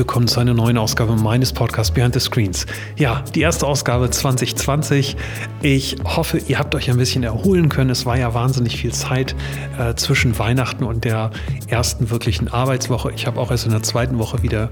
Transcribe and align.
Willkommen 0.00 0.28
zu 0.28 0.40
einer 0.40 0.54
neuen 0.54 0.78
Ausgabe 0.78 1.14
meines 1.14 1.52
Podcasts 1.52 1.92
Behind 1.92 2.14
the 2.14 2.20
Screens. 2.20 2.64
Ja, 2.96 3.22
die 3.34 3.42
erste 3.42 3.66
Ausgabe 3.66 4.08
2020. 4.08 5.14
Ich 5.60 5.96
hoffe, 6.02 6.38
ihr 6.38 6.58
habt 6.58 6.74
euch 6.74 6.90
ein 6.90 6.96
bisschen 6.96 7.22
erholen 7.22 7.68
können. 7.68 7.90
Es 7.90 8.06
war 8.06 8.16
ja 8.16 8.32
wahnsinnig 8.32 8.78
viel 8.78 8.94
Zeit 8.94 9.36
äh, 9.78 9.94
zwischen 9.96 10.38
Weihnachten 10.38 10.84
und 10.84 11.04
der 11.04 11.32
ersten 11.66 12.08
wirklichen 12.08 12.48
Arbeitswoche. 12.48 13.12
Ich 13.12 13.26
habe 13.26 13.38
auch 13.38 13.50
erst 13.50 13.66
in 13.66 13.72
der 13.72 13.82
zweiten 13.82 14.18
Woche 14.18 14.42
wieder 14.42 14.70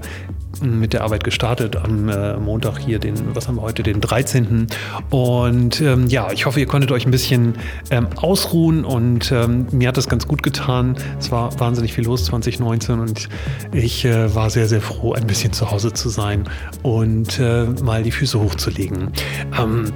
mit 0.61 0.93
der 0.93 1.03
Arbeit 1.03 1.23
gestartet 1.23 1.75
am 1.75 2.09
äh, 2.09 2.37
Montag 2.37 2.79
hier, 2.79 2.99
den, 2.99 3.35
was 3.35 3.47
haben 3.47 3.55
wir 3.55 3.61
heute, 3.61 3.83
den 3.83 4.01
13. 4.01 4.67
Und 5.09 5.81
ähm, 5.81 6.07
ja, 6.07 6.31
ich 6.31 6.45
hoffe, 6.45 6.59
ihr 6.59 6.65
konntet 6.65 6.91
euch 6.91 7.05
ein 7.05 7.11
bisschen 7.11 7.55
ähm, 7.91 8.07
ausruhen 8.15 8.83
und 8.83 9.31
ähm, 9.31 9.67
mir 9.71 9.87
hat 9.87 9.97
das 9.97 10.09
ganz 10.09 10.27
gut 10.27 10.43
getan. 10.43 10.97
Es 11.19 11.31
war 11.31 11.57
wahnsinnig 11.59 11.93
viel 11.93 12.05
los 12.05 12.25
2019 12.25 12.99
und 12.99 13.29
ich 13.71 14.05
äh, 14.05 14.33
war 14.35 14.49
sehr, 14.49 14.67
sehr 14.67 14.81
froh, 14.81 15.13
ein 15.19 15.27
bisschen 15.27 15.53
zu 15.53 15.71
Hause 15.71 15.93
zu 15.93 16.09
sein 16.09 16.43
und 16.83 17.39
äh, 17.39 17.65
mal 17.83 18.03
die 18.03 18.11
Füße 18.11 18.39
hochzulegen. 18.39 19.11
Ähm, 19.57 19.91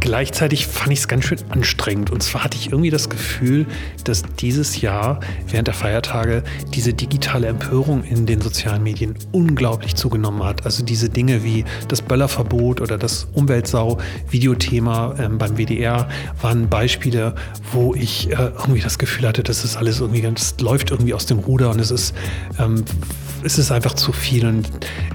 Gleichzeitig 0.00 0.66
fand 0.66 0.92
ich 0.92 0.98
es 1.00 1.08
ganz 1.08 1.24
schön 1.26 1.38
anstrengend. 1.50 2.10
Und 2.10 2.24
zwar 2.24 2.42
hatte 2.42 2.56
ich 2.56 2.72
irgendwie 2.72 2.90
das 2.90 3.08
Gefühl, 3.08 3.66
dass 4.02 4.22
dieses 4.40 4.80
Jahr 4.80 5.20
während 5.46 5.68
der 5.68 5.74
Feiertage 5.74 6.42
diese 6.74 6.92
digitale 6.92 7.46
Empörung 7.46 8.02
in 8.02 8.26
den 8.26 8.40
sozialen 8.40 8.82
Medien 8.82 9.14
unglaublich 9.30 9.94
zugenommen 9.94 10.42
hat. 10.42 10.64
Also 10.64 10.84
diese 10.84 11.08
Dinge 11.08 11.44
wie 11.44 11.64
das 11.86 12.02
Böllerverbot 12.02 12.80
oder 12.80 12.98
das 12.98 13.28
Umweltsau-Videothema 13.34 15.14
ähm, 15.20 15.38
beim 15.38 15.56
WDR 15.56 16.08
waren 16.40 16.68
Beispiele, 16.68 17.36
wo 17.72 17.94
ich 17.94 18.28
äh, 18.30 18.50
irgendwie 18.58 18.80
das 18.80 18.98
Gefühl 18.98 19.28
hatte, 19.28 19.44
das 19.44 19.64
ist 19.64 19.76
alles 19.76 20.00
irgendwie 20.00 20.22
ganz, 20.22 20.56
läuft 20.60 20.90
irgendwie 20.90 21.14
aus 21.14 21.26
dem 21.26 21.38
Ruder 21.38 21.70
und 21.70 21.80
es 21.80 21.92
ist, 21.92 22.12
ähm, 22.58 22.84
es 23.44 23.58
ist 23.58 23.70
einfach 23.70 23.94
zu 23.94 24.12
viel. 24.12 24.46
Und 24.46 24.68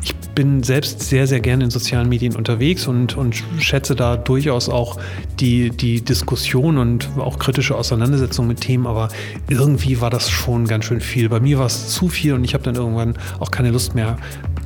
ich 0.04 0.16
bin 0.38 0.62
selbst 0.62 1.02
sehr, 1.02 1.26
sehr 1.26 1.40
gerne 1.40 1.64
in 1.64 1.70
sozialen 1.72 2.10
Medien 2.10 2.36
unterwegs 2.36 2.86
und, 2.86 3.18
und 3.18 3.44
schätze 3.60 3.96
da 3.96 4.18
durchaus 4.18 4.70
auch 4.70 5.00
die, 5.40 5.72
die 5.72 6.02
Diskussion 6.02 6.78
und 6.78 7.10
auch 7.18 7.40
kritische 7.40 7.76
Auseinandersetzung 7.76 8.46
mit 8.48 8.62
Themen, 8.62 8.86
aber 8.86 9.10
irgendwie 9.50 10.00
war 10.00 10.12
das 10.12 10.30
schon 10.30 10.68
ganz 10.68 10.86
schön 10.86 11.02
viel. 11.02 11.30
Bei 11.30 11.40
mir 11.40 11.58
war 11.58 11.66
es 11.66 11.90
zu 11.90 12.08
viel 12.08 12.34
und 12.34 12.44
ich 12.44 12.54
habe 12.54 12.64
dann 12.64 12.76
irgendwann 12.76 13.18
auch 13.40 13.50
keine 13.50 13.72
Lust 13.72 13.96
mehr 13.96 14.18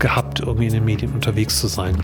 gehabt, 0.01 0.41
irgendwie 0.41 0.67
in 0.67 0.73
den 0.73 0.83
Medien 0.83 1.13
unterwegs 1.13 1.59
zu 1.59 1.67
sein. 1.67 1.95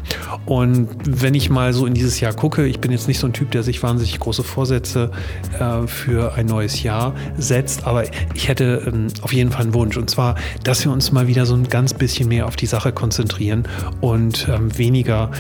Und 0.45 0.88
wenn 1.06 1.34
ich 1.34 1.50
mal 1.50 1.73
so 1.73 1.86
in 1.86 1.94
dieses 1.94 2.20
Jahr 2.22 2.34
gucke, 2.34 2.66
ich 2.66 2.80
bin 2.80 2.92
jetzt 2.92 3.08
nicht 3.08 3.20
so 3.20 3.28
ein 3.28 3.34
Typ, 3.34 3.52
der 3.52 3.64
sich 3.64 3.84
wahnsinnig 3.84 4.17
große 4.20 4.44
Vorsätze 4.44 5.12
äh, 5.59 5.86
für 5.88 6.34
ein 6.36 6.45
neues 6.45 6.84
Jahr 6.84 7.14
setzt, 7.38 7.86
aber 7.86 8.06
ich 8.34 8.48
hätte 8.48 8.84
ähm, 8.88 9.08
auf 9.22 9.34
jeden 9.34 9.52
Fall 9.52 9.64
einen 9.64 9.73
Wunsch. 9.73 9.98
Und 9.98 10.09
zwar, 10.09 10.36
dass 10.64 10.86
wir 10.86 10.92
uns 10.92 11.12
mal 11.12 11.28
wieder 11.28 11.45
so 11.45 11.56
ein 11.56 11.67
ganz 11.67 11.94
bisschen 11.94 12.30
mehr 12.30 12.45
auf 12.45 12.56
die 12.56 12.67
Sache 12.67 12.94
konzentrieren 12.94 13.64
und 14.00 14.48
ähm, 14.50 14.78
weniger 14.78 15.32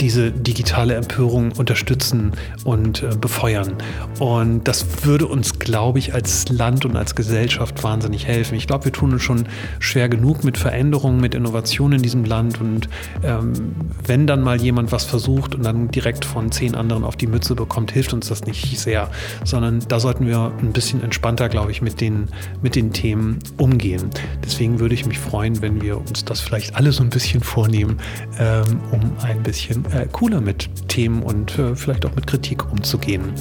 diese 0.00 0.32
digitale 0.32 0.94
Empörung 0.94 1.52
unterstützen 1.52 2.32
und 2.64 3.02
äh, 3.02 3.10
befeuern. 3.20 3.74
Und 4.18 4.66
das 4.66 5.04
würde 5.04 5.26
uns, 5.26 5.58
glaube 5.58 5.98
ich, 5.98 6.14
als 6.14 6.48
Land 6.48 6.84
und 6.84 6.96
als 6.96 7.14
Gesellschaft 7.14 7.82
wahnsinnig 7.82 8.26
helfen. 8.26 8.54
Ich 8.54 8.66
glaube, 8.66 8.86
wir 8.86 8.92
tun 8.92 9.12
uns 9.12 9.22
schon 9.22 9.46
schwer 9.78 10.08
genug 10.08 10.44
mit 10.44 10.56
Veränderungen, 10.56 11.20
mit 11.20 11.34
Innovationen 11.34 11.97
in 11.98 12.02
diesem 12.02 12.24
Land. 12.24 12.60
Und 12.60 12.88
ähm, 13.22 13.74
wenn 14.06 14.26
dann 14.26 14.42
mal 14.42 14.60
jemand 14.60 14.90
was 14.92 15.04
versucht 15.04 15.54
und 15.54 15.64
dann 15.64 15.90
direkt 15.90 16.24
von 16.24 16.50
zehn 16.50 16.74
anderen 16.74 17.04
auf 17.04 17.16
die 17.16 17.26
Mütze 17.26 17.54
bekommt, 17.54 17.92
hilft 17.92 18.12
uns 18.12 18.28
das 18.28 18.44
nicht 18.44 18.78
sehr, 18.78 19.10
sondern 19.44 19.80
da 19.88 20.00
sollten 20.00 20.26
wir 20.26 20.52
ein 20.60 20.72
bisschen 20.72 21.02
entspannter, 21.02 21.48
glaube 21.48 21.70
ich, 21.70 21.82
mit 21.82 22.00
den, 22.00 22.28
mit 22.62 22.74
den 22.74 22.92
Themen 22.92 23.38
umgehen. 23.56 24.10
Deswegen 24.44 24.80
würde 24.80 24.94
ich 24.94 25.06
mich 25.06 25.18
freuen, 25.18 25.60
wenn 25.60 25.82
wir 25.82 25.98
uns 25.98 26.24
das 26.24 26.40
vielleicht 26.40 26.76
alle 26.76 26.92
so 26.92 27.02
ein 27.02 27.10
bisschen 27.10 27.42
vornehmen, 27.42 27.98
ähm, 28.38 28.80
um 28.90 29.00
ein 29.22 29.42
bisschen 29.42 29.84
äh, 29.92 30.06
cooler 30.10 30.40
mit 30.40 30.70
Themen 30.88 31.22
und 31.22 31.58
äh, 31.58 31.74
vielleicht 31.76 32.06
auch 32.06 32.14
mit 32.14 32.26
Kritik 32.26 32.70
umzugehen. 32.70 33.32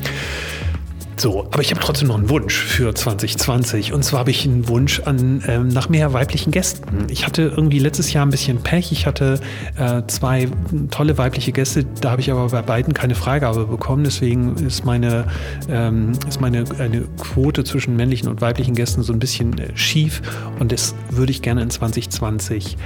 So, 1.19 1.45
aber 1.45 1.61
ich 1.61 1.71
habe 1.71 1.81
trotzdem 1.81 2.09
noch 2.09 2.17
einen 2.17 2.29
Wunsch 2.29 2.55
für 2.55 2.93
2020. 2.93 3.91
Und 3.91 4.03
zwar 4.03 4.19
habe 4.19 4.29
ich 4.29 4.45
einen 4.45 4.67
Wunsch 4.67 4.99
an, 4.99 5.43
ähm, 5.47 5.67
nach 5.67 5.89
mehr 5.89 6.13
weiblichen 6.13 6.51
Gästen. 6.51 7.07
Ich 7.09 7.25
hatte 7.25 7.41
irgendwie 7.55 7.79
letztes 7.79 8.13
Jahr 8.13 8.23
ein 8.23 8.29
bisschen 8.29 8.61
Pech. 8.61 8.91
Ich 8.91 9.07
hatte 9.07 9.39
äh, 9.77 10.03
zwei 10.05 10.47
tolle 10.91 11.17
weibliche 11.17 11.51
Gäste. 11.51 11.85
Da 12.01 12.11
habe 12.11 12.21
ich 12.21 12.31
aber 12.31 12.47
bei 12.49 12.61
beiden 12.61 12.93
keine 12.93 13.15
Freigabe 13.15 13.65
bekommen. 13.65 14.03
Deswegen 14.03 14.57
ist 14.57 14.85
meine, 14.85 15.25
ähm, 15.67 16.11
ist 16.27 16.39
meine 16.39 16.65
eine 16.77 17.01
Quote 17.19 17.63
zwischen 17.63 17.95
männlichen 17.95 18.29
und 18.29 18.41
weiblichen 18.41 18.75
Gästen 18.75 19.01
so 19.01 19.11
ein 19.11 19.19
bisschen 19.19 19.57
äh, 19.57 19.75
schief. 19.75 20.21
Und 20.59 20.71
das 20.71 20.93
würde 21.09 21.31
ich 21.31 21.41
gerne 21.41 21.63
in 21.63 21.71
2020 21.71 22.77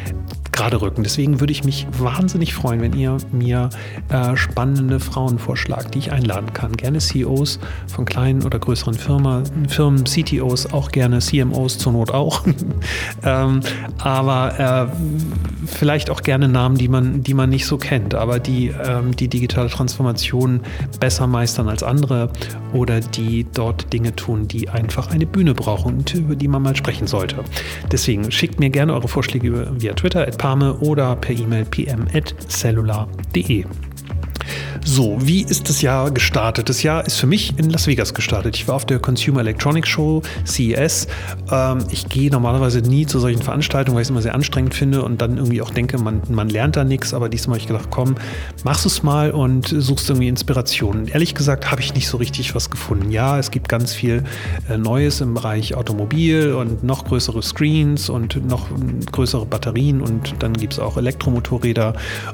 gerade 0.51 0.81
rücken. 0.81 1.03
Deswegen 1.03 1.39
würde 1.39 1.51
ich 1.51 1.63
mich 1.63 1.87
wahnsinnig 1.97 2.53
freuen, 2.53 2.81
wenn 2.81 2.93
ihr 2.93 3.17
mir 3.31 3.69
äh, 4.09 4.35
spannende 4.35 4.99
Frauen 4.99 5.39
vorschlagt, 5.39 5.95
die 5.95 5.99
ich 5.99 6.11
einladen 6.11 6.53
kann. 6.53 6.73
Gerne 6.73 6.99
CEOs 6.99 7.59
von 7.87 8.05
kleinen 8.05 8.43
oder 8.43 8.59
größeren 8.59 8.93
Firma, 8.93 9.43
Firmen, 9.67 10.03
CTOs, 10.03 10.73
auch 10.73 10.91
gerne 10.91 11.19
CMOs 11.19 11.77
zur 11.77 11.93
Not 11.93 12.11
auch. 12.11 12.45
ähm, 13.23 13.61
aber 13.99 14.89
äh, 14.89 15.67
vielleicht 15.67 16.09
auch 16.09 16.21
gerne 16.21 16.47
Namen, 16.47 16.77
die 16.77 16.87
man, 16.87 17.23
die 17.23 17.33
man 17.33 17.49
nicht 17.49 17.65
so 17.65 17.77
kennt, 17.77 18.13
aber 18.15 18.39
die 18.39 18.67
ähm, 18.67 19.15
die 19.15 19.27
digitale 19.27 19.69
Transformation 19.69 20.61
besser 20.99 21.27
meistern 21.27 21.69
als 21.69 21.83
andere 21.83 22.29
oder 22.73 22.99
die 22.99 23.45
dort 23.53 23.91
Dinge 23.93 24.15
tun, 24.15 24.47
die 24.47 24.69
einfach 24.69 25.11
eine 25.11 25.25
Bühne 25.25 25.53
brauchen 25.53 25.99
und 25.99 26.13
über 26.13 26.35
die 26.35 26.47
man 26.47 26.61
mal 26.61 26.75
sprechen 26.75 27.07
sollte. 27.07 27.37
Deswegen 27.91 28.31
schickt 28.31 28.59
mir 28.59 28.69
gerne 28.69 28.93
eure 28.93 29.07
Vorschläge 29.07 29.71
via 29.77 29.93
Twitter, 29.93 30.27
Parme 30.41 30.73
oder 30.79 31.15
per 31.17 31.37
E-Mail 31.37 31.65
pm.cellular.de. 31.65 33.65
So, 34.83 35.17
wie 35.21 35.43
ist 35.43 35.69
das 35.69 35.81
Jahr 35.81 36.11
gestartet? 36.11 36.67
Das 36.67 36.83
Jahr 36.83 37.05
ist 37.05 37.17
für 37.17 37.27
mich 37.27 37.57
in 37.57 37.69
Las 37.69 37.87
Vegas 37.87 38.13
gestartet. 38.13 38.55
Ich 38.55 38.67
war 38.67 38.75
auf 38.75 38.85
der 38.85 38.99
Consumer 38.99 39.41
Electronics 39.41 39.89
Show, 39.89 40.21
CES. 40.45 41.07
Ähm, 41.51 41.79
ich 41.91 42.09
gehe 42.09 42.31
normalerweise 42.31 42.81
nie 42.81 43.05
zu 43.05 43.19
solchen 43.19 43.41
Veranstaltungen, 43.41 43.95
weil 43.95 44.01
ich 44.01 44.07
es 44.07 44.09
immer 44.09 44.21
sehr 44.21 44.35
anstrengend 44.35 44.73
finde 44.73 45.03
und 45.03 45.21
dann 45.21 45.37
irgendwie 45.37 45.61
auch 45.61 45.69
denke, 45.69 45.97
man, 45.97 46.21
man 46.29 46.49
lernt 46.49 46.75
da 46.75 46.83
nichts. 46.83 47.13
Aber 47.13 47.29
diesmal 47.29 47.55
habe 47.55 47.61
ich 47.61 47.67
gedacht, 47.67 47.89
komm, 47.91 48.15
machst 48.63 48.85
es 48.85 49.03
mal 49.03 49.31
und 49.31 49.67
suchst 49.67 50.09
irgendwie 50.09 50.27
Inspirationen. 50.27 51.07
Ehrlich 51.07 51.35
gesagt 51.35 51.69
habe 51.69 51.81
ich 51.81 51.93
nicht 51.93 52.07
so 52.07 52.17
richtig 52.17 52.55
was 52.55 52.69
gefunden. 52.69 53.11
Ja, 53.11 53.37
es 53.37 53.51
gibt 53.51 53.69
ganz 53.69 53.93
viel 53.93 54.23
äh, 54.69 54.77
Neues 54.77 55.21
im 55.21 55.35
Bereich 55.35 55.75
Automobil 55.75 56.53
und 56.53 56.83
noch 56.83 57.05
größere 57.05 57.43
Screens 57.43 58.09
und 58.09 58.45
noch 58.47 58.67
größere 59.11 59.45
Batterien 59.45 60.01
und 60.01 60.35
dann 60.39 60.53
gibt 60.53 60.73
es 60.73 60.79
auch 60.79 60.97
Elektromotorräder 60.97 61.93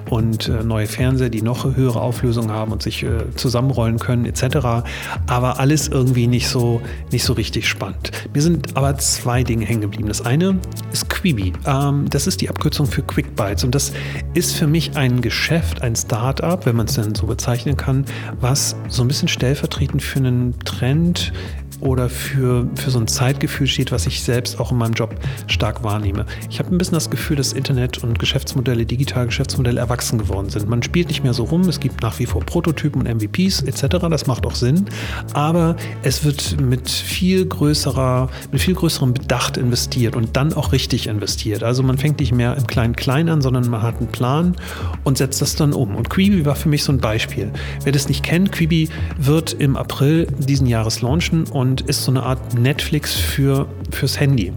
und 0.09 0.47
äh, 0.47 0.63
neue 0.63 0.87
Fernseher, 0.87 1.29
die 1.29 1.41
noch 1.41 1.75
höhere 1.75 2.01
Auflösung 2.07 2.37
Lösung 2.37 2.51
haben 2.51 2.71
und 2.71 2.83
sich 2.83 3.03
äh, 3.03 3.33
zusammenrollen 3.35 3.99
können 3.99 4.25
etc. 4.25 4.85
Aber 5.27 5.59
alles 5.59 5.87
irgendwie 5.87 6.27
nicht 6.27 6.47
so, 6.47 6.81
nicht 7.11 7.23
so 7.23 7.33
richtig 7.33 7.67
spannend. 7.67 8.11
Mir 8.33 8.41
sind 8.41 8.75
aber 8.75 8.97
zwei 8.97 9.43
Dinge 9.43 9.65
hängen 9.65 9.81
geblieben. 9.81 10.07
Das 10.07 10.25
eine 10.25 10.59
ist 10.91 11.09
Quibi. 11.09 11.53
Ähm, 11.65 12.05
das 12.09 12.27
ist 12.27 12.41
die 12.41 12.49
Abkürzung 12.49 12.85
für 12.85 13.01
Quick 13.01 13.35
Bytes 13.35 13.63
und 13.63 13.73
das 13.73 13.93
ist 14.33 14.55
für 14.55 14.67
mich 14.67 14.95
ein 14.95 15.21
Geschäft, 15.21 15.81
ein 15.81 15.95
Start-up, 15.95 16.65
wenn 16.65 16.75
man 16.75 16.87
es 16.87 16.93
denn 16.93 17.15
so 17.15 17.27
bezeichnen 17.27 17.77
kann, 17.77 18.05
was 18.39 18.75
so 18.87 19.03
ein 19.03 19.07
bisschen 19.07 19.27
stellvertretend 19.27 20.03
für 20.03 20.19
einen 20.19 20.57
Trend 20.59 21.31
oder 21.79 22.09
für, 22.09 22.67
für 22.75 22.91
so 22.91 22.99
ein 22.99 23.07
Zeitgefühl 23.07 23.67
steht, 23.67 23.91
was 23.91 24.07
ich 24.07 24.23
selbst 24.23 24.59
auch 24.59 24.71
in 24.71 24.77
meinem 24.77 24.93
Job 24.93 25.15
stark 25.47 25.83
wahrnehme. 25.83 26.25
Ich 26.49 26.59
habe 26.59 26.73
ein 26.73 26.77
bisschen 26.77 26.95
das 26.95 27.09
Gefühl, 27.09 27.35
dass 27.35 27.53
Internet 27.53 28.03
und 28.03 28.19
Geschäftsmodelle, 28.19 28.85
digitale 28.85 29.27
Geschäftsmodelle 29.27 29.79
erwachsen 29.79 30.17
geworden 30.17 30.49
sind. 30.49 30.67
Man 30.67 30.81
spielt 30.83 31.09
nicht 31.09 31.23
mehr 31.23 31.33
so 31.33 31.43
rum, 31.43 31.61
es 31.61 31.79
gibt 31.79 32.01
nach 32.01 32.17
wie 32.19 32.25
vor 32.25 32.41
Prototypen 32.41 33.01
und 33.01 33.07
MVPs 33.07 33.61
etc., 33.63 33.97
das 34.09 34.27
macht 34.27 34.45
auch 34.45 34.55
Sinn, 34.55 34.85
aber 35.33 35.75
es 36.01 36.23
wird 36.23 36.59
mit 36.59 36.89
viel 36.89 37.45
größerer, 37.45 38.29
mit 38.51 38.61
viel 38.61 38.73
größerem 38.73 39.13
Bedacht 39.13 39.57
investiert 39.57 40.15
und 40.15 40.35
dann 40.35 40.53
auch 40.53 40.71
richtig 40.71 41.07
investiert. 41.07 41.63
Also 41.63 41.83
man 41.83 41.97
fängt 41.97 42.19
nicht 42.19 42.31
mehr 42.31 42.55
im 42.57 42.65
Klein-Klein 42.65 43.29
an, 43.29 43.41
sondern 43.41 43.69
man 43.69 43.81
hat 43.81 43.97
einen 43.97 44.07
Plan 44.07 44.55
und 45.03 45.17
setzt 45.17 45.41
das 45.41 45.55
dann 45.55 45.73
um. 45.73 45.95
Und 45.95 46.09
Quibi 46.09 46.45
war 46.45 46.55
für 46.55 46.69
mich 46.69 46.83
so 46.83 46.91
ein 46.91 46.99
Beispiel. 46.99 47.51
Wer 47.83 47.91
das 47.91 48.07
nicht 48.07 48.23
kennt, 48.23 48.51
Quibi 48.51 48.89
wird 49.17 49.53
im 49.53 49.75
April 49.75 50.27
diesen 50.39 50.67
Jahres 50.67 51.01
launchen 51.01 51.45
und 51.45 51.66
und 51.67 51.81
ist 51.81 52.03
so 52.03 52.11
eine 52.11 52.23
Art 52.23 52.57
Netflix 52.57 53.15
für, 53.15 53.67
fürs 53.91 54.19
Handy. 54.19 54.53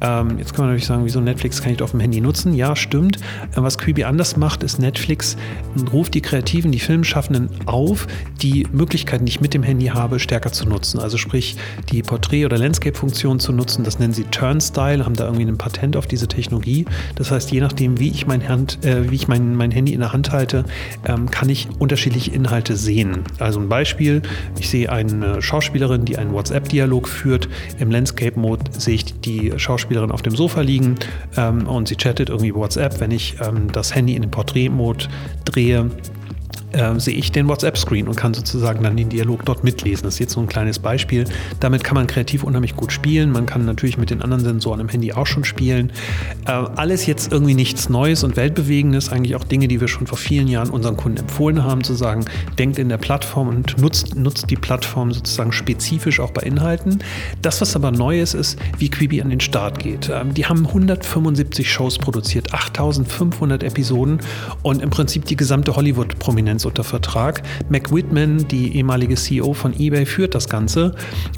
Ähm, 0.00 0.38
jetzt 0.38 0.54
kann 0.54 0.64
man 0.64 0.68
natürlich 0.70 0.86
sagen, 0.86 1.04
wieso 1.04 1.20
Netflix 1.20 1.62
kann 1.62 1.72
ich 1.72 1.82
auf 1.82 1.90
dem 1.90 2.00
Handy 2.00 2.20
nutzen? 2.20 2.54
Ja, 2.54 2.74
stimmt. 2.74 3.16
Äh, 3.16 3.62
was 3.62 3.78
Quibi 3.78 4.04
anders 4.04 4.36
macht, 4.36 4.62
ist 4.62 4.78
Netflix 4.78 5.36
ruft 5.92 6.14
die 6.14 6.22
Kreativen, 6.22 6.72
die 6.72 6.78
Filmschaffenden 6.78 7.50
auf, 7.66 8.06
die 8.40 8.66
Möglichkeiten, 8.72 9.26
die 9.26 9.30
ich 9.30 9.40
mit 9.40 9.52
dem 9.52 9.62
Handy 9.62 9.86
habe, 9.86 10.18
stärker 10.18 10.52
zu 10.52 10.66
nutzen. 10.66 11.00
Also 11.00 11.18
sprich, 11.18 11.56
die 11.90 12.02
Porträt- 12.02 12.46
oder 12.46 12.56
Landscape-Funktion 12.56 13.40
zu 13.40 13.52
nutzen, 13.52 13.84
das 13.84 13.98
nennen 13.98 14.14
sie 14.14 14.24
Turnstyle, 14.24 15.04
haben 15.04 15.16
da 15.16 15.24
irgendwie 15.24 15.44
ein 15.44 15.58
Patent 15.58 15.96
auf 15.96 16.06
diese 16.06 16.28
Technologie. 16.28 16.86
Das 17.16 17.30
heißt, 17.30 17.50
je 17.50 17.60
nachdem, 17.60 18.00
wie 18.00 18.08
ich 18.08 18.26
mein, 18.26 18.48
Hand, 18.48 18.84
äh, 18.84 19.10
wie 19.10 19.16
ich 19.16 19.28
mein, 19.28 19.54
mein 19.54 19.70
Handy 19.70 19.92
in 19.92 20.00
der 20.00 20.12
Hand 20.12 20.32
halte, 20.32 20.64
ähm, 21.06 21.30
kann 21.30 21.48
ich 21.48 21.68
unterschiedliche 21.78 22.30
Inhalte 22.30 22.76
sehen. 22.76 23.24
Also 23.38 23.60
ein 23.60 23.68
Beispiel, 23.68 24.22
ich 24.58 24.70
sehe 24.70 24.90
eine 24.90 25.42
Schauspielerin, 25.42 26.06
die 26.06 26.16
einen 26.16 26.32
WhatsApp-Dialog 26.50 27.06
führt 27.06 27.48
im 27.78 27.92
Landscape-Mode, 27.92 28.72
sehe 28.76 28.96
ich 28.96 29.20
die 29.20 29.52
Schauspielerin 29.56 30.10
auf 30.10 30.22
dem 30.22 30.34
Sofa 30.34 30.62
liegen 30.62 30.96
ähm, 31.36 31.68
und 31.68 31.86
sie 31.86 31.94
chattet 31.94 32.28
irgendwie 32.28 32.52
WhatsApp. 32.52 32.98
Wenn 32.98 33.12
ich 33.12 33.36
ähm, 33.40 33.70
das 33.72 33.94
Handy 33.94 34.16
in 34.16 34.22
den 34.22 34.32
Porträtmod 34.32 35.08
drehe, 35.44 35.90
äh, 36.72 36.98
sehe 36.98 37.14
ich 37.14 37.32
den 37.32 37.48
WhatsApp-Screen 37.48 38.08
und 38.08 38.16
kann 38.16 38.34
sozusagen 38.34 38.82
dann 38.82 38.96
den 38.96 39.08
Dialog 39.08 39.44
dort 39.44 39.64
mitlesen. 39.64 40.04
Das 40.04 40.14
ist 40.14 40.20
jetzt 40.20 40.32
so 40.32 40.40
ein 40.40 40.46
kleines 40.46 40.78
Beispiel. 40.78 41.24
Damit 41.60 41.84
kann 41.84 41.94
man 41.94 42.06
kreativ 42.06 42.44
unheimlich 42.44 42.76
gut 42.76 42.92
spielen. 42.92 43.32
Man 43.32 43.46
kann 43.46 43.64
natürlich 43.64 43.98
mit 43.98 44.10
den 44.10 44.22
anderen 44.22 44.44
Sensoren 44.44 44.80
im 44.80 44.88
Handy 44.88 45.12
auch 45.12 45.26
schon 45.26 45.44
spielen. 45.44 45.92
Äh, 46.46 46.52
alles 46.52 47.06
jetzt 47.06 47.32
irgendwie 47.32 47.54
nichts 47.54 47.88
Neues 47.88 48.24
und 48.24 48.36
Weltbewegendes, 48.36 49.10
eigentlich 49.10 49.36
auch 49.36 49.44
Dinge, 49.44 49.68
die 49.68 49.80
wir 49.80 49.88
schon 49.88 50.06
vor 50.06 50.18
vielen 50.18 50.48
Jahren 50.48 50.70
unseren 50.70 50.96
Kunden 50.96 51.18
empfohlen 51.18 51.64
haben, 51.64 51.82
zu 51.84 51.94
sagen, 51.94 52.24
denkt 52.58 52.78
in 52.78 52.88
der 52.88 52.98
Plattform 52.98 53.48
und 53.48 53.78
nutzt, 53.78 54.14
nutzt 54.16 54.50
die 54.50 54.56
Plattform 54.56 55.12
sozusagen 55.12 55.52
spezifisch 55.52 56.20
auch 56.20 56.30
bei 56.30 56.42
Inhalten. 56.42 57.00
Das, 57.42 57.60
was 57.60 57.76
aber 57.76 57.90
neu 57.90 58.20
ist, 58.20 58.34
ist, 58.34 58.58
wie 58.78 58.90
Quibi 58.90 59.22
an 59.22 59.30
den 59.30 59.40
Start 59.40 59.78
geht. 59.78 60.10
Ähm, 60.12 60.34
die 60.34 60.46
haben 60.46 60.66
175 60.66 61.70
Shows 61.70 61.98
produziert, 61.98 62.54
8500 62.54 63.62
Episoden 63.62 64.20
und 64.62 64.82
im 64.82 64.90
Prinzip 64.90 65.24
die 65.24 65.36
gesamte 65.36 65.74
Hollywood-Prominenz 65.76 66.59
Brands 66.60 66.64
unter 66.64 66.84
Vertrag. 66.84 67.42
Mac 67.68 67.92
Whitman, 67.92 68.46
die 68.48 68.76
ehemalige 68.76 69.14
CEO 69.14 69.52
von 69.54 69.78
eBay, 69.78 70.06
führt 70.06 70.34
das 70.34 70.48
Ganze. 70.48 70.94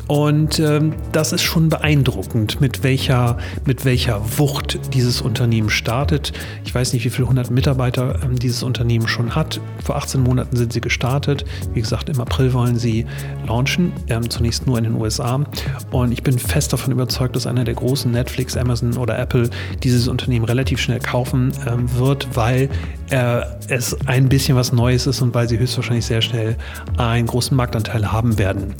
Und 0.08 0.58
ähm, 0.58 0.94
das 1.12 1.32
ist 1.32 1.42
schon 1.42 1.68
beeindruckend, 1.68 2.60
mit 2.60 2.82
welcher, 2.82 3.38
mit 3.64 3.84
welcher 3.84 4.20
Wucht 4.38 4.78
dieses 4.94 5.20
Unternehmen 5.20 5.70
startet. 5.70 6.32
Ich 6.64 6.74
weiß 6.74 6.92
nicht, 6.92 7.04
wie 7.04 7.10
viele 7.10 7.28
hundert 7.28 7.50
Mitarbeiter 7.50 8.20
ähm, 8.22 8.38
dieses 8.38 8.62
Unternehmen 8.62 9.08
schon 9.08 9.34
hat. 9.34 9.60
Vor 9.84 9.96
18 9.96 10.22
Monaten 10.22 10.56
sind 10.56 10.72
sie 10.72 10.80
gestartet. 10.80 11.44
Wie 11.74 11.80
gesagt, 11.80 12.08
im 12.08 12.20
April 12.20 12.52
wollen 12.52 12.78
sie 12.78 13.06
launchen, 13.46 13.92
ähm, 14.08 14.28
zunächst 14.28 14.66
nur 14.66 14.78
in 14.78 14.84
den 14.84 14.94
USA. 14.94 15.44
Und 15.90 16.12
ich 16.12 16.22
bin 16.22 16.38
fest 16.38 16.72
davon 16.72 16.92
überzeugt, 16.92 17.36
dass 17.36 17.46
einer 17.46 17.64
der 17.64 17.74
großen 17.74 18.10
Netflix, 18.10 18.56
Amazon 18.56 18.96
oder 18.96 19.18
Apple 19.18 19.50
dieses 19.82 20.08
Unternehmen 20.08 20.44
relativ 20.44 20.80
schnell 20.80 21.00
kaufen 21.00 21.52
ähm, 21.66 21.86
wird, 21.96 22.28
weil 22.34 22.68
äh, 23.10 23.42
es 23.68 23.96
ein 24.06 24.28
bisschen 24.28 24.56
was 24.56 24.72
Neues 24.72 25.06
ist 25.06 25.11
und 25.20 25.34
weil 25.34 25.48
sie 25.48 25.58
höchstwahrscheinlich 25.58 26.06
sehr 26.06 26.22
schnell 26.22 26.56
einen 26.96 27.26
großen 27.26 27.56
Marktanteil 27.56 28.12
haben 28.12 28.38
werden. 28.38 28.74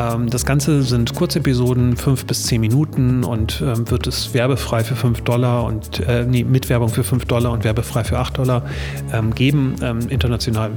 Ähm, 0.00 0.30
das 0.30 0.44
Ganze 0.44 0.82
sind 0.82 1.14
Kurzepisoden, 1.14 1.96
fünf 1.96 2.26
bis 2.26 2.44
zehn 2.44 2.60
Minuten 2.60 3.22
und 3.24 3.62
ähm, 3.64 3.88
wird 3.90 4.06
es 4.06 4.34
werbefrei 4.34 4.82
für 4.82 4.96
5 4.96 5.20
Dollar 5.22 5.64
und 5.64 6.00
äh, 6.00 6.24
nee, 6.24 6.44
mit 6.44 6.68
Werbung 6.68 6.88
für 6.88 7.04
5 7.04 7.26
Dollar 7.26 7.52
und 7.52 7.64
werbefrei 7.64 8.04
für 8.04 8.18
8 8.18 8.38
Dollar 8.38 8.62
ähm, 9.12 9.34
geben. 9.34 9.76
International 10.08 10.70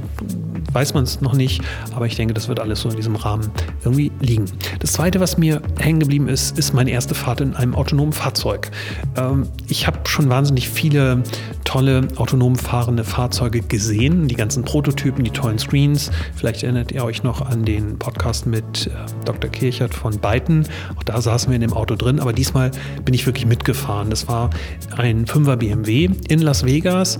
weiß 0.72 0.94
man 0.94 1.04
es 1.04 1.20
noch 1.20 1.34
nicht, 1.34 1.62
aber 1.94 2.06
ich 2.06 2.16
denke, 2.16 2.34
das 2.34 2.48
wird 2.48 2.60
alles 2.60 2.80
so 2.80 2.88
in 2.88 2.96
diesem 2.96 3.16
Rahmen 3.16 3.50
irgendwie 3.84 4.12
liegen. 4.20 4.44
Das 4.78 4.92
zweite, 4.92 5.20
was 5.20 5.38
mir 5.38 5.62
hängen 5.78 6.00
geblieben 6.00 6.28
ist, 6.28 6.58
ist 6.58 6.74
meine 6.74 6.90
erste 6.90 7.14
Fahrt 7.14 7.40
in 7.40 7.54
einem 7.54 7.74
autonomen 7.74 8.12
Fahrzeug. 8.12 8.70
Ähm, 9.16 9.48
ich 9.68 9.86
habe 9.86 9.98
schon 10.04 10.28
wahnsinnig 10.28 10.68
viele 10.68 11.22
tolle 11.64 12.08
autonom 12.16 12.56
fahrende 12.56 13.04
Fahrzeuge 13.04 13.60
gesehen, 13.60 14.28
die 14.28 14.34
ganzen 14.34 14.64
Prototypen, 14.64 14.99
die 15.04 15.30
tollen 15.30 15.58
Screens. 15.58 16.10
Vielleicht 16.36 16.62
erinnert 16.62 16.92
ihr 16.92 17.04
euch 17.04 17.22
noch 17.22 17.40
an 17.40 17.64
den 17.64 17.98
Podcast 17.98 18.46
mit 18.46 18.86
äh, 18.86 18.90
Dr. 19.24 19.50
Kirchert 19.50 19.94
von 19.94 20.18
Byton. 20.18 20.64
Auch 20.96 21.02
da 21.02 21.20
saßen 21.20 21.50
wir 21.50 21.56
in 21.56 21.62
dem 21.62 21.72
Auto 21.72 21.96
drin, 21.96 22.20
aber 22.20 22.32
diesmal 22.32 22.70
bin 23.04 23.14
ich 23.14 23.26
wirklich 23.26 23.46
mitgefahren. 23.46 24.10
Das 24.10 24.28
war 24.28 24.50
ein 24.96 25.24
5er 25.24 25.56
BMW 25.56 26.10
in 26.28 26.40
Las 26.40 26.64
Vegas. 26.64 27.18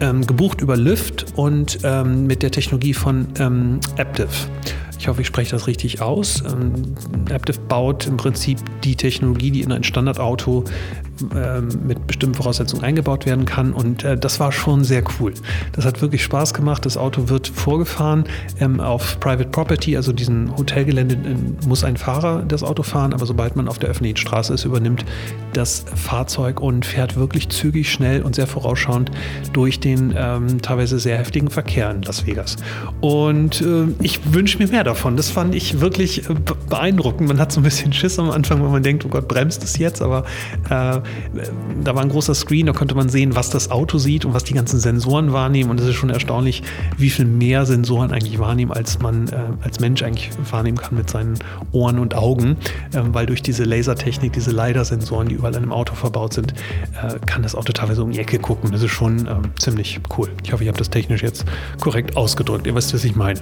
Ähm, 0.00 0.24
gebucht 0.24 0.60
über 0.60 0.76
Lyft 0.76 1.26
und 1.34 1.80
ähm, 1.82 2.28
mit 2.28 2.44
der 2.44 2.52
Technologie 2.52 2.94
von 2.94 3.26
ähm, 3.40 3.80
Aptiv. 3.98 4.48
Ich 4.98 5.06
hoffe, 5.08 5.20
ich 5.20 5.26
spreche 5.26 5.52
das 5.52 5.66
richtig 5.66 6.02
aus. 6.02 6.42
Ähm, 6.44 6.94
Aptiv 7.32 7.60
baut 7.60 8.06
im 8.06 8.16
Prinzip 8.16 8.58
die 8.82 8.96
Technologie, 8.96 9.50
die 9.50 9.62
in 9.62 9.72
ein 9.72 9.84
Standardauto 9.84 10.64
ähm, 11.34 11.68
mit 11.86 12.06
bestimmten 12.06 12.34
Voraussetzungen 12.34 12.84
eingebaut 12.84 13.26
werden 13.26 13.44
kann. 13.44 13.72
Und 13.72 14.04
äh, 14.04 14.16
das 14.16 14.40
war 14.40 14.52
schon 14.52 14.84
sehr 14.84 15.02
cool. 15.18 15.34
Das 15.72 15.84
hat 15.84 16.00
wirklich 16.00 16.22
Spaß 16.22 16.54
gemacht. 16.54 16.86
Das 16.86 16.96
Auto 16.96 17.28
wird 17.28 17.48
vorgefahren 17.48 18.24
ähm, 18.60 18.80
auf 18.80 19.18
Private 19.20 19.48
Property, 19.48 19.96
also 19.96 20.12
diesen 20.12 20.56
Hotelgelände 20.56 21.14
äh, 21.14 21.66
muss 21.66 21.84
ein 21.84 21.96
Fahrer 21.96 22.42
das 22.46 22.62
Auto 22.62 22.82
fahren, 22.82 23.12
aber 23.12 23.26
sobald 23.26 23.56
man 23.56 23.68
auf 23.68 23.78
der 23.78 23.90
öffentlichen 23.90 24.16
Straße 24.16 24.54
ist, 24.54 24.64
übernimmt 24.64 25.04
das 25.52 25.84
Fahrzeug 25.94 26.60
und 26.60 26.86
fährt 26.86 27.16
wirklich 27.16 27.48
zügig, 27.48 27.90
schnell 27.90 28.22
und 28.22 28.34
sehr 28.34 28.46
vorausschauend 28.46 29.10
durch 29.52 29.80
den 29.80 30.14
ähm, 30.16 30.60
teilweise 30.62 30.98
sehr 30.98 31.18
heftigen 31.18 31.50
Verkehr 31.50 31.90
in 31.90 32.02
Las 32.02 32.26
Vegas. 32.26 32.56
Und 33.00 33.60
äh, 33.60 33.86
ich 34.02 34.32
wünsche 34.32 34.58
mir 34.58 34.68
mehr 34.68 34.84
davon. 34.88 35.16
Das 35.16 35.30
fand 35.30 35.54
ich 35.54 35.80
wirklich 35.80 36.28
äh, 36.28 36.34
beeindruckend. 36.68 37.28
Man 37.28 37.38
hat 37.38 37.52
so 37.52 37.60
ein 37.60 37.62
bisschen 37.62 37.92
Schiss 37.92 38.18
am 38.18 38.30
Anfang, 38.30 38.62
wenn 38.62 38.72
man 38.72 38.82
denkt, 38.82 39.04
oh 39.04 39.08
Gott, 39.08 39.28
bremst 39.28 39.62
es 39.62 39.78
jetzt, 39.78 40.02
aber 40.02 40.24
äh, 40.64 41.00
da 41.84 41.94
war 41.94 42.02
ein 42.02 42.08
großer 42.08 42.34
Screen, 42.34 42.66
da 42.66 42.72
konnte 42.72 42.94
man 42.94 43.08
sehen, 43.08 43.36
was 43.36 43.50
das 43.50 43.70
Auto 43.70 43.98
sieht 43.98 44.24
und 44.24 44.34
was 44.34 44.44
die 44.44 44.54
ganzen 44.54 44.80
Sensoren 44.80 45.32
wahrnehmen. 45.32 45.70
Und 45.70 45.80
es 45.80 45.86
ist 45.86 45.94
schon 45.94 46.10
erstaunlich, 46.10 46.62
wie 46.96 47.10
viel 47.10 47.26
mehr 47.26 47.66
Sensoren 47.66 48.12
eigentlich 48.12 48.38
wahrnehmen, 48.38 48.72
als 48.72 48.98
man 49.00 49.28
äh, 49.28 49.36
als 49.62 49.78
Mensch 49.78 50.02
eigentlich 50.02 50.30
wahrnehmen 50.50 50.78
kann 50.78 50.96
mit 50.96 51.10
seinen 51.10 51.38
Ohren 51.72 51.98
und 51.98 52.14
Augen. 52.14 52.56
Ähm, 52.94 53.14
weil 53.14 53.26
durch 53.26 53.42
diese 53.42 53.64
Lasertechnik, 53.64 54.32
diese 54.32 54.50
LiDAR-Sensoren, 54.50 55.28
die 55.28 55.34
überall 55.34 55.52
in 55.52 55.62
einem 55.62 55.72
Auto 55.72 55.94
verbaut 55.94 56.32
sind, 56.32 56.54
äh, 57.02 57.18
kann 57.26 57.42
das 57.42 57.54
Auto 57.54 57.72
teilweise 57.72 58.02
um 58.02 58.10
die 58.10 58.18
Ecke 58.18 58.38
gucken. 58.38 58.72
Das 58.72 58.82
ist 58.82 58.90
schon 58.90 59.26
äh, 59.26 59.34
ziemlich 59.58 60.00
cool. 60.16 60.30
Ich 60.42 60.52
hoffe, 60.52 60.62
ich 60.64 60.68
habe 60.68 60.78
das 60.78 60.88
technisch 60.88 61.22
jetzt 61.22 61.44
korrekt 61.80 62.16
ausgedrückt. 62.16 62.66
Ihr 62.66 62.74
wisst, 62.74 62.94
was 62.94 63.04
ich 63.04 63.14
meine. 63.14 63.40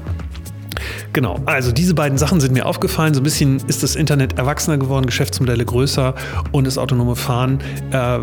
Genau, 1.13 1.41
also 1.47 1.73
diese 1.73 1.95
beiden 1.95 2.19
Sachen 2.19 2.41
sind 2.41 2.53
mir 2.53 2.67
aufgefallen. 2.67 3.15
So 3.15 3.21
ein 3.21 3.25
bisschen 3.25 3.61
ist 3.67 3.83
das 3.83 3.97
Internet 3.97 4.39
erwachsener 4.39 4.79
geworden, 4.79 5.07
Geschäftsmodelle 5.07 5.65
größer 5.65 6.15
und 6.53 6.67
das 6.67 6.79
autonome 6.79 7.17
Fahren 7.17 7.61
äh, 7.93 8.19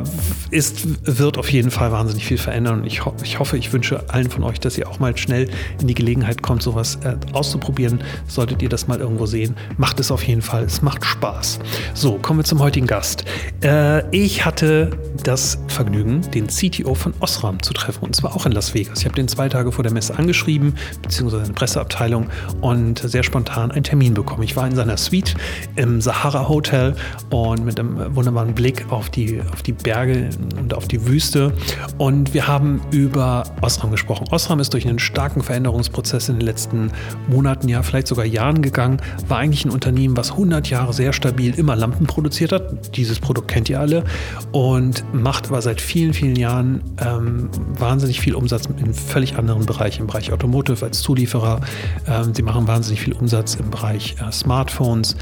ist, 0.52 0.88
wird 1.06 1.38
auf 1.38 1.52
jeden 1.52 1.72
Fall 1.72 1.92
wahnsinnig 1.92 2.26
viel 2.26 2.38
verändern. 2.38 2.82
Und 2.82 2.88
ich, 2.88 3.06
ho 3.06 3.14
ich 3.24 3.40
hoffe, 3.40 3.58
ich 3.58 3.72
wünsche 3.74 4.10
allen 4.10 4.30
von 4.30 4.44
euch, 4.44 4.60
dass 4.60 4.78
ihr 4.78 4.90
auch 4.90 5.00
mal 5.00 5.16
schnell 5.18 5.50
in 5.80 5.88
die 5.88 5.94
Gelegenheit 5.94 6.42
kommt, 6.42 6.62
sowas 6.62 7.00
äh, 7.04 7.16
auszuprobieren. 7.34 8.02
Solltet 8.28 8.62
ihr 8.62 8.70
das 8.70 8.88
mal 8.88 9.00
irgendwo 9.00 9.26
sehen, 9.26 9.56
macht 9.78 10.00
es 10.00 10.12
auf 10.12 10.24
jeden 10.24 10.42
Fall. 10.42 10.64
Es 10.64 10.82
macht 10.82 11.06
Spaß. 11.06 11.60
So, 11.94 12.18
kommen 12.18 12.40
wir 12.40 12.46
zum 12.46 12.60
heutigen 12.60 12.88
Gast. 12.88 13.26
Äh, 13.64 14.04
ich 14.16 14.46
hatte 14.46 14.92
das 15.24 15.58
Vergnügen, 15.68 16.22
den 16.32 16.48
CTO 16.48 16.96
von 16.96 17.14
Osram 17.20 17.62
zu 17.62 17.74
treffen 17.74 18.04
und 18.04 18.16
zwar 18.16 18.36
auch 18.36 18.46
in 18.46 18.52
Las 18.52 18.74
Vegas. 18.74 19.00
Ich 19.00 19.06
habe 19.06 19.16
den 19.16 19.28
zwei 19.28 19.50
Tage 19.50 19.72
vor 19.72 19.84
der 19.84 19.94
Messe 19.94 20.18
angeschrieben, 20.18 20.76
beziehungsweise 21.02 21.44
eine 21.44 21.54
Presseabteilung 21.54 22.28
und 22.62 23.00
sehr 23.00 23.24
spontan 23.24 23.72
einen 23.72 23.84
Termin 23.84 24.14
bekommen. 24.14 24.44
Ich 24.44 24.56
war 24.56 24.68
in 24.68 24.76
seiner 24.76 24.98
Suite 24.98 25.36
im 25.76 26.02
Sahara 26.02 26.48
Hotel 26.48 26.96
und 27.30 27.66
mit 27.66 27.80
einem 27.80 28.16
wunderbaren 28.16 28.54
Blick 28.54 28.86
auf 28.92 29.10
die, 29.10 29.42
auf 29.52 29.64
die 29.64 29.74
Berge 29.74 30.30
und 30.58 30.74
auf 30.74 30.88
die 30.88 31.08
Wüste. 31.08 31.54
Und 31.98 32.34
wir 32.34 32.48
haben 32.48 32.82
über 32.92 33.44
Osram 33.62 33.92
gesprochen. 33.92 34.28
Osram 34.32 34.60
ist 34.60 34.74
durch 34.74 34.88
einen 34.88 35.00
starken 35.00 35.42
Veränderungsprozess 35.42 36.30
in 36.30 36.40
den 36.40 36.46
letzten 36.46 36.92
Monaten, 37.28 37.70
ja 37.70 37.84
vielleicht 37.84 38.08
sogar 38.08 38.26
Jahren 38.26 38.62
gegangen, 38.62 38.98
war 39.28 39.40
eigentlich 39.40 39.66
ein 39.66 39.72
Unternehmen, 39.72 40.18
was 40.18 40.32
100 40.32 40.70
Jahre 40.70 40.94
sehr 40.94 41.14
stabil 41.14 41.54
immer 41.56 41.76
Lampen 41.76 42.08
produziert 42.08 42.52
hat. 42.52 42.96
Dieses 42.96 43.20
Produkt 43.20 43.48
kennt 43.48 43.70
ihr 43.70 43.80
alle 43.80 44.04
und 44.52 45.04
macht 45.14 45.48
aber 45.48 45.62
seit 45.62 45.82
vielen, 45.82 46.14
vielen 46.14 46.36
Jahren 46.36 46.82
ähm, 47.00 47.50
wahnsinnig 47.78 48.20
viel 48.20 48.36
Umsatz 48.36 48.68
in 48.78 48.94
völlig 48.94 49.38
anderen 49.38 49.66
Bereichen, 49.66 50.02
im 50.02 50.08
Bereich 50.08 50.32
Automotive 50.32 50.86
als 50.86 51.02
Zulieferer. 51.02 51.62
Ähm, 52.08 52.33
sie 52.34 52.44
machen 52.44 52.68
wahnsinnig 52.68 53.02
viel 53.02 53.14
Umsatz 53.14 53.56
im 53.56 53.70
Bereich 53.70 54.16
äh, 54.20 54.32
Smartphones. 54.32 55.16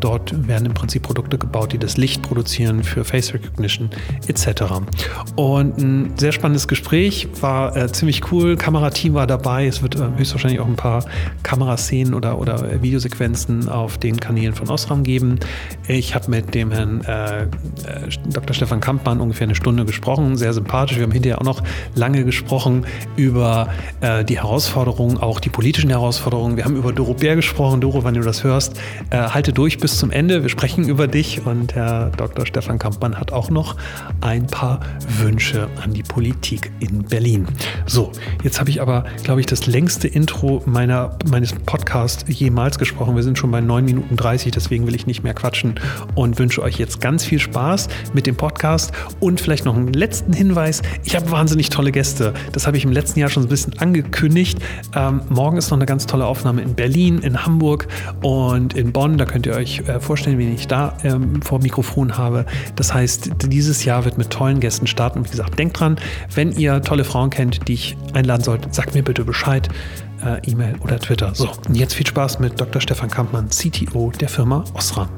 Dort 0.00 0.48
werden 0.48 0.66
im 0.66 0.74
Prinzip 0.74 1.02
Produkte 1.02 1.38
gebaut, 1.38 1.72
die 1.72 1.78
das 1.78 1.96
Licht 1.96 2.22
produzieren 2.22 2.82
für 2.84 3.04
Face 3.04 3.32
Recognition 3.34 3.90
etc. 4.26 4.62
Und 5.36 5.78
ein 5.78 6.12
sehr 6.16 6.32
spannendes 6.32 6.68
Gespräch, 6.68 7.28
war 7.40 7.76
äh, 7.76 7.90
ziemlich 7.92 8.32
cool. 8.32 8.56
Kamerateam 8.56 9.14
war 9.14 9.26
dabei. 9.26 9.66
Es 9.66 9.82
wird 9.82 9.96
äh, 9.96 10.08
höchstwahrscheinlich 10.16 10.60
auch 10.60 10.66
ein 10.66 10.76
paar 10.76 11.04
Kameraszenen 11.42 12.14
oder, 12.14 12.38
oder 12.38 12.82
Videosequenzen 12.82 13.68
auf 13.68 13.98
den 13.98 14.18
Kanälen 14.18 14.54
von 14.54 14.68
Osram 14.68 15.02
geben. 15.02 15.38
Ich 15.88 16.14
habe 16.14 16.30
mit 16.30 16.54
dem 16.54 16.70
Herrn 16.70 17.02
äh, 17.02 17.42
äh 17.42 17.46
Dr. 18.32 18.54
Stefan 18.54 18.80
Kampmann 18.80 19.20
ungefähr 19.20 19.46
eine 19.46 19.54
Stunde 19.54 19.84
gesprochen. 19.84 20.36
Sehr 20.36 20.52
sympathisch. 20.52 20.96
Wir 20.96 21.04
haben 21.04 21.12
hinterher 21.12 21.40
auch 21.40 21.44
noch 21.44 21.62
lange 21.94 22.24
gesprochen 22.24 22.86
über 23.16 23.68
äh, 24.00 24.24
die 24.24 24.38
Herausforderungen, 24.38 25.18
auch 25.18 25.40
die 25.40 25.50
politischen 25.50 25.90
Herausforderungen. 25.90 26.39
Wir 26.40 26.64
haben 26.64 26.76
über 26.76 26.92
Doro 26.92 27.12
Bär 27.12 27.36
gesprochen. 27.36 27.82
Doro, 27.82 28.02
wenn 28.02 28.14
du 28.14 28.22
das 28.22 28.44
hörst, 28.44 28.80
äh, 29.10 29.18
halte 29.18 29.52
durch 29.52 29.78
bis 29.78 29.98
zum 29.98 30.10
Ende. 30.10 30.40
Wir 30.40 30.48
sprechen 30.48 30.88
über 30.88 31.06
dich 31.06 31.44
und 31.44 31.74
Herr 31.74 32.10
Dr. 32.16 32.46
Stefan 32.46 32.78
Kampmann 32.78 33.18
hat 33.20 33.30
auch 33.30 33.50
noch 33.50 33.76
ein 34.22 34.46
paar 34.46 34.80
Wünsche 35.18 35.68
an 35.82 35.92
die 35.92 36.02
Politik 36.02 36.72
in 36.80 37.02
Berlin. 37.02 37.46
So, 37.84 38.10
jetzt 38.42 38.58
habe 38.58 38.70
ich 38.70 38.80
aber, 38.80 39.04
glaube 39.22 39.40
ich, 39.40 39.46
das 39.46 39.66
längste 39.66 40.08
Intro 40.08 40.62
meiner, 40.64 41.18
meines 41.28 41.52
Podcasts 41.52 42.24
jemals 42.26 42.78
gesprochen. 42.78 43.16
Wir 43.16 43.22
sind 43.22 43.36
schon 43.36 43.50
bei 43.50 43.60
9 43.60 43.84
Minuten 43.84 44.16
30, 44.16 44.50
deswegen 44.50 44.86
will 44.86 44.94
ich 44.94 45.06
nicht 45.06 45.22
mehr 45.22 45.34
quatschen 45.34 45.74
und 46.14 46.38
wünsche 46.38 46.62
euch 46.62 46.78
jetzt 46.78 47.02
ganz 47.02 47.22
viel 47.22 47.38
Spaß 47.38 47.88
mit 48.14 48.26
dem 48.26 48.36
Podcast 48.36 48.92
und 49.20 49.42
vielleicht 49.42 49.66
noch 49.66 49.76
einen 49.76 49.92
letzten 49.92 50.32
Hinweis. 50.32 50.80
Ich 51.04 51.14
habe 51.16 51.30
wahnsinnig 51.30 51.68
tolle 51.68 51.92
Gäste. 51.92 52.32
Das 52.52 52.66
habe 52.66 52.78
ich 52.78 52.84
im 52.84 52.92
letzten 52.92 53.20
Jahr 53.20 53.28
schon 53.28 53.42
ein 53.42 53.48
bisschen 53.50 53.78
angekündigt. 53.78 54.58
Ähm, 54.94 55.20
morgen 55.28 55.58
ist 55.58 55.70
noch 55.70 55.76
eine 55.76 55.86
ganz 55.86 56.06
tolle 56.06 56.29
Aufnahme 56.30 56.62
in 56.62 56.74
Berlin, 56.74 57.18
in 57.18 57.44
Hamburg 57.44 57.88
und 58.22 58.74
in 58.74 58.92
Bonn. 58.92 59.18
Da 59.18 59.24
könnt 59.24 59.46
ihr 59.46 59.54
euch 59.54 59.80
äh, 59.80 60.00
vorstellen, 60.00 60.38
wen 60.38 60.54
ich 60.54 60.68
da 60.68 60.96
ähm, 61.02 61.42
vor 61.42 61.60
Mikrofon 61.60 62.16
habe. 62.16 62.46
Das 62.76 62.94
heißt, 62.94 63.30
dieses 63.46 63.84
Jahr 63.84 64.04
wird 64.04 64.16
mit 64.16 64.30
tollen 64.30 64.60
Gästen 64.60 64.86
starten. 64.86 65.18
Und 65.18 65.26
wie 65.26 65.32
gesagt, 65.32 65.58
denkt 65.58 65.80
dran, 65.80 65.96
wenn 66.34 66.52
ihr 66.52 66.80
tolle 66.82 67.04
Frauen 67.04 67.30
kennt, 67.30 67.68
die 67.68 67.74
ich 67.74 67.96
einladen 68.14 68.42
sollte, 68.42 68.68
sagt 68.72 68.94
mir 68.94 69.02
bitte 69.02 69.24
Bescheid. 69.24 69.68
Äh, 70.24 70.50
E-Mail 70.50 70.76
oder 70.80 70.98
Twitter. 70.98 71.34
So, 71.34 71.50
und 71.66 71.74
jetzt 71.74 71.94
viel 71.94 72.06
Spaß 72.06 72.40
mit 72.40 72.60
Dr. 72.60 72.80
Stefan 72.80 73.10
Kampmann, 73.10 73.48
CTO 73.48 74.12
der 74.20 74.28
Firma 74.28 74.64
Osram. 74.74 75.08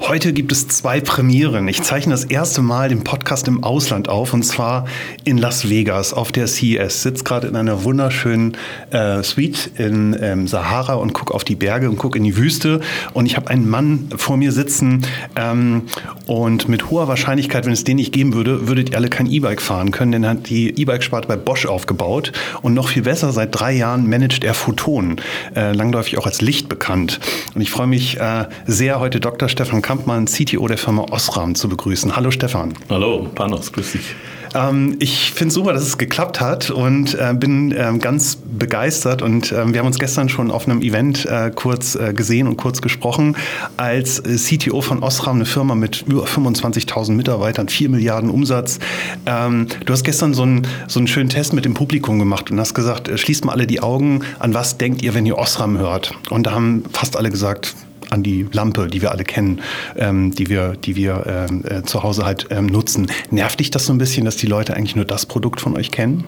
Heute 0.00 0.32
gibt 0.32 0.52
es 0.52 0.68
zwei 0.68 1.00
Premieren. 1.00 1.66
Ich 1.66 1.82
zeichne 1.82 2.12
das 2.12 2.24
erste 2.24 2.62
Mal 2.62 2.88
den 2.88 3.02
Podcast 3.02 3.48
im 3.48 3.64
Ausland 3.64 4.08
auf 4.08 4.32
und 4.32 4.44
zwar 4.44 4.86
in 5.24 5.38
Las 5.38 5.68
Vegas 5.68 6.14
auf 6.14 6.30
der 6.30 6.46
CES. 6.46 7.02
Sitze 7.02 7.24
gerade 7.24 7.48
in 7.48 7.56
einer 7.56 7.82
wunderschönen 7.84 8.56
äh, 8.90 9.22
Suite 9.22 9.72
in 9.76 10.16
ähm, 10.20 10.46
Sahara 10.46 10.94
und 10.94 11.12
gucke 11.14 11.34
auf 11.34 11.44
die 11.44 11.56
Berge 11.56 11.90
und 11.90 11.98
gucke 11.98 12.16
in 12.16 12.24
die 12.24 12.36
Wüste. 12.36 12.80
Und 13.12 13.26
ich 13.26 13.36
habe 13.36 13.50
einen 13.50 13.68
Mann 13.68 14.08
vor 14.16 14.36
mir 14.36 14.52
sitzen 14.52 15.04
ähm, 15.36 15.82
und 16.26 16.68
mit 16.68 16.90
hoher 16.90 17.08
Wahrscheinlichkeit, 17.08 17.66
wenn 17.66 17.72
es 17.72 17.84
den 17.84 17.96
nicht 17.96 18.12
geben 18.12 18.34
würde, 18.34 18.68
würdet 18.68 18.90
ihr 18.90 18.96
alle 18.96 19.08
kein 19.08 19.26
E-Bike 19.26 19.60
fahren 19.60 19.90
können, 19.90 20.12
denn 20.12 20.22
er 20.22 20.30
hat 20.30 20.48
die 20.48 20.80
E-Bike-Sparte 20.80 21.26
bei 21.26 21.36
Bosch 21.36 21.66
aufgebaut 21.66 22.32
und 22.62 22.72
noch 22.72 22.88
viel 22.88 23.02
besser, 23.02 23.32
seit 23.32 23.58
drei 23.58 23.72
Jahren 23.72 24.08
managt 24.08 24.44
er 24.44 24.54
Photon, 24.54 25.16
äh, 25.56 25.72
langläufig 25.72 26.18
auch 26.18 26.26
als 26.26 26.40
Licht 26.40 26.68
bekannt. 26.68 27.18
Und 27.54 27.60
ich 27.60 27.70
freue 27.70 27.88
mich 27.88 28.18
äh, 28.20 28.46
sehr, 28.64 29.00
heute 29.00 29.18
Dr. 29.20 29.48
Stefan 29.48 29.82
Kampmann, 29.88 30.26
CTO 30.26 30.68
der 30.68 30.76
Firma 30.76 31.06
Osram, 31.12 31.54
zu 31.54 31.66
begrüßen. 31.66 32.14
Hallo 32.14 32.30
Stefan. 32.30 32.74
Hallo, 32.90 33.26
Panos, 33.34 33.72
grüß 33.72 33.92
dich. 33.92 34.14
Ähm, 34.54 34.96
ich 34.98 35.32
finde 35.32 35.54
super, 35.54 35.72
dass 35.72 35.80
es 35.80 35.96
geklappt 35.96 36.42
hat 36.42 36.70
und 36.70 37.14
äh, 37.14 37.32
bin 37.32 37.72
äh, 37.72 37.90
ganz 37.98 38.36
begeistert. 38.36 39.22
Und 39.22 39.50
äh, 39.50 39.72
wir 39.72 39.80
haben 39.80 39.86
uns 39.86 39.98
gestern 39.98 40.28
schon 40.28 40.50
auf 40.50 40.68
einem 40.68 40.82
Event 40.82 41.24
äh, 41.24 41.50
kurz 41.54 41.94
äh, 41.94 42.12
gesehen 42.12 42.48
und 42.48 42.58
kurz 42.58 42.82
gesprochen. 42.82 43.34
Als 43.78 44.18
äh, 44.18 44.36
CTO 44.36 44.82
von 44.82 45.02
Osram, 45.02 45.36
eine 45.36 45.46
Firma 45.46 45.74
mit 45.74 46.04
über 46.06 46.24
25.000 46.24 47.12
Mitarbeitern, 47.12 47.70
4 47.70 47.88
Milliarden 47.88 48.28
Umsatz. 48.28 48.80
Ähm, 49.24 49.68
du 49.86 49.92
hast 49.94 50.04
gestern 50.04 50.34
so 50.34 50.42
einen, 50.42 50.66
so 50.86 51.00
einen 51.00 51.06
schönen 51.06 51.30
Test 51.30 51.54
mit 51.54 51.64
dem 51.64 51.72
Publikum 51.72 52.18
gemacht 52.18 52.50
und 52.50 52.60
hast 52.60 52.74
gesagt, 52.74 53.10
schließt 53.18 53.46
mal 53.46 53.52
alle 53.52 53.66
die 53.66 53.80
Augen. 53.80 54.20
An 54.38 54.52
was 54.52 54.76
denkt 54.76 55.00
ihr, 55.00 55.14
wenn 55.14 55.24
ihr 55.24 55.38
Osram 55.38 55.78
hört? 55.78 56.12
Und 56.28 56.46
da 56.46 56.50
haben 56.50 56.84
fast 56.92 57.16
alle 57.16 57.30
gesagt, 57.30 57.74
an 58.10 58.22
die 58.22 58.46
Lampe, 58.52 58.88
die 58.88 59.02
wir 59.02 59.10
alle 59.10 59.24
kennen, 59.24 59.60
ähm, 59.96 60.32
die 60.34 60.48
wir, 60.48 60.72
die 60.72 60.96
wir 60.96 61.24
ähm, 61.26 61.64
äh, 61.68 61.82
zu 61.82 62.02
Hause 62.02 62.24
halt 62.24 62.46
ähm, 62.50 62.66
nutzen. 62.66 63.10
Nervt 63.30 63.60
dich 63.60 63.70
das 63.70 63.86
so 63.86 63.92
ein 63.92 63.98
bisschen, 63.98 64.24
dass 64.24 64.36
die 64.36 64.46
Leute 64.46 64.74
eigentlich 64.74 64.96
nur 64.96 65.04
das 65.04 65.26
Produkt 65.26 65.60
von 65.60 65.76
euch 65.76 65.90
kennen? 65.90 66.24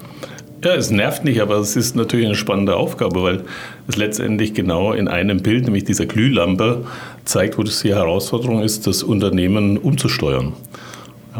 Ja, 0.63 0.75
es 0.75 0.91
nervt 0.91 1.25
nicht, 1.25 1.41
aber 1.41 1.57
es 1.57 1.75
ist 1.75 1.97
natürlich 1.97 2.27
eine 2.27 2.35
spannende 2.35 2.77
Aufgabe, 2.77 3.23
weil 3.23 3.45
es 3.89 3.97
letztendlich 3.97 4.53
genau 4.53 4.93
in 4.93 5.09
einem 5.09 5.41
Bild, 5.41 5.65
nämlich 5.65 5.85
dieser 5.85 6.05
Glühlampe, 6.05 6.85
zeigt, 7.25 7.57
wo 7.57 7.63
das 7.63 7.81
die 7.81 7.95
Herausforderung 7.95 8.63
ist, 8.63 8.87
das 8.87 9.03
Unternehmen 9.03 9.79
umzusteuern. 9.79 10.53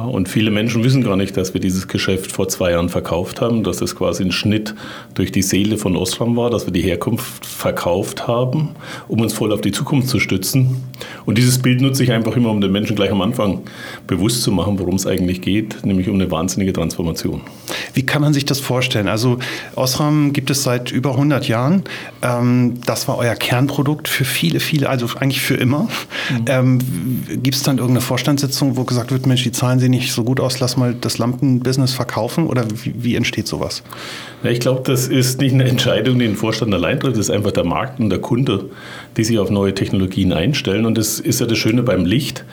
Ja, 0.01 0.07
und 0.07 0.29
viele 0.29 0.51
Menschen 0.51 0.83
wissen 0.83 1.03
gar 1.03 1.17
nicht, 1.17 1.37
dass 1.37 1.53
wir 1.53 1.61
dieses 1.61 1.87
Geschäft 1.87 2.33
vor 2.33 2.49
zwei 2.49 2.71
Jahren 2.71 2.89
verkauft 2.89 3.41
haben, 3.43 3.63
dass 3.63 3.83
es 3.83 3.95
quasi 3.95 4.25
ein 4.25 4.33
Schnitt 4.33 4.75
durch 5.15 5.31
die 5.31 5.43
Seele 5.43 5.77
von 5.77 5.95
Osram 5.95 6.37
war, 6.37 6.49
dass 6.49 6.67
wir 6.67 6.73
die 6.73 6.81
Herkunft 6.81 7.45
verkauft 7.45 8.27
haben, 8.27 8.71
um 9.09 9.21
uns 9.21 9.35
voll 9.35 9.53
auf 9.53 9.61
die 9.61 9.73
Zukunft 9.73 10.09
zu 10.09 10.19
stützen. 10.19 10.83
Und 11.27 11.37
dieses 11.37 11.59
Bild 11.59 11.83
nutze 11.83 12.03
ich 12.03 12.13
einfach 12.13 12.35
immer, 12.37 12.51
um 12.51 12.61
den 12.61 12.73
Menschen 12.73 12.97
gleich 12.97 13.11
am 13.11 13.21
Anfang 13.21 13.61
bewusst 14.07 14.43
zu 14.43 14.53
machen, 14.53 14.79
worum 14.79 14.95
es 14.95 15.07
eigentlich 15.07 15.43
geht, 15.43 15.85
nämlich 15.85 16.09
um 16.09 16.15
eine 16.15 16.31
wahnsinnige 16.31 16.73
Transformation. 16.73 17.43
Wie 17.93 18.05
kann 18.05 18.23
man 18.23 18.33
sich 18.33 18.47
das 18.47 18.61
vorstellen? 18.61 19.09
Also 19.09 19.39
Osram 19.77 20.33
gibt 20.33 20.51
es 20.51 20.63
seit 20.63 20.93
über 20.93 21.11
100 21.13 21.47
Jahren. 21.47 21.83
Ähm, 22.23 22.81
das 22.87 23.07
war 23.07 23.19
euer 23.19 23.35
Kernprodukt 23.35 24.09
für 24.09 24.25
viele, 24.25 24.61
viele, 24.61 24.89
also 24.89 25.09
eigentlich 25.19 25.43
für 25.43 25.57
immer. 25.57 25.89
Mhm. 26.31 26.45
Ähm, 26.47 26.79
gibt 27.43 27.57
es 27.57 27.63
dann 27.63 27.77
irgendeine 27.77 28.01
Vorstandssitzung, 28.01 28.77
wo 28.77 28.85
gesagt 28.85 29.11
wird, 29.11 29.27
Mensch, 29.27 29.43
die 29.43 29.53
Zahlen 29.53 29.79
sehen 29.79 29.90
nicht 29.91 30.13
so 30.13 30.25
gut 30.25 30.41
aus, 30.41 30.61
lass 30.61 30.77
mal 30.77 30.95
das 30.99 31.19
Lampenbusiness 31.19 31.93
verkaufen? 31.93 32.47
Oder 32.47 32.65
wie, 32.85 32.95
wie 32.97 33.15
entsteht 33.17 33.47
sowas? 33.47 33.83
Ja, 34.43 34.51
ich 34.51 34.61
glaube, 34.61 34.83
das 34.85 35.09
ist 35.09 35.41
nicht 35.41 35.53
eine 35.53 35.65
Entscheidung, 35.65 36.19
die 36.19 36.25
ein 36.25 36.37
Vorstand 36.37 36.73
allein 36.73 36.99
trifft, 36.99 37.17
das 37.17 37.29
ist 37.29 37.31
einfach 37.31 37.53
der 37.53 37.65
Markt 37.65 38.01
und 38.01 38.11
der 38.11 38.21
Kunde, 38.21 38.71
die 39.17 39.25
sich 39.25 39.39
auf 39.39 39.51
neue 39.51 39.75
Technologien 39.75 40.33
einstellen. 40.33 40.87
Und 40.87 40.97
das 40.97 41.21
ist 41.21 41.41
ja 41.41 41.47
das 41.47 41.59
Schöne 41.59 41.83
beim 41.83 42.05
Licht 42.05 42.45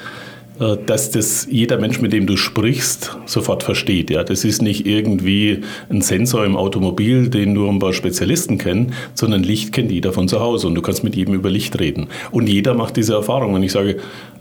äh, 0.59 0.77
dass 0.85 1.11
das 1.11 1.47
jeder 1.49 1.77
Mensch, 1.77 2.01
mit 2.01 2.13
dem 2.13 2.25
du 2.25 2.35
sprichst, 2.35 3.15
sofort 3.25 3.61
versteht. 3.61 4.09
Ja, 4.09 4.23
das 4.23 4.43
ist 4.43 4.61
nicht 4.61 4.87
irgendwie 4.87 5.61
ein 5.89 6.01
Sensor 6.01 6.45
im 6.45 6.55
Automobil, 6.55 7.29
den 7.29 7.53
nur 7.53 7.69
ein 7.69 7.79
paar 7.79 7.93
Spezialisten 7.93 8.57
kennen, 8.57 8.93
sondern 9.13 9.43
Licht 9.43 9.71
kennt 9.71 9.91
jeder 9.91 10.13
von 10.13 10.27
zu 10.27 10.39
Hause 10.39 10.67
und 10.67 10.75
du 10.75 10.81
kannst 10.81 11.03
mit 11.03 11.15
jedem 11.15 11.35
über 11.35 11.49
Licht 11.51 11.79
reden. 11.79 12.07
Und 12.31 12.49
jeder 12.49 12.73
macht 12.73 12.97
diese 12.97 13.13
Erfahrung. 13.13 13.53
Wenn 13.53 13.63
ich 13.63 13.71
sage, 13.71 13.97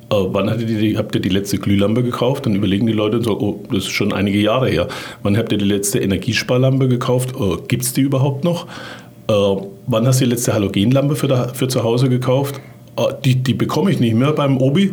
wann 0.09 0.51
habt 0.51 0.61
ihr, 0.61 0.67
die, 0.67 0.97
habt 0.97 1.15
ihr 1.15 1.21
die 1.21 1.29
letzte 1.29 1.59
Glühlampe 1.59 2.03
gekauft? 2.03 2.47
Dann 2.47 2.55
überlegen 2.55 2.87
die 2.87 2.93
Leute 2.93 3.19
und 3.19 3.25
sagen, 3.25 3.39
oh, 3.41 3.61
das 3.71 3.85
ist 3.85 3.91
schon 3.91 4.13
einige 4.13 4.39
Jahre 4.39 4.69
her. 4.69 4.89
Wann 5.23 5.37
habt 5.37 5.53
ihr 5.53 5.59
die 5.59 5.65
letzte 5.65 5.99
Energiesparlampe 5.99 6.89
gekauft? 6.89 7.35
Äh, 7.39 7.57
Gibt 7.67 7.83
es 7.83 7.93
die 7.93 8.03
überhaupt 8.03 8.45
noch? 8.45 8.67
Äh, 9.29 9.33
wann 9.87 10.07
hast 10.07 10.21
du 10.21 10.25
die 10.25 10.31
letzte 10.31 10.55
Halogenlampe 10.55 11.17
für, 11.17 11.29
da, 11.29 11.49
für 11.49 11.69
zu 11.69 11.83
Hause 11.83 12.09
gekauft? 12.09 12.61
Äh, 12.97 13.03
die, 13.25 13.37
die 13.37 13.55
bekomme 13.55 13.91
ich 13.91 13.99
nicht 13.99 14.15
mehr 14.15 14.33
beim 14.33 14.59
Obi. 14.59 14.85
Äh, 14.85 14.93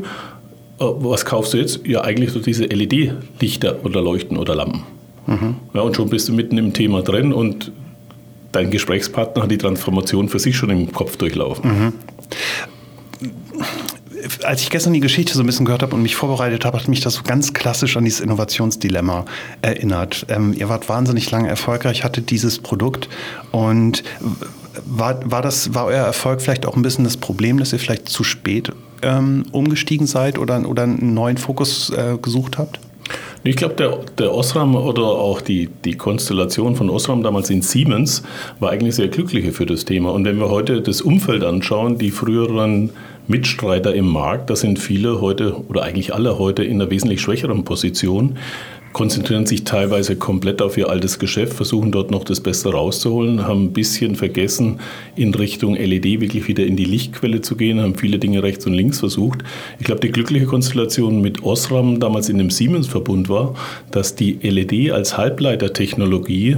was 0.79 1.25
kaufst 1.25 1.53
du 1.53 1.58
jetzt? 1.58 1.86
Ja, 1.86 2.01
eigentlich 2.01 2.32
so 2.32 2.39
diese 2.39 2.65
LED-Lichter 2.65 3.86
oder 3.86 4.01
Leuchten 4.01 4.38
oder 4.38 4.55
Lampen. 4.55 4.84
Mhm. 5.27 5.55
Ja, 5.74 5.82
und 5.82 5.96
schon 5.96 6.10
bist 6.10 6.27
du 6.27 6.34
mitten 6.34 6.58
im 6.58 6.74
Thema 6.74 7.03
drin 7.03 7.32
und 7.32 7.72
dein 8.51 8.72
Gesprächspartner 8.72 9.43
hat 9.43 9.51
die 9.51 9.58
Transformation 9.58 10.27
für 10.27 10.39
sich 10.39 10.58
schon 10.58 10.72
im 10.72 10.91
Kopf 10.91 11.17
durchlaufen. 11.17 11.70
Mhm 11.70 11.93
als 14.44 14.62
ich 14.62 14.70
gestern 14.70 14.94
die 14.94 15.00
Geschichte 15.00 15.34
so 15.34 15.42
ein 15.42 15.46
bisschen 15.46 15.65
gehört 15.65 15.84
habe 15.84 15.96
und 15.96 16.01
mich 16.01 16.15
vorbereitet 16.15 16.65
habe, 16.65 16.80
hat 16.80 16.88
mich 16.88 17.01
das 17.01 17.15
so 17.15 17.24
ganz 17.24 17.53
klassisch 17.53 17.98
an 17.98 18.03
dieses 18.03 18.22
Innovationsdilemma 18.22 19.25
erinnert. 19.62 20.25
Ähm, 20.30 20.53
ihr 20.53 20.70
wart 20.70 20.89
wahnsinnig 20.89 21.30
lange 21.32 21.50
erfolgreich, 21.50 22.03
hattet 22.03 22.30
dieses 22.30 22.60
Produkt 22.60 23.10
und 23.51 24.03
war, 24.86 25.20
war, 25.30 25.42
das, 25.42 25.74
war 25.74 25.86
euer 25.86 26.06
Erfolg 26.06 26.42
vielleicht 26.42 26.65
auch 26.65 26.75
ein 26.75 26.82
bisschen 26.82 27.03
das 27.03 27.18
Problem, 27.18 27.60
dass 27.60 27.74
ihr 27.74 27.80
vielleicht 27.80 28.10
zu 28.10 28.24
spät 28.24 28.72
ähm, 29.01 29.46
umgestiegen 29.51 30.08
seid 30.08 30.39
oder, 30.39 30.68
oder 30.68 30.84
einen 30.84 31.13
neuen 31.13 31.38
Fokus 31.38 31.89
äh, 31.92 32.18
gesucht 32.22 32.58
habt? 32.58 32.80
Ich 33.46 33.58
glaube, 33.58 33.75
der, 33.75 34.00
der 34.18 34.34
Osram 34.34 34.75
oder 34.75 35.03
auch 35.03 35.42
die, 35.42 35.68
die 35.84 35.96
Konstellation 35.96 36.77
von 36.77 36.89
Osram 36.89 37.24
damals 37.24 37.50
in 37.50 37.62
Siemens 37.62 38.24
war 38.62 38.72
eigentlich 38.72 38.96
sehr 38.96 39.10
glückliche 39.10 39.51
für 39.51 39.65
das 39.65 39.84
Thema. 39.84 40.13
Und 40.13 40.24
wenn 40.24 40.38
wir 40.38 40.50
heute 40.50 40.82
das 40.82 41.01
Umfeld 41.01 41.44
anschauen, 41.44 41.98
die 41.98 42.12
früheren 42.12 42.92
Mitstreiter 43.27 43.94
im 43.94 44.08
Markt, 44.08 44.50
da 44.50 44.56
sind 44.56 44.80
viele 44.80 45.22
heute 45.22 45.56
oder 45.68 45.84
eigentlich 45.84 46.13
alle 46.13 46.39
heute 46.39 46.63
in 46.63 46.82
einer 46.82 46.89
wesentlich 46.89 47.22
schwächeren 47.22 47.63
Position 47.63 48.38
konzentrieren 48.94 49.46
sich 49.46 49.63
teilweise 49.63 50.15
komplett 50.15 50.62
auf 50.62 50.77
ihr 50.77 50.89
altes 50.89 51.20
Geschäft, 51.20 51.53
versuchen 51.53 51.92
dort 51.92 52.12
noch 52.12 52.24
das 52.24 52.39
Beste 52.39 52.72
rauszuholen, 52.72 53.46
haben 53.46 53.65
ein 53.65 53.74
bisschen 53.74 54.15
vergessen, 54.15 54.80
in 55.15 55.34
Richtung 55.34 55.75
LED 55.75 56.22
wirklich 56.22 56.48
wieder 56.48 56.65
in 56.65 56.77
die 56.77 56.86
Lichtquelle 56.86 57.42
zu 57.42 57.58
gehen, 57.58 57.82
haben 57.82 57.96
viele 57.96 58.20
Dinge 58.20 58.44
rechts 58.44 58.65
und 58.65 58.74
links 58.74 59.00
versucht. 59.00 59.44
Ich 59.80 59.86
glaube, 59.86 60.01
die 60.01 60.12
glückliche 60.12 60.46
Konstellation 60.46 61.22
mit 61.22 61.44
Osram 61.44 62.00
damals 62.00 62.30
in 62.30 62.38
dem 62.38 62.51
Siemens-Verbund 62.51 63.30
war, 63.30 63.56
dass 63.92 64.15
die 64.15 64.38
LED 64.42 64.92
als 64.92 65.18
Halbleitertechnologie 65.18 66.58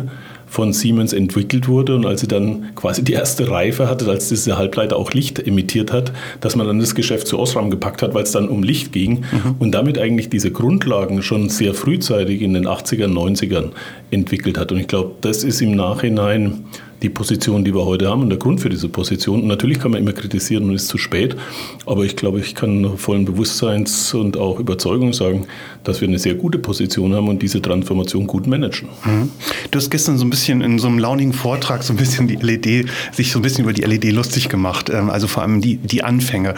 von 0.56 0.72
Siemens 0.72 1.12
entwickelt 1.12 1.68
wurde 1.68 1.96
und 1.96 2.06
als 2.06 2.22
sie 2.22 2.30
dann 2.30 2.74
quasi 2.76 3.04
die 3.04 3.12
erste 3.12 3.52
Reife 3.52 3.90
hatte, 3.90 4.10
als 4.10 4.30
diese 4.30 4.58
Halbleiter 4.58 4.96
auch 4.96 5.12
Licht 5.12 5.46
emittiert 5.46 5.92
hat, 5.92 6.14
dass 6.40 6.56
man 6.56 6.66
dann 6.66 6.80
das 6.80 6.96
Geschäft 6.96 7.28
zu 7.28 7.38
Osram 7.38 7.70
gepackt 7.70 8.02
hat, 8.02 8.14
weil 8.14 8.24
es 8.24 8.32
dann 8.32 8.48
um 8.48 8.64
Licht 8.64 8.94
ging 8.94 9.26
mhm. 9.34 9.56
und 9.60 9.74
damit 9.74 10.00
eigentlich 10.00 10.30
diese 10.30 10.52
Grundlagen 10.52 11.22
schon 11.24 11.50
sehr 11.50 11.74
frühzeitig 11.74 12.42
in 12.42 12.54
den 12.54 12.68
80er, 12.68 13.08
90ern 13.08 13.72
entwickelt 14.12 14.58
hat. 14.58 14.72
Und 14.72 14.80
ich 14.80 14.88
glaube, 14.88 15.16
das 15.20 15.44
ist 15.44 15.62
im 15.62 15.76
Nachhinein 15.76 16.64
die 17.02 17.10
Position, 17.10 17.64
die 17.64 17.74
wir 17.74 17.86
heute 17.86 18.10
haben 18.10 18.22
und 18.24 18.30
der 18.30 18.40
Grund 18.40 18.62
für 18.62 18.70
diese 18.70 18.90
Position. 18.90 19.42
Und 19.42 19.48
natürlich 19.48 19.80
kann 19.80 19.92
man 19.92 20.02
immer 20.02 20.14
kritisieren 20.14 20.66
und 20.66 20.76
ist 20.76 20.88
zu 20.88 20.98
spät, 20.98 21.36
aber 21.86 22.04
ich 22.04 22.16
glaube, 22.16 22.40
ich 22.40 22.56
kann 22.56 22.98
vollen 22.98 23.26
Bewusstseins 23.26 24.14
und 24.14 24.38
auch 24.38 24.60
Überzeugung 24.60 25.14
sagen, 25.14 25.48
dass 25.84 26.02
wir 26.02 26.08
eine 26.08 26.20
sehr 26.20 26.36
gute 26.36 26.58
Position 26.58 27.14
haben 27.14 27.28
und 27.28 27.42
diese 27.42 27.62
Transformation 27.62 28.28
gut 28.28 28.48
managen. 28.48 28.90
Mhm. 29.06 29.30
Du 29.72 29.78
hast 29.78 29.90
gestern 29.90 30.18
so 30.18 30.26
ein 30.26 30.30
bisschen 30.30 30.62
in 30.62 30.80
so 30.80 30.88
einem 30.88 31.00
launigen 31.00 31.34
Vortrag 31.34 31.84
so 31.84 31.94
ein 31.94 31.98
bisschen 31.98 32.28
die 32.28 32.36
LED, 32.36 32.88
sich 33.12 33.32
so 33.32 33.40
ein 33.40 33.42
bisschen 33.42 33.64
über 33.64 33.74
die 33.74 33.82
LED 33.82 34.12
lustig 34.14 34.50
gemacht, 34.50 34.90
ähm, 34.90 35.10
also 35.10 35.28
vor 35.28 35.44
allem 35.44 35.62
die, 35.62 35.78
die 35.78 36.04
Anfänge. 36.04 36.56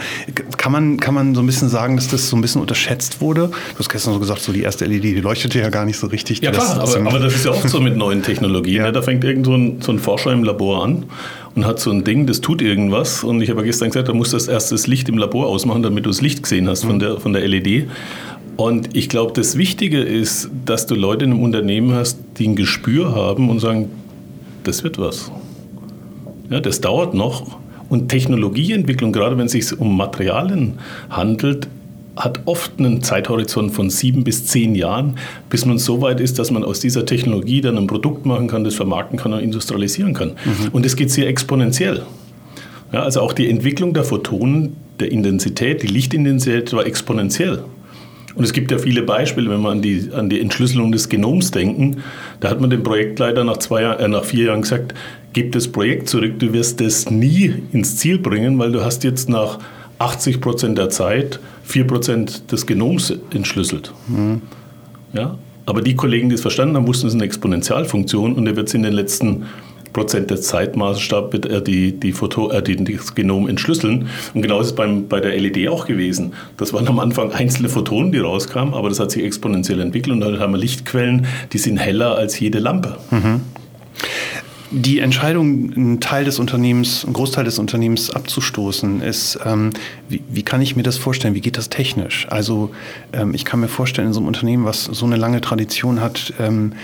Kann 0.56 0.72
man, 0.72 0.98
kann 0.98 1.14
man 1.14 1.34
so 1.34 1.42
ein 1.42 1.46
bisschen 1.46 1.68
sagen, 1.68 1.96
dass 1.96 2.08
das 2.08 2.28
so 2.28 2.36
ein 2.36 2.40
bisschen 2.40 2.60
unterschätzt 2.60 3.20
wurde? 3.20 3.48
Du 3.48 3.78
hast 3.78 3.88
gestern 3.88 4.14
so 4.14 4.20
gesagt, 4.20 4.40
so 4.40 4.52
die 4.52 4.62
erste 4.62 4.86
LED, 4.86 5.04
die 5.04 5.20
leuchtete 5.20 5.58
ja 5.58 5.68
gar 5.70 5.84
nicht 5.84 5.98
so 5.98 6.06
richtig. 6.06 6.40
Ja 6.40 6.50
klar, 6.50 6.80
aber, 6.80 6.96
aber, 6.96 7.18
das 7.18 7.34
ist 7.34 7.44
ja 7.44 7.50
oft 7.50 7.68
so 7.68 7.80
mit 7.80 7.96
neuen 7.96 8.22
Technologien. 8.22 8.76
ja. 8.76 8.86
Ne? 8.86 8.92
Da 8.92 9.02
fängt 9.02 9.24
irgend 9.24 9.46
so 9.46 9.54
ein, 9.54 9.80
so 9.80 9.92
ein 9.92 9.98
Forscher 9.98 10.27
im 10.32 10.44
Labor 10.44 10.84
an 10.84 11.04
und 11.54 11.66
hat 11.66 11.80
so 11.80 11.90
ein 11.90 12.04
Ding, 12.04 12.26
das 12.26 12.40
tut 12.40 12.62
irgendwas. 12.62 13.24
Und 13.24 13.40
ich 13.40 13.50
habe 13.50 13.64
gestern 13.64 13.88
gesagt, 13.88 14.08
da 14.08 14.12
musst 14.12 14.32
du 14.32 14.36
das 14.36 14.48
erst 14.48 14.72
das 14.72 14.86
Licht 14.86 15.08
im 15.08 15.18
Labor 15.18 15.46
ausmachen, 15.46 15.82
damit 15.82 16.06
du 16.06 16.10
das 16.10 16.20
Licht 16.20 16.42
gesehen 16.42 16.68
hast 16.68 16.84
von 16.84 16.96
mhm. 16.96 17.00
der, 17.00 17.20
von 17.20 17.32
der 17.32 17.46
LED. 17.46 17.88
Und 18.56 18.96
ich 18.96 19.08
glaube, 19.08 19.32
das 19.34 19.56
Wichtige 19.56 20.00
ist, 20.00 20.50
dass 20.64 20.86
du 20.86 20.94
Leute 20.94 21.24
in 21.24 21.32
einem 21.32 21.42
Unternehmen 21.42 21.92
hast, 21.92 22.18
die 22.38 22.48
ein 22.48 22.56
Gespür 22.56 23.14
haben 23.14 23.50
und 23.50 23.60
sagen, 23.60 23.88
das 24.64 24.82
wird 24.82 24.98
was. 24.98 25.30
Ja, 26.50 26.60
das 26.60 26.80
dauert 26.80 27.14
noch. 27.14 27.58
Und 27.88 28.08
Technologieentwicklung, 28.08 29.12
gerade 29.12 29.38
wenn 29.38 29.46
es 29.46 29.52
sich 29.52 29.78
um 29.78 29.96
Materialien 29.96 30.74
handelt, 31.08 31.68
hat 32.18 32.40
oft 32.46 32.72
einen 32.78 33.02
Zeithorizont 33.02 33.72
von 33.72 33.90
sieben 33.90 34.24
bis 34.24 34.46
zehn 34.46 34.74
Jahren, 34.74 35.16
bis 35.50 35.64
man 35.64 35.78
so 35.78 36.00
weit 36.00 36.20
ist, 36.20 36.38
dass 36.38 36.50
man 36.50 36.64
aus 36.64 36.80
dieser 36.80 37.06
Technologie 37.06 37.60
dann 37.60 37.78
ein 37.78 37.86
Produkt 37.86 38.26
machen 38.26 38.48
kann, 38.48 38.64
das 38.64 38.74
vermarkten 38.74 39.18
kann 39.18 39.32
und 39.32 39.40
industrialisieren 39.40 40.14
kann. 40.14 40.30
Mhm. 40.30 40.68
Und 40.72 40.84
das 40.84 40.96
geht 40.96 41.10
sehr 41.10 41.28
exponentiell. 41.28 42.02
Ja, 42.92 43.02
also 43.02 43.20
auch 43.20 43.32
die 43.32 43.48
Entwicklung 43.48 43.92
der 43.94 44.04
Photonen, 44.04 44.76
der 44.98 45.12
Intensität, 45.12 45.82
die 45.82 45.86
Lichtintensität 45.86 46.72
war 46.72 46.86
exponentiell. 46.86 47.62
Und 48.34 48.44
es 48.44 48.52
gibt 48.52 48.70
ja 48.70 48.78
viele 48.78 49.02
Beispiele, 49.02 49.50
wenn 49.50 49.60
wir 49.62 49.70
an 49.70 49.82
die, 49.82 50.10
an 50.12 50.28
die 50.28 50.40
Entschlüsselung 50.40 50.92
des 50.92 51.08
Genoms 51.08 51.50
denken. 51.50 52.02
Da 52.40 52.50
hat 52.50 52.60
man 52.60 52.70
dem 52.70 52.82
Projektleiter 52.82 53.42
nach, 53.44 53.56
zwei, 53.58 53.82
äh, 53.82 54.08
nach 54.08 54.24
vier 54.24 54.46
Jahren 54.46 54.62
gesagt, 54.62 54.94
gib 55.32 55.52
das 55.52 55.68
Projekt 55.68 56.08
zurück, 56.08 56.38
du 56.38 56.52
wirst 56.52 56.80
das 56.80 57.10
nie 57.10 57.54
ins 57.72 57.96
Ziel 57.96 58.18
bringen, 58.18 58.58
weil 58.58 58.72
du 58.72 58.84
hast 58.84 59.04
jetzt 59.04 59.28
nach 59.28 59.58
80 59.98 60.40
Prozent 60.40 60.78
der 60.78 60.88
Zeit 60.90 61.40
4 61.68 61.86
Prozent 61.86 62.50
des 62.50 62.66
Genoms 62.66 63.12
entschlüsselt. 63.32 63.92
Mhm. 64.08 64.40
Ja? 65.12 65.36
Aber 65.66 65.82
die 65.82 65.94
Kollegen, 65.94 66.30
die 66.30 66.34
es 66.34 66.40
verstanden 66.40 66.76
haben, 66.76 66.86
wussten, 66.86 67.06
es 67.06 67.12
ist 67.12 67.18
eine 67.20 67.26
Exponentialfunktion 67.26 68.34
und 68.34 68.46
er 68.46 68.56
wird 68.56 68.68
es 68.68 68.74
in 68.74 68.82
den 68.82 68.94
letzten 68.94 69.44
Prozent 69.92 70.30
des 70.30 70.42
Zeitmaßstab 70.42 71.32
wird 71.32 71.46
er 71.46 71.60
die, 71.60 71.92
die 71.92 72.12
Foto, 72.12 72.50
äh, 72.50 72.62
die, 72.62 72.76
das 72.76 73.14
Genom 73.14 73.48
entschlüsseln. 73.48 74.08
Und 74.32 74.42
genau 74.42 74.60
ist 74.60 74.68
es 74.68 74.74
beim, 74.74 75.08
bei 75.08 75.20
der 75.20 75.38
LED 75.38 75.68
auch 75.68 75.86
gewesen. 75.86 76.32
Das 76.56 76.72
waren 76.72 76.88
am 76.88 76.98
Anfang 76.98 77.32
einzelne 77.32 77.68
Photonen, 77.68 78.12
die 78.12 78.18
rauskamen, 78.18 78.74
aber 78.74 78.88
das 78.88 78.98
hat 78.98 79.10
sich 79.10 79.24
exponentiell 79.24 79.80
entwickelt 79.80 80.16
und 80.16 80.24
heute 80.24 80.40
haben 80.40 80.52
wir 80.52 80.58
Lichtquellen, 80.58 81.26
die 81.52 81.58
sind 81.58 81.76
heller 81.76 82.16
als 82.16 82.38
jede 82.40 82.60
Lampe. 82.60 82.96
Mhm. 83.10 83.42
Die 84.70 84.98
Entscheidung, 84.98 85.72
einen 85.74 86.00
Teil 86.00 86.24
des 86.24 86.38
Unternehmens, 86.38 87.04
einen 87.04 87.14
Großteil 87.14 87.44
des 87.44 87.58
Unternehmens 87.58 88.10
abzustoßen, 88.10 89.00
ist, 89.00 89.38
ähm, 89.44 89.70
wie, 90.08 90.22
wie, 90.28 90.42
kann 90.42 90.60
ich 90.60 90.76
mir 90.76 90.82
das 90.82 90.98
vorstellen? 90.98 91.34
Wie 91.34 91.40
geht 91.40 91.56
das 91.56 91.70
technisch? 91.70 92.26
Also 92.30 92.70
ähm, 93.12 93.32
ich 93.34 93.44
kann 93.44 93.60
mir 93.60 93.68
vorstellen, 93.68 94.08
in 94.08 94.12
so 94.12 94.20
einem 94.20 94.26
Unternehmen, 94.26 94.64
was 94.64 94.84
so 94.84 95.06
eine 95.06 95.16
lange 95.16 95.40
Tradition 95.40 96.00
hat, 96.00 96.34
ähm, 96.38 96.74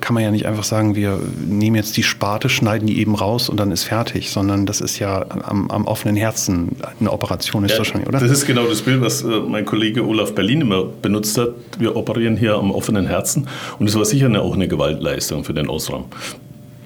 kann 0.00 0.14
man 0.14 0.22
ja 0.22 0.30
nicht 0.30 0.46
einfach 0.46 0.64
sagen, 0.64 0.96
wir 0.96 1.20
nehmen 1.46 1.76
jetzt 1.76 1.96
die 1.96 2.02
Sparte, 2.02 2.48
schneiden 2.48 2.86
die 2.86 2.98
eben 2.98 3.14
raus 3.14 3.48
und 3.48 3.58
dann 3.58 3.70
ist 3.70 3.84
fertig, 3.84 4.30
sondern 4.30 4.66
das 4.66 4.80
ist 4.80 4.98
ja 4.98 5.24
am, 5.28 5.70
am 5.70 5.86
offenen 5.86 6.16
Herzen 6.16 6.76
eine 6.98 7.12
Operation 7.12 7.64
ist 7.64 7.72
ja, 7.72 7.78
wahrscheinlich, 7.78 8.08
oder? 8.08 8.18
Das 8.18 8.30
ist 8.30 8.46
genau 8.46 8.66
das 8.66 8.82
Bild, 8.82 9.00
was 9.00 9.22
äh, 9.22 9.26
mein 9.26 9.64
Kollege 9.64 10.04
Olaf 10.04 10.34
Berlin 10.34 10.62
immer 10.62 10.84
benutzt 10.84 11.38
hat. 11.38 11.50
Wir 11.78 11.94
operieren 11.94 12.36
hier 12.36 12.54
am 12.54 12.72
offenen 12.72 13.06
Herzen 13.06 13.46
und 13.78 13.88
es 13.88 13.94
war 13.94 14.04
sicher 14.04 14.28
auch 14.40 14.54
eine 14.54 14.68
Gewaltleistung 14.68 15.44
für 15.44 15.54
den 15.54 15.68
Osram 15.68 16.06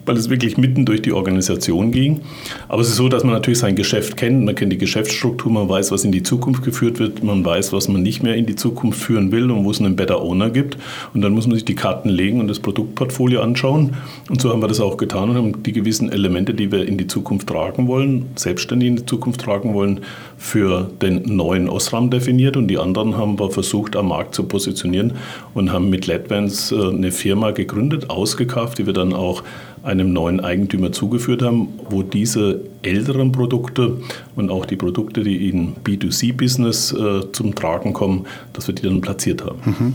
weil 0.06 0.16
es 0.16 0.30
wirklich 0.30 0.56
mitten 0.56 0.84
durch 0.84 1.02
die 1.02 1.12
Organisation 1.12 1.92
ging. 1.92 2.20
Aber 2.68 2.82
es 2.82 2.88
ist 2.88 2.96
so, 2.96 3.08
dass 3.08 3.24
man 3.24 3.32
natürlich 3.32 3.58
sein 3.58 3.76
Geschäft 3.76 4.16
kennt, 4.16 4.44
man 4.44 4.54
kennt 4.54 4.72
die 4.72 4.78
Geschäftsstruktur, 4.78 5.52
man 5.52 5.68
weiß, 5.68 5.92
was 5.92 6.04
in 6.04 6.12
die 6.12 6.22
Zukunft 6.22 6.62
geführt 6.64 6.98
wird, 6.98 7.22
man 7.22 7.44
weiß, 7.44 7.72
was 7.72 7.88
man 7.88 8.02
nicht 8.02 8.22
mehr 8.22 8.34
in 8.34 8.46
die 8.46 8.56
Zukunft 8.56 9.00
führen 9.00 9.32
will 9.32 9.50
und 9.50 9.64
wo 9.64 9.70
es 9.70 9.80
einen 9.80 9.96
Better 9.96 10.22
Owner 10.22 10.50
gibt. 10.50 10.76
Und 11.14 11.22
dann 11.22 11.32
muss 11.32 11.46
man 11.46 11.54
sich 11.54 11.64
die 11.64 11.74
Karten 11.74 12.08
legen 12.08 12.40
und 12.40 12.48
das 12.48 12.60
Produktportfolio 12.60 13.40
anschauen. 13.40 13.96
Und 14.28 14.40
so 14.40 14.50
haben 14.50 14.62
wir 14.62 14.68
das 14.68 14.80
auch 14.80 14.96
getan 14.96 15.30
und 15.30 15.36
haben 15.36 15.62
die 15.62 15.72
gewissen 15.72 16.10
Elemente, 16.10 16.54
die 16.54 16.72
wir 16.72 16.86
in 16.86 16.98
die 16.98 17.06
Zukunft 17.06 17.48
tragen 17.48 17.86
wollen, 17.86 18.30
selbstständig 18.36 18.88
in 18.88 18.96
die 18.96 19.06
Zukunft 19.06 19.40
tragen 19.40 19.74
wollen, 19.74 20.00
für 20.36 20.90
den 21.00 21.22
neuen 21.36 21.68
Osram 21.68 22.10
definiert 22.10 22.56
und 22.56 22.68
die 22.68 22.78
anderen 22.78 23.16
haben 23.16 23.38
wir 23.38 23.50
versucht 23.50 23.96
am 23.96 24.08
Markt 24.08 24.34
zu 24.34 24.44
positionieren 24.44 25.12
und 25.54 25.72
haben 25.72 25.88
mit 25.88 26.06
LEDVANCE 26.06 26.74
äh, 26.74 26.88
eine 26.88 27.12
Firma 27.12 27.52
gegründet, 27.52 28.10
ausgekauft, 28.10 28.78
die 28.78 28.86
wir 28.86 28.92
dann 28.92 29.12
auch 29.12 29.42
einem 29.82 30.12
neuen 30.12 30.40
Eigentümer 30.40 30.92
zugeführt 30.92 31.42
haben, 31.42 31.68
wo 31.90 32.02
diese 32.02 32.60
älteren 32.82 33.32
Produkte 33.32 33.98
und 34.36 34.50
auch 34.50 34.66
die 34.66 34.76
Produkte, 34.76 35.22
die 35.22 35.48
in 35.48 35.74
B2C-Business 35.76 36.92
äh, 36.92 37.32
zum 37.32 37.54
Tragen 37.54 37.92
kommen, 37.92 38.26
dass 38.52 38.66
wir 38.66 38.74
die 38.74 38.82
dann 38.82 39.00
platziert 39.00 39.44
haben. 39.44 39.58
Mhm. 39.64 39.94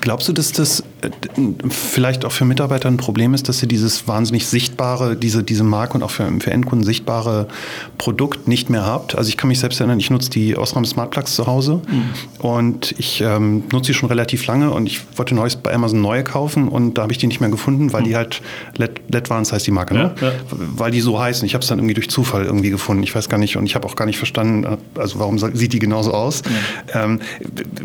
Glaubst 0.00 0.28
du, 0.28 0.32
dass 0.32 0.52
das 0.52 0.80
äh, 1.02 1.10
vielleicht 1.68 2.24
auch 2.24 2.32
für 2.32 2.44
Mitarbeiter 2.44 2.88
ein 2.88 2.96
Problem 2.96 3.34
ist, 3.34 3.48
dass 3.48 3.58
sie 3.58 3.68
dieses 3.68 4.08
wahnsinnig 4.08 4.46
sichtbare, 4.46 5.16
diese, 5.16 5.44
diese 5.44 5.64
Marke 5.64 5.94
und 5.94 6.02
auch 6.02 6.10
für, 6.10 6.30
für 6.40 6.50
Endkunden 6.50 6.84
sichtbare 6.84 7.48
Produkt 7.98 8.48
nicht 8.48 8.70
mehr 8.70 8.84
habt? 8.84 9.16
Also 9.16 9.28
ich 9.28 9.36
kann 9.36 9.48
mich 9.48 9.60
selbst 9.60 9.80
erinnern, 9.80 10.00
ich 10.00 10.10
nutze 10.10 10.30
die 10.30 10.56
Osram 10.56 10.84
Smart 10.84 11.10
Plugs 11.10 11.34
zu 11.34 11.46
Hause 11.46 11.80
mhm. 11.88 12.44
und 12.44 12.94
ich 12.98 13.20
ähm, 13.20 13.64
nutze 13.72 13.88
sie 13.88 13.94
schon 13.94 14.08
relativ 14.08 14.46
lange 14.46 14.70
und 14.70 14.86
ich 14.86 15.00
wollte 15.16 15.34
neues 15.34 15.56
bei 15.56 15.72
Amazon 15.72 16.00
neue 16.00 16.24
kaufen 16.24 16.68
und 16.68 16.98
da 16.98 17.02
habe 17.02 17.12
ich 17.12 17.18
die 17.18 17.26
nicht 17.26 17.40
mehr 17.40 17.50
gefunden, 17.50 17.92
weil 17.92 18.02
mhm. 18.02 18.06
die 18.06 18.16
halt 18.16 18.42
LED, 18.76 19.00
LED 19.10 19.30
waren, 19.30 19.44
heißt 19.44 19.66
die 19.66 19.70
Marke, 19.70 19.94
ne? 19.94 20.14
Ja, 20.20 20.28
ja. 20.28 20.34
Weil 20.50 20.90
die 20.90 21.00
so 21.00 21.20
heißen. 21.20 21.46
Ich 21.46 21.54
habe 21.54 21.62
es 21.62 21.68
dann 21.68 21.78
irgendwie 21.78 21.94
durch 21.94 22.03
Zufall 22.10 22.44
irgendwie 22.44 22.70
gefunden. 22.70 23.02
Ich 23.02 23.14
weiß 23.14 23.28
gar 23.28 23.38
nicht 23.38 23.56
und 23.56 23.66
ich 23.66 23.74
habe 23.74 23.86
auch 23.86 23.96
gar 23.96 24.06
nicht 24.06 24.18
verstanden, 24.18 24.64
äh, 24.64 25.00
also 25.00 25.18
warum 25.18 25.38
sieht 25.38 25.72
die 25.72 25.78
genauso 25.78 26.12
aus? 26.12 26.42
Ja. 26.92 27.04
Ähm, 27.04 27.20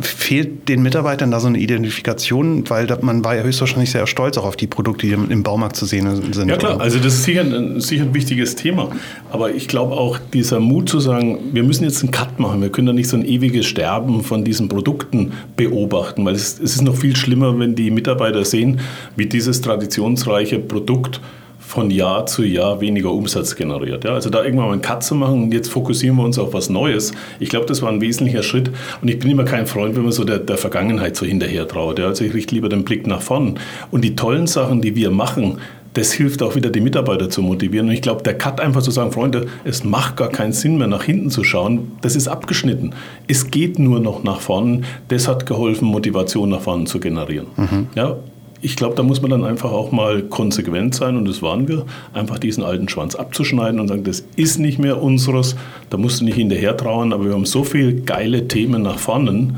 fehlt 0.02 0.68
den 0.70 0.82
Mitarbeitern 0.82 1.32
da 1.32 1.40
so 1.40 1.48
eine 1.48 1.58
Identifikation, 1.58 2.70
weil 2.70 2.88
man 3.02 3.24
war 3.24 3.36
ja 3.36 3.44
höchstwahrscheinlich 3.44 3.92
sehr 3.92 4.08
stolz 4.08 4.38
auch 4.38 4.46
auf 4.46 4.56
die 4.56 4.68
Produkte, 4.68 5.08
die 5.08 5.14
im 5.14 5.44
Baumarkt 5.44 5.76
zu 5.76 5.86
sehen 5.86 6.34
sind. 6.34 6.50
Ja 6.50 6.58
klar, 6.58 6.76
oder? 6.76 6.84
also 6.84 7.00
das 7.00 7.14
ist 7.16 7.24
sicher 7.24 7.42
ein, 7.42 7.80
sicher 7.82 8.04
ein 8.04 8.14
wichtiges 8.14 8.56
Thema. 8.56 8.92
Aber 9.32 9.54
ich 9.54 9.68
glaube 9.68 9.96
auch 9.96 10.20
dieser 10.34 10.60
Mut 10.60 10.90
zu 10.90 11.00
sagen, 11.00 11.40
wir 11.54 11.64
müssen 11.64 11.84
jetzt 11.84 12.02
einen 12.02 12.12
Cut 12.12 12.40
machen. 12.40 12.62
Wir 12.62 12.70
können 12.70 12.88
da 12.88 12.94
nicht 12.94 13.10
so 13.10 13.18
ein 13.18 13.26
ewiges 13.26 13.66
Sterben 13.66 14.24
von 14.24 14.44
diesen 14.44 14.70
Produkten 14.70 15.34
beobachten, 15.56 16.26
weil 16.26 16.36
es, 16.36 16.60
es 16.60 16.76
ist 16.76 16.82
noch 16.82 16.96
viel 16.96 17.16
schlimmer, 17.16 17.58
wenn 17.60 17.76
die 17.76 17.92
Mitarbeiter 17.92 18.46
sehen, 18.46 18.80
wie 19.16 19.26
dieses 19.26 19.62
traditionsreiche 19.62 20.60
Produkt 20.60 21.22
von 21.70 21.92
Jahr 21.92 22.26
zu 22.26 22.42
Jahr 22.42 22.82
weniger 22.82 23.12
Umsatz 23.14 23.56
generiert. 23.56 24.04
Ja, 24.04 24.16
also 24.16 24.32
da 24.32 24.44
irgendwann 24.44 24.66
mal 24.66 24.74
einen 24.74 24.82
Cut 24.82 25.04
zu 25.04 25.14
machen 25.14 25.44
und 25.44 25.54
jetzt 25.54 25.70
fokussieren 25.70 26.16
wir 26.16 26.24
uns 26.24 26.40
auf 26.40 26.52
was 26.52 26.68
Neues. 26.68 27.12
Ich 27.40 27.50
glaube, 27.50 27.68
das 27.68 27.84
war 27.84 27.92
ein 27.92 28.02
wesentlicher 28.02 28.42
Schritt 28.42 28.72
und 29.04 29.08
ich 29.08 29.20
bin 29.20 29.30
immer 29.30 29.44
kein 29.44 29.68
Freund, 29.68 29.96
wenn 29.96 30.02
man 30.02 30.12
so 30.12 30.24
der, 30.24 30.40
der 30.40 30.58
Vergangenheit 30.58 31.16
so 31.16 31.28
hinterher 31.28 31.68
traut. 31.68 32.00
Ja, 32.00 32.08
also 32.08 32.26
ich 32.26 32.34
richte 32.34 32.56
lieber 32.56 32.70
den 32.70 32.86
Blick 32.86 33.06
nach 33.06 33.22
vorn. 33.22 33.60
Und 33.92 34.04
die 34.04 34.16
tollen 34.16 34.48
Sachen, 34.48 34.82
die 34.82 34.96
wir 34.96 35.12
machen, 35.12 35.60
das 35.94 36.12
hilft 36.12 36.42
auch 36.42 36.56
wieder 36.56 36.72
die 36.72 36.82
Mitarbeiter 36.82 37.30
zu 37.30 37.44
motivieren. 37.44 37.88
Und 37.88 37.94
ich 37.94 38.02
glaube, 38.02 38.24
der 38.24 38.36
Cut 38.36 38.60
einfach 38.60 38.82
zu 38.82 38.90
sagen, 38.90 39.12
Freunde, 39.12 39.46
es 39.64 39.84
macht 39.84 40.18
gar 40.18 40.30
keinen 40.30 40.54
Sinn 40.54 40.80
mehr 40.80 40.88
nach 40.88 41.04
hinten 41.04 41.30
zu 41.30 41.44
schauen, 41.44 41.92
das 42.02 42.16
ist 42.16 42.28
abgeschnitten. 42.28 42.96
Es 43.28 43.52
geht 43.52 43.78
nur 43.78 44.00
noch 44.00 44.24
nach 44.24 44.42
vorn. 44.42 44.86
Das 45.08 45.28
hat 45.28 45.46
geholfen, 45.46 45.88
Motivation 45.88 46.50
nach 46.50 46.62
vorne 46.62 46.86
zu 46.86 47.00
generieren. 47.00 47.46
Mhm. 47.58 47.88
Ja, 47.94 48.18
ich 48.62 48.76
glaube, 48.76 48.96
da 48.96 49.04
muss 49.04 49.22
man 49.22 49.32
dann 49.32 49.46
einfach 49.46 49.72
auch 49.72 49.92
mal 49.92 50.22
konsequent 50.24 50.94
sein 50.94 51.16
und 51.16 51.28
das 51.28 51.42
waren 51.42 51.68
wir, 51.68 51.86
einfach 52.14 52.40
diesen 52.40 52.64
alten 52.64 52.90
Schwanz 52.90 53.16
abzuschneiden 53.16 53.80
und 53.80 53.88
sagen, 53.88 54.04
das 54.04 54.24
ist 54.36 54.60
nicht 54.60 54.80
mehr 54.80 55.02
unseres, 55.02 55.56
da 55.90 55.98
musst 55.98 56.20
du 56.20 56.26
nicht 56.26 56.36
hinterher 56.36 56.76
trauen, 56.76 57.14
aber 57.14 57.26
wir 57.26 57.34
haben 57.34 57.46
so 57.46 57.64
viele 57.64 57.96
geile 57.96 58.48
Themen 58.48 58.82
nach 58.82 59.00
vorne. 59.00 59.56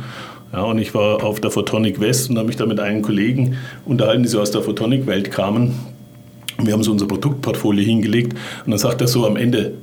Ja, 0.53 0.63
und 0.63 0.79
ich 0.79 0.93
war 0.93 1.23
auf 1.23 1.39
der 1.39 1.49
Photonic 1.49 1.99
West 1.99 2.29
und 2.29 2.37
habe 2.37 2.47
mich 2.47 2.57
da 2.57 2.65
mit 2.65 2.79
einem 2.79 3.01
Kollegen 3.01 3.55
unterhalten, 3.85 4.23
die 4.23 4.29
so 4.29 4.41
aus 4.41 4.51
der 4.51 4.61
Photonic-Welt 4.61 5.31
kamen. 5.31 5.73
Wir 6.61 6.73
haben 6.73 6.83
so 6.83 6.91
unser 6.91 7.07
Produktportfolio 7.07 7.83
hingelegt 7.83 8.33
und 8.65 8.71
dann 8.71 8.79
sagt 8.79 9.01
er 9.01 9.07
so 9.07 9.25
am 9.25 9.37
Ende, 9.37 9.73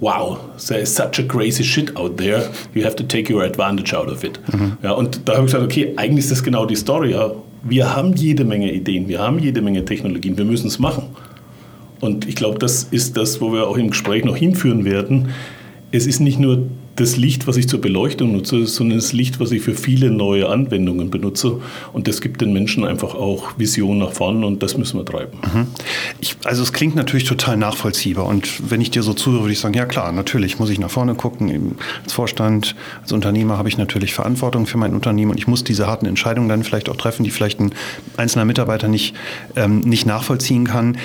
wow, 0.00 0.38
there 0.66 0.80
is 0.80 0.94
such 0.94 1.18
a 1.18 1.22
crazy 1.22 1.62
shit 1.62 1.96
out 1.96 2.16
there, 2.16 2.50
you 2.74 2.84
have 2.84 2.96
to 2.96 3.04
take 3.04 3.32
your 3.32 3.42
advantage 3.44 3.96
out 3.96 4.10
of 4.10 4.24
it. 4.24 4.40
Mhm. 4.52 4.72
Ja, 4.82 4.92
und 4.92 5.20
da 5.26 5.34
habe 5.34 5.46
ich 5.46 5.52
gesagt, 5.52 5.64
okay, 5.64 5.92
eigentlich 5.96 6.24
ist 6.24 6.32
das 6.32 6.42
genau 6.42 6.66
die 6.66 6.76
Story. 6.76 7.12
Ja 7.12 7.32
wir 7.62 7.94
haben 7.94 8.14
jede 8.14 8.44
Menge 8.44 8.72
Ideen, 8.72 9.08
wir 9.08 9.20
haben 9.20 9.38
jede 9.38 9.62
Menge 9.62 9.84
Technologien, 9.84 10.36
wir 10.36 10.44
müssen 10.44 10.66
es 10.66 10.78
machen. 10.78 11.04
Und 12.00 12.26
ich 12.26 12.34
glaube, 12.34 12.58
das 12.58 12.84
ist 12.84 13.16
das, 13.16 13.40
wo 13.40 13.52
wir 13.52 13.68
auch 13.68 13.76
im 13.76 13.90
Gespräch 13.90 14.24
noch 14.24 14.36
hinführen 14.36 14.84
werden. 14.84 15.28
Es 15.92 16.06
ist 16.06 16.20
nicht 16.20 16.38
nur 16.38 16.66
das 16.96 17.16
Licht, 17.16 17.46
was 17.46 17.56
ich 17.56 17.68
zur 17.68 17.80
Beleuchtung 17.80 18.32
nutze, 18.32 18.66
sondern 18.66 18.98
das 18.98 19.12
Licht, 19.12 19.40
was 19.40 19.50
ich 19.50 19.62
für 19.62 19.74
viele 19.74 20.10
neue 20.10 20.48
Anwendungen 20.48 21.10
benutze. 21.10 21.60
Und 21.92 22.06
das 22.06 22.20
gibt 22.20 22.40
den 22.40 22.52
Menschen 22.52 22.84
einfach 22.84 23.14
auch 23.14 23.58
Vision 23.58 23.98
nach 23.98 24.12
vorne 24.12 24.46
und 24.46 24.62
das 24.62 24.76
müssen 24.76 24.98
wir 24.98 25.04
treiben. 25.04 25.38
Mhm. 25.42 25.66
Ich, 26.20 26.36
also 26.44 26.62
es 26.62 26.72
klingt 26.72 26.94
natürlich 26.94 27.24
total 27.24 27.56
nachvollziehbar. 27.56 28.26
Und 28.26 28.70
wenn 28.70 28.80
ich 28.80 28.90
dir 28.90 29.02
so 29.02 29.14
zuhöre, 29.14 29.44
würde 29.44 29.52
ich 29.52 29.60
sagen, 29.60 29.74
ja 29.74 29.86
klar, 29.86 30.12
natürlich 30.12 30.58
muss 30.58 30.68
ich 30.68 30.78
nach 30.78 30.90
vorne 30.90 31.14
gucken. 31.14 31.76
Als 32.02 32.12
Vorstand, 32.12 32.74
als 33.00 33.12
Unternehmer 33.12 33.56
habe 33.56 33.68
ich 33.68 33.78
natürlich 33.78 34.12
Verantwortung 34.12 34.66
für 34.66 34.76
mein 34.76 34.92
Unternehmen 34.92 35.30
und 35.30 35.38
ich 35.38 35.46
muss 35.46 35.64
diese 35.64 35.86
harten 35.86 36.06
Entscheidungen 36.06 36.48
dann 36.48 36.62
vielleicht 36.62 36.90
auch 36.90 36.96
treffen, 36.96 37.24
die 37.24 37.30
vielleicht 37.30 37.60
ein 37.60 37.72
einzelner 38.16 38.44
Mitarbeiter 38.44 38.88
nicht, 38.88 39.14
ähm, 39.56 39.80
nicht 39.80 40.04
nachvollziehen 40.04 40.66
kann. 40.66 40.98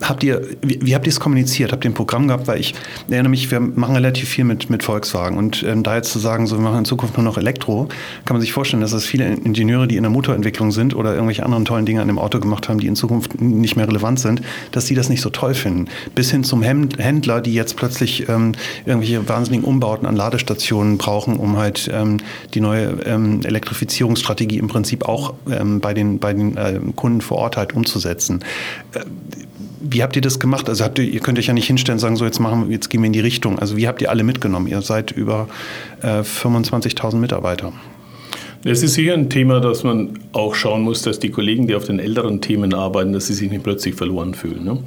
Habt 0.00 0.22
ihr, 0.22 0.42
wie, 0.62 0.78
wie 0.80 0.94
habt 0.94 1.06
ihr 1.06 1.12
es 1.12 1.20
kommuniziert? 1.20 1.72
Habt 1.72 1.84
ihr 1.84 1.90
ein 1.90 1.94
Programm 1.94 2.28
gehabt? 2.28 2.46
Weil 2.46 2.60
ich 2.60 2.74
erinnere 3.10 3.30
mich, 3.30 3.50
wir 3.50 3.58
machen 3.58 3.96
relativ 3.96 4.28
viel 4.28 4.44
mit, 4.44 4.70
mit 4.70 4.82
Volkswagen 4.82 5.23
sagen. 5.24 5.38
Und 5.38 5.62
ähm, 5.62 5.82
da 5.82 5.96
jetzt 5.96 6.12
zu 6.12 6.18
sagen, 6.18 6.46
so 6.46 6.56
wir 6.56 6.62
machen 6.62 6.80
in 6.80 6.84
Zukunft 6.84 7.16
nur 7.16 7.24
noch 7.24 7.38
Elektro, 7.38 7.88
kann 8.24 8.34
man 8.34 8.40
sich 8.40 8.52
vorstellen, 8.52 8.80
dass 8.80 8.92
es 8.92 9.04
viele 9.04 9.26
Ingenieure, 9.26 9.88
die 9.88 9.96
in 9.96 10.02
der 10.02 10.10
Motorentwicklung 10.10 10.70
sind 10.70 10.94
oder 10.94 11.14
irgendwelche 11.14 11.44
anderen 11.44 11.64
tollen 11.64 11.86
Dinge 11.86 12.02
an 12.02 12.08
dem 12.08 12.18
Auto 12.18 12.40
gemacht 12.40 12.68
haben, 12.68 12.78
die 12.78 12.86
in 12.86 12.96
Zukunft 12.96 13.40
nicht 13.40 13.76
mehr 13.76 13.88
relevant 13.88 14.20
sind, 14.20 14.42
dass 14.72 14.86
die 14.86 14.94
das 14.94 15.08
nicht 15.08 15.22
so 15.22 15.30
toll 15.30 15.54
finden. 15.54 15.88
Bis 16.14 16.30
hin 16.30 16.44
zum 16.44 16.62
Händler, 16.62 17.40
die 17.40 17.54
jetzt 17.54 17.76
plötzlich 17.76 18.28
ähm, 18.28 18.52
irgendwelche 18.84 19.26
wahnsinnigen 19.28 19.64
Umbauten 19.64 20.06
an 20.06 20.16
Ladestationen 20.16 20.98
brauchen, 20.98 21.36
um 21.36 21.56
halt 21.56 21.90
ähm, 21.92 22.18
die 22.52 22.60
neue 22.60 23.00
ähm, 23.06 23.40
Elektrifizierungsstrategie 23.44 24.58
im 24.58 24.68
Prinzip 24.68 25.08
auch 25.08 25.34
ähm, 25.50 25.80
bei 25.80 25.94
den, 25.94 26.18
bei 26.18 26.34
den 26.34 26.56
äh, 26.56 26.80
Kunden 26.96 27.20
vor 27.20 27.38
Ort 27.38 27.56
halt 27.56 27.74
umzusetzen. 27.74 28.44
Äh, 28.92 29.00
wie 29.86 30.02
habt 30.02 30.16
ihr 30.16 30.22
das 30.22 30.40
gemacht? 30.40 30.68
Also 30.68 30.84
habt 30.84 30.98
ihr, 30.98 31.04
ihr 31.04 31.20
könnt 31.20 31.38
euch 31.38 31.46
ja 31.46 31.54
nicht 31.54 31.66
hinstellen 31.66 31.96
und 31.96 32.00
sagen, 32.00 32.16
so 32.16 32.24
jetzt 32.24 32.40
machen 32.40 32.70
jetzt 32.70 32.90
gehen 32.90 33.02
wir 33.02 33.06
in 33.06 33.12
die 33.12 33.20
Richtung. 33.20 33.58
Also 33.58 33.76
wie 33.76 33.86
habt 33.86 34.02
ihr 34.02 34.10
alle 34.10 34.24
mitgenommen? 34.24 34.66
Ihr 34.66 34.80
seid 34.82 35.12
über 35.12 35.48
äh, 36.02 36.20
25.000 36.20 37.16
Mitarbeiter. 37.16 37.72
Es 38.64 38.82
ist 38.82 38.94
sicher 38.94 39.12
ein 39.12 39.28
Thema, 39.28 39.60
dass 39.60 39.84
man 39.84 40.18
auch 40.32 40.54
schauen 40.54 40.82
muss, 40.82 41.02
dass 41.02 41.18
die 41.18 41.28
Kollegen, 41.28 41.66
die 41.66 41.74
auf 41.74 41.84
den 41.84 41.98
älteren 41.98 42.40
Themen 42.40 42.72
arbeiten, 42.72 43.12
dass 43.12 43.26
sie 43.26 43.34
sich 43.34 43.50
nicht 43.50 43.62
plötzlich 43.62 43.94
verloren 43.94 44.32
fühlen. 44.32 44.64
Ne? 44.64 44.78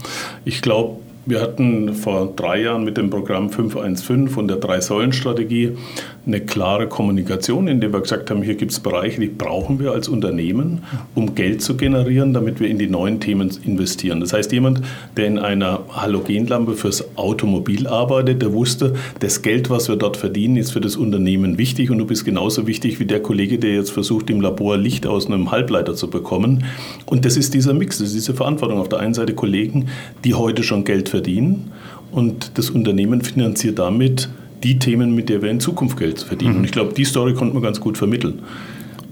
Ich 0.45 0.63
glaube, 0.63 0.99
wir 1.27 1.41
hatten 1.41 1.93
vor 1.93 2.33
drei 2.35 2.61
Jahren 2.61 2.85
mit 2.85 2.97
dem 2.97 3.09
Programm 3.09 3.51
515 3.51 4.35
und 4.35 4.47
der 4.47 4.57
Drei-Säulen-Strategie 4.57 5.77
eine 6.27 6.41
klare 6.41 6.87
Kommunikation, 6.87 7.67
in 7.67 7.79
der 7.79 7.93
wir 7.93 8.01
gesagt 8.01 8.29
haben, 8.29 8.43
hier 8.43 8.55
gibt 8.55 8.73
es 8.73 8.81
Bereiche, 8.81 9.21
die 9.21 9.27
brauchen 9.27 9.79
wir 9.79 9.93
als 9.93 10.09
Unternehmen, 10.09 10.83
um 11.15 11.35
Geld 11.35 11.61
zu 11.61 11.77
generieren, 11.77 12.33
damit 12.33 12.59
wir 12.59 12.67
in 12.67 12.77
die 12.77 12.87
neuen 12.87 13.21
Themen 13.21 13.49
investieren. 13.63 14.19
Das 14.19 14.33
heißt, 14.33 14.51
jemand, 14.51 14.81
der 15.15 15.27
in 15.27 15.39
einer 15.39 15.85
Halogenlampe 15.89 16.73
fürs 16.73 17.17
Automobil 17.17 17.87
arbeitet, 17.87 18.41
der 18.41 18.53
wusste, 18.53 18.93
das 19.19 19.41
Geld, 19.41 19.69
was 19.69 19.87
wir 19.87 19.95
dort 19.95 20.17
verdienen, 20.17 20.57
ist 20.57 20.71
für 20.71 20.81
das 20.81 20.97
Unternehmen 20.97 21.57
wichtig 21.57 21.89
und 21.89 21.97
du 21.97 22.05
bist 22.05 22.25
genauso 22.25 22.67
wichtig 22.67 22.99
wie 22.99 23.05
der 23.05 23.21
Kollege, 23.21 23.57
der 23.57 23.75
jetzt 23.75 23.91
versucht, 23.91 24.29
im 24.29 24.41
Labor 24.41 24.77
Licht 24.77 25.07
aus 25.07 25.27
einem 25.27 25.51
Halbleiter 25.51 25.95
zu 25.95 26.09
bekommen. 26.09 26.65
Und 27.05 27.23
das 27.23 27.37
ist 27.37 27.53
dieser 27.53 27.73
Mix, 27.73 27.99
das 27.99 28.09
ist 28.09 28.15
diese 28.15 28.33
Verantwortung. 28.33 28.79
Auf 28.79 28.89
der 28.89 28.99
einen 28.99 29.13
Seite 29.13 29.33
Kollegen, 29.33 29.87
die 30.25 30.33
heute 30.33 30.63
schon 30.63 30.83
Geld 30.83 31.07
verdienen 31.07 31.71
und 32.11 32.51
das 32.57 32.69
Unternehmen 32.69 33.21
finanziert 33.21 33.79
damit 33.79 34.29
die 34.63 34.79
Themen, 34.79 35.13
mit 35.15 35.29
denen 35.29 35.41
wir 35.41 35.49
in 35.49 35.59
Zukunft 35.59 35.97
Geld 35.97 36.21
verdienen. 36.21 36.53
Mhm. 36.53 36.59
Und 36.59 36.65
ich 36.65 36.71
glaube, 36.71 36.93
die 36.93 37.05
Story 37.05 37.33
konnte 37.33 37.53
man 37.53 37.63
ganz 37.63 37.79
gut 37.79 37.97
vermitteln. 37.97 38.41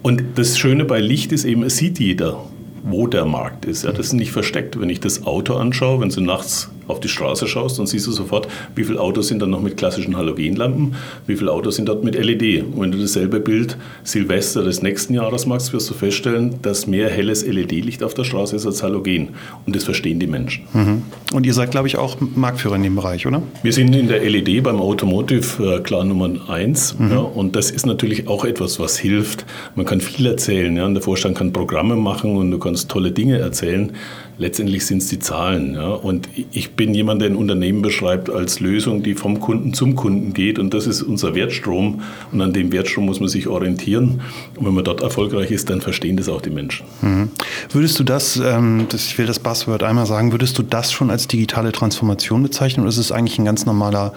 Und 0.01 0.23
das 0.35 0.57
Schöne 0.57 0.85
bei 0.85 0.99
Licht 0.99 1.31
ist 1.31 1.45
eben, 1.45 1.63
es 1.63 1.77
sieht 1.77 1.99
jeder, 1.99 2.43
wo 2.83 3.07
der 3.07 3.25
Markt 3.25 3.65
ist. 3.65 3.83
Ja, 3.83 3.91
das 3.91 4.07
ist 4.07 4.13
nicht 4.13 4.31
versteckt. 4.31 4.79
Wenn 4.79 4.89
ich 4.89 4.99
das 4.99 5.25
Auto 5.25 5.55
anschaue, 5.55 6.01
wenn 6.01 6.11
Sie 6.11 6.21
nachts 6.21 6.69
auf 6.87 6.99
die 6.99 7.07
Straße 7.07 7.47
schaust, 7.47 7.79
dann 7.79 7.87
siehst 7.87 8.07
du 8.07 8.11
sofort, 8.11 8.47
wie 8.75 8.83
viele 8.83 8.99
Autos 8.99 9.27
sind 9.27 9.41
dann 9.41 9.49
noch 9.49 9.61
mit 9.61 9.77
klassischen 9.77 10.17
Halogenlampen, 10.17 10.95
wie 11.27 11.35
viele 11.35 11.51
Autos 11.51 11.75
sind 11.75 11.89
dort 11.89 12.03
mit 12.03 12.15
LED. 12.15 12.63
Und 12.63 12.81
wenn 12.81 12.91
du 12.91 12.97
dasselbe 12.97 13.39
Bild 13.39 13.77
Silvester 14.03 14.63
des 14.63 14.81
nächsten 14.81 15.13
Jahres 15.13 15.45
machst, 15.45 15.73
wirst 15.73 15.89
du 15.89 15.93
feststellen, 15.93 16.55
dass 16.61 16.87
mehr 16.87 17.09
helles 17.09 17.45
LED-Licht 17.45 18.03
auf 18.03 18.13
der 18.13 18.23
Straße 18.23 18.55
ist 18.55 18.65
als 18.65 18.83
Halogen. 18.83 19.29
Und 19.65 19.75
das 19.75 19.83
verstehen 19.83 20.19
die 20.19 20.27
Menschen. 20.27 20.63
Mhm. 20.73 21.03
Und 21.33 21.45
ihr 21.45 21.53
seid, 21.53 21.71
glaube 21.71 21.87
ich, 21.87 21.97
auch 21.97 22.17
Marktführer 22.19 22.75
in 22.75 22.83
dem 22.83 22.95
Bereich, 22.95 23.25
oder? 23.25 23.41
Wir 23.63 23.73
sind 23.73 23.93
in 23.95 24.07
der 24.07 24.23
LED 24.23 24.63
beim 24.63 24.79
Automotive 24.79 25.77
äh, 25.77 25.79
klar 25.81 26.03
Nummer 26.03 26.29
eins. 26.49 26.97
Mhm. 26.97 27.11
Ja, 27.11 27.19
und 27.19 27.55
das 27.55 27.71
ist 27.71 27.85
natürlich 27.85 28.27
auch 28.27 28.45
etwas, 28.45 28.79
was 28.79 28.97
hilft. 28.97 29.45
Man 29.75 29.85
kann 29.85 30.01
viel 30.01 30.25
erzählen. 30.25 30.75
Ja, 30.75 30.85
und 30.85 30.93
der 30.93 31.03
Vorstand 31.03 31.37
kann 31.37 31.53
Programme 31.53 31.95
machen 31.95 32.35
und 32.35 32.51
du 32.51 32.59
kannst 32.59 32.89
tolle 32.89 33.11
Dinge 33.11 33.39
erzählen 33.39 33.91
letztendlich 34.37 34.85
sind 34.85 34.99
es 34.99 35.07
die 35.07 35.19
Zahlen. 35.19 35.73
Ja? 35.73 35.89
Und 35.89 36.29
ich 36.51 36.71
bin 36.75 36.93
jemand, 36.93 37.21
der 37.21 37.29
ein 37.29 37.35
Unternehmen 37.35 37.81
beschreibt 37.81 38.29
als 38.29 38.59
Lösung, 38.59 39.03
die 39.03 39.15
vom 39.15 39.39
Kunden 39.39 39.73
zum 39.73 39.95
Kunden 39.95 40.33
geht. 40.33 40.59
Und 40.59 40.73
das 40.73 40.87
ist 40.87 41.01
unser 41.01 41.35
Wertstrom. 41.35 42.01
Und 42.31 42.41
an 42.41 42.53
dem 42.53 42.71
Wertstrom 42.71 43.05
muss 43.05 43.19
man 43.19 43.29
sich 43.29 43.47
orientieren. 43.47 44.21
Und 44.55 44.65
wenn 44.65 44.73
man 44.73 44.83
dort 44.83 45.01
erfolgreich 45.01 45.51
ist, 45.51 45.69
dann 45.69 45.81
verstehen 45.81 46.17
das 46.17 46.29
auch 46.29 46.41
die 46.41 46.49
Menschen. 46.49 46.85
Mhm. 47.01 47.29
Würdest 47.71 47.99
du 47.99 48.03
das, 48.03 48.37
ähm, 48.37 48.87
das, 48.89 49.07
ich 49.07 49.17
will 49.17 49.25
das 49.25 49.39
Buzzword 49.39 49.83
einmal 49.83 50.05
sagen, 50.05 50.31
würdest 50.31 50.57
du 50.57 50.63
das 50.63 50.91
schon 50.91 51.09
als 51.09 51.27
digitale 51.27 51.71
Transformation 51.71 52.43
bezeichnen? 52.43 52.83
Oder 52.83 52.89
ist 52.89 52.97
es 52.97 53.11
eigentlich 53.11 53.39
ein 53.39 53.45
ganz 53.45 53.65
normaler 53.65 54.13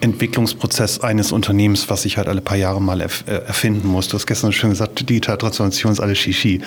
Entwicklungsprozess 0.00 1.00
eines 1.00 1.30
Unternehmens, 1.32 1.90
was 1.90 2.02
sich 2.02 2.16
halt 2.16 2.28
alle 2.28 2.40
paar 2.40 2.56
Jahre 2.56 2.80
mal 2.80 3.00
äh, 3.00 3.08
erfinden 3.26 3.88
muss. 3.88 4.08
Du 4.08 4.14
hast 4.14 4.26
gestern 4.26 4.52
schon 4.52 4.70
gesagt, 4.70 5.08
digitale 5.08 5.38
Transformation 5.38 5.92
ist 5.92 6.00
alles 6.00 6.18
Shishi. 6.18 6.62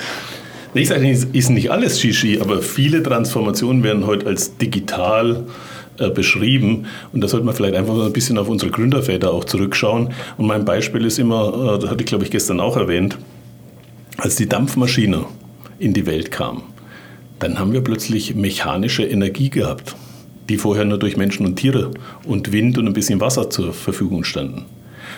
Ich 0.76 0.88
sage 0.88 1.02
nicht, 1.02 1.36
ist 1.36 1.50
nicht 1.50 1.72
alles 1.72 2.02
Shishi, 2.02 2.40
aber 2.42 2.62
viele 2.62 3.04
Transformationen 3.04 3.84
werden 3.84 4.08
heute 4.08 4.26
als 4.26 4.58
digital 4.58 5.46
äh, 6.00 6.10
beschrieben. 6.10 6.88
Und 7.12 7.22
da 7.22 7.28
sollte 7.28 7.46
man 7.46 7.54
vielleicht 7.54 7.76
einfach 7.76 7.94
ein 8.04 8.12
bisschen 8.12 8.40
auf 8.40 8.50
unsere 8.50 8.72
Gründerväter 8.72 9.32
auch 9.32 9.44
zurückschauen. 9.44 10.10
Und 10.38 10.48
mein 10.48 10.66
Beispiel 10.66 11.06
ist 11.06 11.20
immer, 11.20 11.76
äh, 11.76 11.80
das 11.80 11.92
hatte 11.92 12.02
ich 12.02 12.08
glaube 12.08 12.24
ich 12.24 12.32
gestern 12.32 12.60
auch 12.60 12.76
erwähnt, 12.76 13.20
als 14.18 14.36
die 14.36 14.50
Dampfmaschine 14.50 15.26
in 15.78 15.94
die 15.94 16.08
Welt 16.08 16.32
kam, 16.32 16.64
dann 17.38 17.60
haben 17.60 17.74
wir 17.74 17.82
plötzlich 17.82 18.34
mechanische 18.36 19.04
Energie 19.04 19.50
gehabt, 19.50 19.96
die 20.50 20.58
vorher 20.58 20.86
nur 20.86 20.98
durch 20.98 21.18
Menschen 21.18 21.46
und 21.46 21.58
Tiere 21.58 21.92
und 22.26 22.52
Wind 22.52 22.78
und 22.80 22.88
ein 22.88 22.94
bisschen 22.94 23.20
Wasser 23.22 23.50
zur 23.50 23.74
Verfügung 23.74 24.24
standen. 24.24 24.66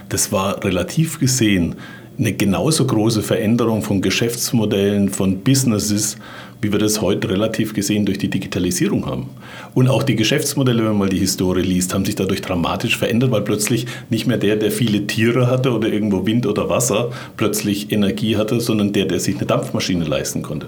Das 0.10 0.32
war 0.32 0.63
relativ 0.63 1.20
gesehen 1.20 1.76
eine 2.17 2.34
genauso 2.34 2.86
große 2.86 3.21
Veränderung 3.21 3.82
von 3.82 4.01
Geschäftsmodellen, 4.01 5.10
von 5.10 5.39
Businesses, 5.39 6.17
wie 6.62 6.71
wir 6.71 6.80
das 6.80 7.01
heute 7.01 7.30
relativ 7.30 7.73
gesehen 7.73 8.06
durch 8.06 8.17
die 8.17 8.30
Digitalisierung 8.30 9.06
haben. 9.06 9.30
Und 9.73 9.88
auch 9.89 10.04
die 10.04 10.15
Geschäftsmodelle, 10.15 10.80
wenn 10.80 10.91
man 10.91 10.97
mal 10.97 11.10
die 11.10 11.19
Historie 11.19 11.62
liest, 11.62 11.93
haben 11.93 12.06
sich 12.06 12.15
dadurch 12.15 12.41
dramatisch 12.41 12.97
verändert, 12.97 13.32
weil 13.32 13.41
plötzlich 13.41 13.86
nicht 14.10 14.25
mehr 14.28 14.38
der, 14.38 14.56
der 14.56 14.71
viele 14.71 15.06
Tiere 15.06 15.47
hatte 15.47 15.71
oder 15.71 15.89
irgendwo 15.89 16.25
Wind 16.25 16.45
oder 16.45 16.69
Wasser, 16.69 17.12
plötzlich 17.38 17.91
Energie 17.91 18.38
hatte, 18.38 18.60
sondern 18.60 18.93
der, 18.93 19.06
der 19.06 19.19
sich 19.19 19.36
eine 19.38 19.45
Dampfmaschine 19.45 20.06
leisten 20.06 20.41
konnte. 20.41 20.67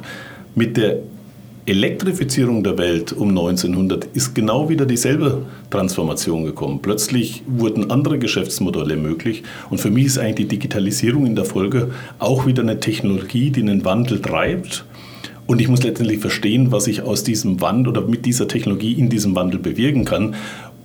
Mit 0.56 0.78
der 0.78 0.98
Elektrifizierung 1.68 2.64
der 2.64 2.78
Welt 2.78 3.12
um 3.12 3.28
1900 3.28 4.06
ist 4.14 4.34
genau 4.34 4.70
wieder 4.70 4.86
dieselbe 4.86 5.42
Transformation 5.70 6.46
gekommen. 6.46 6.80
Plötzlich 6.82 7.44
wurden 7.46 7.92
andere 7.92 8.20
Geschäftsmodelle 8.20 8.96
möglich 8.96 9.44
und 9.70 9.80
für 9.80 9.92
mich 9.92 10.06
ist 10.06 10.18
eigentlich 10.18 10.48
die 10.48 10.48
Digitalisierung 10.48 11.26
in 11.26 11.36
der 11.36 11.44
Folge 11.44 11.92
auch 12.20 12.46
wieder 12.46 12.64
eine 12.64 12.80
Technologie, 12.80 13.50
die 13.50 13.60
einen 13.60 13.84
Wandel 13.84 14.22
treibt. 14.22 14.86
Und 15.46 15.60
ich 15.60 15.68
muss 15.68 15.84
letztendlich 15.84 16.20
verstehen, 16.20 16.72
was 16.72 16.88
ich 16.88 17.02
aus 17.02 17.26
diesem 17.26 17.60
Wandel 17.60 17.90
oder 17.90 18.08
mit 18.08 18.26
dieser 18.26 18.48
Technologie 18.48 18.94
in 18.94 19.10
diesem 19.10 19.36
Wandel 19.36 19.60
bewirken 19.60 20.06
kann 20.06 20.36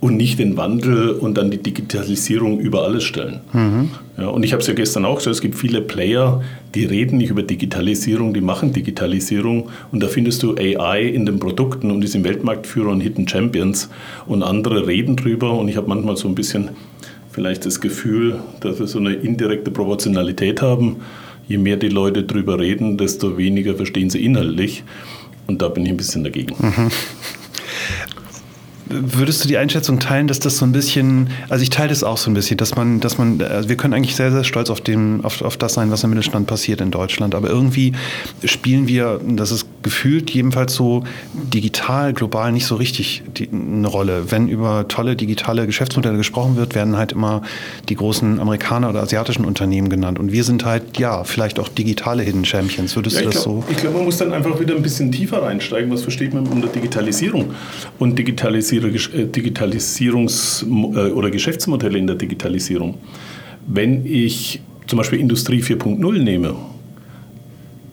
und 0.03 0.17
nicht 0.17 0.37
den 0.37 0.57
Wandel 0.57 1.11
und 1.11 1.37
dann 1.37 1.49
die 1.49 1.59
Digitalisierung 1.59 2.59
über 2.59 2.83
alles 2.83 3.05
stellen. 3.05 3.39
Mhm. 3.53 3.91
Ja, 4.17 4.27
und 4.27 4.43
ich 4.43 4.51
habe 4.51 4.59
es 4.59 4.67
ja 4.67 4.73
gestern 4.73 5.05
auch 5.05 5.15
gesagt, 5.15 5.35
es 5.35 5.41
gibt 5.41 5.55
viele 5.55 5.79
Player, 5.79 6.41
die 6.75 6.83
reden 6.83 7.19
nicht 7.19 7.29
über 7.29 7.41
Digitalisierung, 7.41 8.33
die 8.33 8.41
machen 8.41 8.73
Digitalisierung 8.73 9.69
und 9.93 10.03
da 10.03 10.09
findest 10.09 10.43
du 10.43 10.57
AI 10.57 11.03
in 11.03 11.25
den 11.25 11.39
Produkten 11.39 11.89
und 11.89 12.01
die 12.01 12.07
sind 12.07 12.25
Weltmarktführer 12.25 12.89
und 12.89 12.99
Hidden 12.99 13.29
Champions 13.29 13.89
und 14.25 14.43
andere 14.43 14.87
reden 14.87 15.15
drüber 15.15 15.57
und 15.57 15.69
ich 15.69 15.77
habe 15.77 15.87
manchmal 15.87 16.17
so 16.17 16.27
ein 16.27 16.35
bisschen 16.35 16.71
vielleicht 17.31 17.65
das 17.65 17.79
Gefühl, 17.79 18.39
dass 18.59 18.79
wir 18.79 18.87
so 18.87 18.99
eine 18.99 19.13
indirekte 19.13 19.71
Proportionalität 19.71 20.61
haben. 20.61 20.97
Je 21.47 21.57
mehr 21.57 21.77
die 21.77 21.87
Leute 21.87 22.23
drüber 22.23 22.59
reden, 22.59 22.97
desto 22.97 23.37
weniger 23.37 23.75
verstehen 23.75 24.09
sie 24.09 24.25
inhaltlich 24.25 24.83
und 25.47 25.61
da 25.61 25.69
bin 25.69 25.85
ich 25.85 25.91
ein 25.91 25.97
bisschen 25.97 26.25
dagegen. 26.25 26.55
Mhm. 26.59 26.91
Würdest 28.85 29.43
du 29.43 29.47
die 29.47 29.57
Einschätzung 29.57 29.99
teilen, 29.99 30.27
dass 30.27 30.39
das 30.39 30.57
so 30.57 30.65
ein 30.65 30.73
bisschen, 30.73 31.29
also 31.47 31.63
ich 31.63 31.69
teile 31.69 31.89
das 31.89 32.03
auch 32.03 32.17
so 32.17 32.29
ein 32.29 32.33
bisschen, 32.33 32.57
dass 32.57 32.75
man, 32.75 32.99
dass 32.99 33.17
man, 33.17 33.41
also 33.41 33.69
wir 33.69 33.77
können 33.77 33.93
eigentlich 33.93 34.15
sehr, 34.15 34.31
sehr 34.31 34.43
stolz 34.43 34.69
auf, 34.69 34.81
den, 34.81 35.23
auf, 35.23 35.41
auf 35.41 35.55
das 35.55 35.75
sein, 35.75 35.89
was 35.89 36.03
im 36.03 36.09
Mittelstand 36.09 36.47
passiert 36.47 36.81
in 36.81 36.91
Deutschland. 36.91 37.33
Aber 37.33 37.49
irgendwie 37.49 37.93
spielen 38.43 38.87
wir, 38.87 39.21
das 39.25 39.51
ist 39.51 39.67
gefühlt 39.83 40.31
jedenfalls 40.31 40.73
so 40.73 41.03
digital, 41.33 42.13
global 42.13 42.51
nicht 42.51 42.65
so 42.65 42.75
richtig 42.75 43.23
die, 43.37 43.47
eine 43.49 43.87
Rolle. 43.87 44.31
Wenn 44.31 44.49
über 44.49 44.85
tolle 44.89 45.15
digitale 45.15 45.65
Geschäftsmodelle 45.65 46.17
gesprochen 46.17 46.57
wird, 46.57 46.75
werden 46.75 46.97
halt 46.97 47.13
immer 47.13 47.41
die 47.87 47.95
großen 47.95 48.39
Amerikaner 48.39 48.89
oder 48.89 49.01
asiatischen 49.01 49.45
Unternehmen 49.45 49.87
genannt. 49.87 50.19
Und 50.19 50.33
wir 50.33 50.43
sind 50.43 50.65
halt, 50.65 50.99
ja, 50.99 51.23
vielleicht 51.23 51.57
auch 51.57 51.69
digitale 51.69 52.23
Hidden 52.23 52.43
Champions. 52.43 52.95
Würdest 52.97 53.15
ja, 53.15 53.21
du 53.21 53.29
das 53.29 53.43
glaub, 53.43 53.63
so? 53.63 53.71
Ich 53.71 53.77
glaube, 53.77 53.97
man 53.97 54.05
muss 54.05 54.17
dann 54.17 54.33
einfach 54.33 54.59
wieder 54.59 54.75
ein 54.75 54.81
bisschen 54.81 55.11
tiefer 55.11 55.41
reinsteigen. 55.41 55.89
Was 55.89 56.01
versteht 56.01 56.33
man 56.33 56.47
unter 56.47 56.67
Digitalisierung? 56.67 57.53
Und 57.97 58.19
Digitalisierung 58.19 58.72
Digitalisierungs- 58.79 60.63
äh, 60.63 61.11
oder 61.11 61.31
Geschäftsmodelle 61.31 61.97
in 61.97 62.07
der 62.07 62.15
Digitalisierung. 62.15 62.97
Wenn 63.67 64.05
ich 64.05 64.61
zum 64.87 64.97
Beispiel 64.97 65.19
Industrie 65.19 65.61
4.0 65.61 66.19
nehme, 66.19 66.55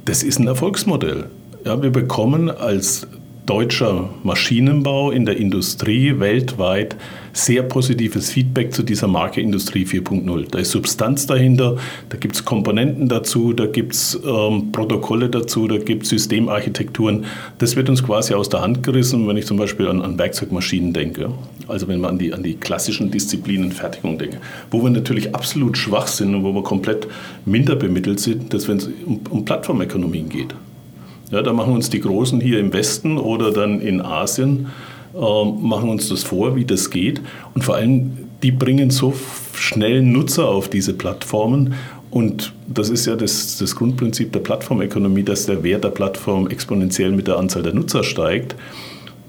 das 0.04 0.22
ist 0.22 0.38
ein 0.38 0.46
Erfolgsmodell. 0.46 1.26
Ja, 1.64 1.82
wir 1.82 1.90
bekommen 1.90 2.50
als 2.50 3.06
deutscher 3.46 4.10
Maschinenbau 4.22 5.10
in 5.10 5.26
der 5.26 5.36
Industrie 5.36 6.18
weltweit 6.18 6.96
sehr 7.32 7.62
positives 7.62 8.30
Feedback 8.30 8.72
zu 8.72 8.82
dieser 8.82 9.06
Marke 9.06 9.40
Industrie 9.40 9.84
4.0. 9.84 10.50
Da 10.50 10.58
ist 10.58 10.70
Substanz 10.70 11.26
dahinter, 11.26 11.76
da 12.08 12.16
gibt 12.16 12.36
es 12.36 12.44
Komponenten 12.44 13.08
dazu, 13.08 13.52
da 13.52 13.66
gibt 13.66 13.94
es 13.94 14.20
ähm, 14.24 14.72
Protokolle 14.72 15.28
dazu, 15.28 15.66
da 15.68 15.78
gibt 15.78 16.04
es 16.04 16.10
Systemarchitekturen. 16.10 17.24
Das 17.58 17.76
wird 17.76 17.88
uns 17.88 18.02
quasi 18.02 18.34
aus 18.34 18.48
der 18.48 18.62
Hand 18.62 18.82
gerissen, 18.82 19.26
wenn 19.28 19.36
ich 19.36 19.46
zum 19.46 19.56
Beispiel 19.56 19.88
an, 19.88 20.02
an 20.02 20.18
Werkzeugmaschinen 20.18 20.92
denke. 20.92 21.30
Also 21.68 21.88
wenn 21.88 22.00
man 22.00 22.10
an 22.10 22.18
die, 22.18 22.32
an 22.32 22.42
die 22.42 22.54
klassischen 22.54 23.10
Disziplinen 23.10 23.72
Fertigung 23.72 24.18
denke. 24.18 24.38
Wo 24.70 24.82
wir 24.82 24.90
natürlich 24.90 25.34
absolut 25.34 25.78
schwach 25.78 26.06
sind 26.06 26.34
und 26.34 26.44
wo 26.44 26.52
wir 26.52 26.62
komplett 26.62 27.06
minder 27.44 27.76
bemittelt 27.76 28.20
sind, 28.20 28.52
dass 28.52 28.68
wenn 28.68 28.78
es 28.78 28.88
um, 29.06 29.20
um 29.30 29.44
Plattformökonomien 29.44 30.28
geht. 30.28 30.54
Ja, 31.30 31.42
da 31.42 31.52
machen 31.52 31.74
uns 31.74 31.90
die 31.90 32.00
Großen 32.00 32.40
hier 32.40 32.58
im 32.58 32.72
Westen 32.72 33.16
oder 33.16 33.52
dann 33.52 33.80
in 33.80 34.00
Asien, 34.00 34.66
machen 35.14 35.88
uns 35.88 36.08
das 36.08 36.22
vor, 36.22 36.56
wie 36.56 36.64
das 36.64 36.90
geht. 36.90 37.20
Und 37.54 37.64
vor 37.64 37.76
allem, 37.76 38.18
die 38.42 38.52
bringen 38.52 38.90
so 38.90 39.14
schnell 39.54 40.02
Nutzer 40.02 40.48
auf 40.48 40.68
diese 40.68 40.94
Plattformen. 40.94 41.74
Und 42.10 42.52
das 42.66 42.90
ist 42.90 43.06
ja 43.06 43.16
das, 43.16 43.58
das 43.58 43.76
Grundprinzip 43.76 44.32
der 44.32 44.40
Plattformökonomie, 44.40 45.22
dass 45.22 45.46
der 45.46 45.62
Wert 45.62 45.84
der 45.84 45.90
Plattform 45.90 46.48
exponentiell 46.48 47.12
mit 47.12 47.28
der 47.28 47.38
Anzahl 47.38 47.62
der 47.62 47.74
Nutzer 47.74 48.02
steigt. 48.02 48.56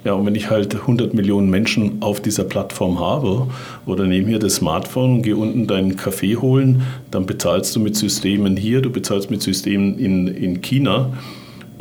Ja, 0.04 0.14
und 0.14 0.26
wenn 0.26 0.34
ich 0.34 0.50
halt 0.50 0.74
100 0.74 1.14
Millionen 1.14 1.52
Menschen 1.52 2.02
auf 2.02 2.22
dieser 2.22 2.44
Plattform 2.44 3.00
habe 3.00 3.48
oder 3.86 4.08
nehme 4.08 4.30
hier 4.30 4.40
das 4.40 4.56
Smartphone, 4.56 5.22
gehe 5.22 5.36
unten 5.36 5.68
deinen 5.68 5.96
Kaffee 5.96 6.38
holen, 6.38 6.82
dann 7.12 7.28
bezahlst 7.28 7.76
du 7.76 7.80
mit 7.80 7.96
Systemen 7.96 8.58
hier, 8.58 8.82
du 8.82 8.90
bezahlst 8.90 9.30
mit 9.30 9.44
Systemen 9.44 10.00
in, 10.00 10.28
in 10.28 10.62
China 10.62 11.14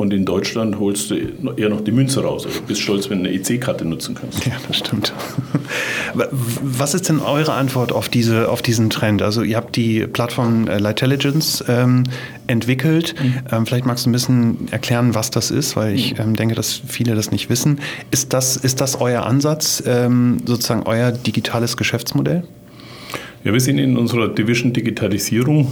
und 0.01 0.13
in 0.13 0.25
Deutschland 0.25 0.79
holst 0.79 1.11
du 1.11 1.15
eher 1.55 1.69
noch 1.69 1.81
die 1.81 1.91
Münze 1.91 2.23
raus. 2.23 2.45
Also 2.45 2.61
bist 2.61 2.81
stolz, 2.81 3.09
wenn 3.09 3.23
du 3.23 3.29
eine 3.29 3.37
EC-Karte 3.37 3.85
nutzen 3.85 4.15
kannst. 4.19 4.45
Ja, 4.45 4.53
das 4.67 4.77
stimmt. 4.77 5.13
Was 6.61 6.93
ist 6.93 7.07
denn 7.07 7.19
eure 7.19 7.53
Antwort 7.53 7.91
auf, 7.91 8.09
diese, 8.09 8.49
auf 8.49 8.61
diesen 8.61 8.89
Trend? 8.89 9.21
Also 9.21 9.43
ihr 9.43 9.57
habt 9.57 9.75
die 9.75 10.07
Plattform 10.07 10.67
äh, 10.67 10.79
Lightelligence 10.79 11.63
ähm, 11.67 12.03
entwickelt. 12.47 13.15
Mhm. 13.21 13.33
Ähm, 13.51 13.65
vielleicht 13.65 13.85
magst 13.85 14.05
du 14.05 14.09
ein 14.09 14.13
bisschen 14.13 14.67
erklären, 14.71 15.15
was 15.15 15.31
das 15.31 15.51
ist, 15.51 15.75
weil 15.75 15.95
ich 15.95 16.15
mhm. 16.15 16.21
ähm, 16.21 16.35
denke, 16.35 16.55
dass 16.55 16.81
viele 16.87 17.15
das 17.15 17.31
nicht 17.31 17.49
wissen. 17.49 17.79
Ist 18.09 18.33
das, 18.33 18.57
ist 18.57 18.81
das 18.81 18.99
euer 18.99 19.25
Ansatz, 19.25 19.83
ähm, 19.85 20.37
sozusagen 20.45 20.83
euer 20.83 21.11
digitales 21.11 21.77
Geschäftsmodell? 21.77 22.43
Ja, 23.43 23.53
wir 23.53 23.59
sind 23.59 23.77
in 23.77 23.97
unserer 23.97 24.27
Division 24.27 24.73
Digitalisierung 24.73 25.67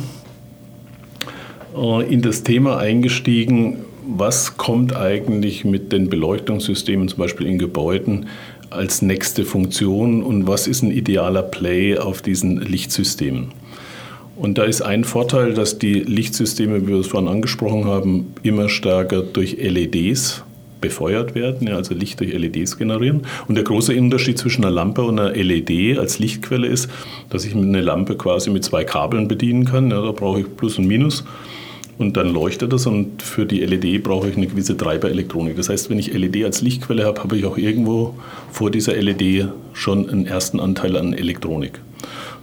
äh, 1.76 2.14
in 2.14 2.22
das 2.22 2.44
Thema 2.44 2.78
eingestiegen, 2.78 3.78
was 4.18 4.58
kommt 4.58 4.96
eigentlich 4.96 5.66
mit 5.66 5.92
den 5.92 6.10
Beleuchtungssystemen, 6.10 7.08
zum 7.08 7.20
Beispiel 7.20 7.48
in 7.48 7.60
Gebäuden, 7.60 8.28
als 8.70 9.02
nächste 9.02 9.46
Funktion 9.46 10.24
und 10.24 10.48
was 10.48 10.68
ist 10.68 10.84
ein 10.84 10.92
idealer 10.92 11.44
Play 11.44 11.98
auf 11.98 12.22
diesen 12.22 12.60
Lichtsystemen? 12.60 13.52
Und 14.36 14.58
da 14.58 14.64
ist 14.64 14.82
ein 14.82 15.04
Vorteil, 15.04 15.54
dass 15.54 15.80
die 15.80 15.96
Lichtsysteme, 15.96 16.84
wie 16.84 16.94
wir 16.94 17.00
es 17.00 17.08
vorhin 17.08 17.30
angesprochen 17.30 17.86
haben, 17.86 18.34
immer 18.42 18.70
stärker 18.70 19.22
durch 19.22 19.58
LEDs 19.60 20.44
befeuert 20.80 21.36
werden, 21.36 21.68
also 21.68 21.94
Licht 21.94 22.22
durch 22.22 22.34
LEDs 22.34 22.78
generieren. 22.78 23.24
Und 23.48 23.56
der 23.56 23.66
große 23.66 23.94
Unterschied 23.94 24.38
zwischen 24.38 24.64
einer 24.64 24.74
Lampe 24.74 25.04
und 25.04 25.20
einer 25.20 25.36
LED 25.36 26.00
als 26.00 26.20
Lichtquelle 26.20 26.68
ist, 26.68 26.90
dass 27.30 27.44
ich 27.44 27.54
eine 27.54 27.82
Lampe 27.82 28.16
quasi 28.16 28.50
mit 28.50 28.64
zwei 28.64 28.86
Kabeln 28.86 29.28
bedienen 29.28 29.66
kann. 29.66 29.92
Ja, 29.92 30.02
da 30.02 30.12
brauche 30.14 30.40
ich 30.40 30.56
Plus 30.56 30.78
und 30.78 30.88
Minus 30.88 31.26
und 32.00 32.16
dann 32.16 32.34
leuchtet 32.34 32.72
es 32.74 32.88
und 32.88 33.22
für 33.22 33.46
die 33.46 33.60
LED 33.60 34.04
brauche 34.04 34.30
ich 34.30 34.38
eine 34.38 34.48
gewisse 34.48 34.76
Treiberelektronik. 34.76 35.58
Das 35.58 35.70
heißt, 35.70 35.90
wenn 35.90 36.00
ich 36.00 36.14
LED 36.14 36.46
als 36.46 36.62
Lichtquelle 36.62 37.06
habe, 37.06 37.22
habe 37.22 37.38
ich 37.38 37.46
auch 37.46 37.58
irgendwo 37.58 38.16
vor 38.52 38.72
dieser 38.72 38.94
LED 38.94 39.50
schon 39.74 40.10
einen 40.10 40.26
ersten 40.26 40.62
Anteil 40.62 40.96
an 40.96 41.14
Elektronik. 41.14 41.82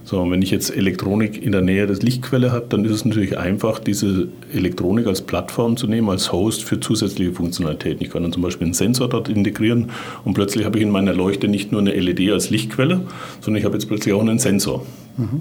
So, 0.05 0.21
und 0.21 0.31
wenn 0.31 0.43
ich 0.43 0.53
jetzt 0.53 0.77
Elektronik 0.77 1.43
in 1.43 1.53
der 1.53 1.63
Nähe 1.63 1.87
der 1.87 1.97
Lichtquelle 1.97 2.53
habe, 2.53 2.67
dann 2.69 2.85
ist 2.85 2.93
es 2.93 3.05
natürlich 3.05 3.39
einfach, 3.39 3.81
diese 3.81 4.29
Elektronik 4.53 5.07
als 5.07 5.23
Plattform 5.23 5.77
zu 5.77 5.89
nehmen, 5.89 6.11
als 6.11 6.31
Host 6.31 6.63
für 6.63 6.79
zusätzliche 6.79 7.33
Funktionalitäten. 7.33 8.05
Ich 8.05 8.11
kann 8.11 8.23
dann 8.23 8.33
zum 8.33 8.43
Beispiel 8.43 8.67
einen 8.67 8.75
Sensor 8.75 9.09
dort 9.09 9.29
integrieren 9.29 9.91
und 10.25 10.35
plötzlich 10.35 10.67
habe 10.67 10.77
ich 10.77 10.85
in 10.85 10.91
meiner 10.91 11.15
Leuchte 11.15 11.49
nicht 11.49 11.73
nur 11.73 11.81
eine 11.81 11.93
LED 11.93 12.31
als 12.31 12.51
Lichtquelle, 12.51 13.01
sondern 13.41 13.59
ich 13.59 13.65
habe 13.65 13.75
jetzt 13.75 13.87
plötzlich 13.89 14.15
auch 14.15 14.21
einen 14.21 14.39
Sensor. 14.39 14.85
Mhm. 15.17 15.41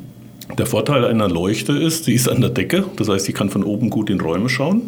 Der 0.57 0.65
Vorteil 0.65 1.03
einer 1.05 1.27
Leuchte 1.27 1.73
ist, 1.73 2.05
sie 2.05 2.13
ist 2.13 2.29
an 2.29 2.39
der 2.39 2.51
Decke, 2.51 2.85
das 2.95 3.09
heißt, 3.09 3.27
ich 3.27 3.35
kann 3.35 3.49
von 3.49 3.63
oben 3.63 3.89
gut 3.89 4.09
in 4.09 4.21
Räume 4.21 4.47
schauen. 4.47 4.81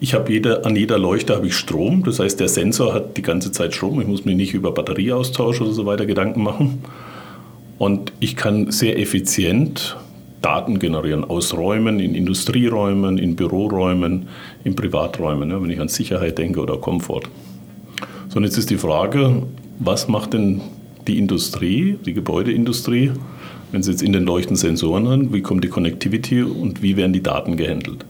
Ich 0.00 0.12
habe 0.12 0.32
jede, 0.32 0.64
an 0.64 0.74
jeder 0.76 0.98
Leuchte 0.98 1.36
habe 1.36 1.46
ich 1.46 1.54
Strom, 1.54 2.02
das 2.04 2.18
heißt, 2.18 2.40
der 2.40 2.48
Sensor 2.48 2.94
hat 2.94 3.16
die 3.16 3.22
ganze 3.22 3.52
Zeit 3.52 3.74
Strom. 3.74 4.00
Ich 4.00 4.06
muss 4.06 4.24
mir 4.24 4.34
nicht 4.34 4.54
über 4.54 4.72
Batterieaustausch 4.72 5.60
oder 5.60 5.72
so 5.72 5.86
weiter 5.86 6.04
Gedanken 6.04 6.42
machen. 6.42 6.82
Und 7.78 8.12
ich 8.20 8.34
kann 8.34 8.70
sehr 8.70 8.98
effizient 8.98 9.96
Daten 10.42 10.78
generieren 10.78 11.24
aus 11.24 11.54
Räumen, 11.54 12.00
in 12.00 12.14
Industrieräumen, 12.14 13.18
in 13.18 13.36
Büroräumen, 13.36 14.28
in 14.62 14.76
Privaträumen, 14.76 15.62
wenn 15.62 15.70
ich 15.70 15.80
an 15.80 15.88
Sicherheit 15.88 16.38
denke 16.38 16.60
oder 16.60 16.76
Komfort. 16.76 17.22
So, 18.28 18.36
und 18.38 18.44
jetzt 18.44 18.58
ist 18.58 18.68
die 18.68 18.76
Frage, 18.76 19.42
was 19.78 20.08
macht 20.08 20.34
denn 20.34 20.60
die 21.06 21.18
Industrie, 21.18 21.98
die 22.04 22.12
Gebäudeindustrie, 22.12 23.12
wenn 23.74 23.82
Sie 23.82 23.90
jetzt 23.90 24.02
in 24.02 24.12
den 24.12 24.24
Leuchten 24.24 24.54
Sensoren 24.54 25.08
haben, 25.08 25.32
wie 25.34 25.42
kommt 25.42 25.64
die 25.64 25.68
Connectivity 25.68 26.42
und 26.42 26.80
wie 26.80 26.96
werden 26.96 27.12
die 27.12 27.22
Daten 27.22 27.56
gehandelt? 27.56 28.06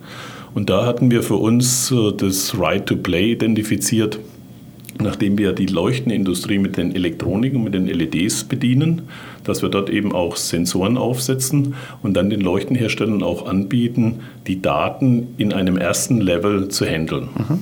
Und 0.53 0.69
da 0.69 0.85
hatten 0.85 1.09
wir 1.09 1.23
für 1.23 1.37
uns 1.37 1.91
äh, 1.91 2.13
das 2.15 2.57
Right 2.57 2.85
to 2.85 2.95
Play 2.95 3.31
identifiziert, 3.31 4.19
nachdem 5.01 5.39
wir 5.39 5.53
die 5.53 5.65
Leuchtenindustrie 5.65 6.59
mit 6.59 6.77
den 6.77 6.95
Elektroniken, 6.95 7.63
mit 7.63 7.73
den 7.73 7.87
LEDs 7.87 8.43
bedienen, 8.43 9.01
dass 9.43 9.63
wir 9.63 9.69
dort 9.69 9.89
eben 9.89 10.13
auch 10.13 10.35
Sensoren 10.35 10.97
aufsetzen 10.97 11.73
und 12.03 12.13
dann 12.13 12.29
den 12.29 12.41
Leuchtenherstellern 12.41 13.23
auch 13.23 13.47
anbieten, 13.47 14.19
die 14.45 14.61
Daten 14.61 15.29
in 15.37 15.51
einem 15.51 15.77
ersten 15.77 16.21
Level 16.21 16.67
zu 16.67 16.85
handeln. 16.85 17.29
Mhm. 17.35 17.59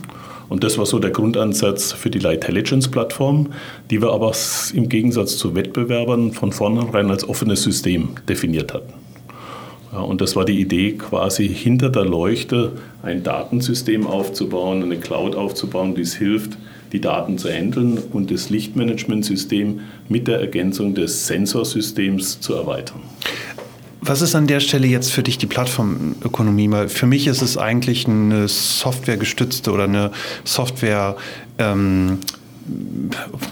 Und 0.54 0.64
das 0.64 0.78
war 0.78 0.86
so 0.86 1.00
der 1.00 1.10
Grundansatz 1.10 1.94
für 1.94 2.12
die 2.12 2.20
Lightelligence-Plattform, 2.20 3.54
die 3.90 4.04
wir 4.04 4.12
aber 4.12 4.34
im 4.76 4.88
Gegensatz 4.88 5.36
zu 5.36 5.56
Wettbewerbern 5.56 6.32
von 6.32 6.52
vornherein 6.52 7.10
als 7.10 7.28
offenes 7.28 7.64
System 7.64 8.10
definiert 8.30 8.72
hatten. 8.72 8.94
Ja, 9.92 10.02
und 10.02 10.22
das 10.22 10.36
war 10.36 10.46
die 10.46 10.62
Idee, 10.62 10.92
quasi 10.92 11.50
hinter 11.50 11.90
der 11.90 12.06
Leuchte 12.06 12.74
ein 13.02 13.24
Datensystem 13.24 14.06
aufzubauen, 14.06 14.84
eine 14.84 14.98
Cloud 14.98 15.34
aufzubauen, 15.36 15.96
die 15.96 16.02
es 16.02 16.14
hilft, 16.14 16.60
die 16.92 17.02
Daten 17.02 17.40
zu 17.40 17.50
handeln 17.50 17.98
und 18.12 18.30
das 18.30 18.52
Lichtmanagementsystem 18.52 19.80
mit 20.08 20.28
der 20.28 20.40
Ergänzung 20.40 20.94
des 20.94 21.26
Sensorsystems 21.26 22.42
zu 22.42 22.54
erweitern. 22.54 23.02
Was 24.06 24.22
ist 24.22 24.36
an 24.36 24.48
der 24.48 24.60
Stelle 24.60 24.86
jetzt 24.86 25.12
für 25.12 25.24
dich 25.24 25.38
die 25.38 25.46
Plattformökonomie? 25.46 26.70
Weil 26.72 26.90
für 26.90 27.06
mich 27.06 27.28
ist 27.28 27.42
es 27.42 27.58
eigentlich 27.58 28.06
eine 28.06 28.50
softwaregestützte 28.50 29.72
oder 29.72 29.86
eine 29.86 30.12
Software, 30.44 31.16
ähm, 31.58 32.20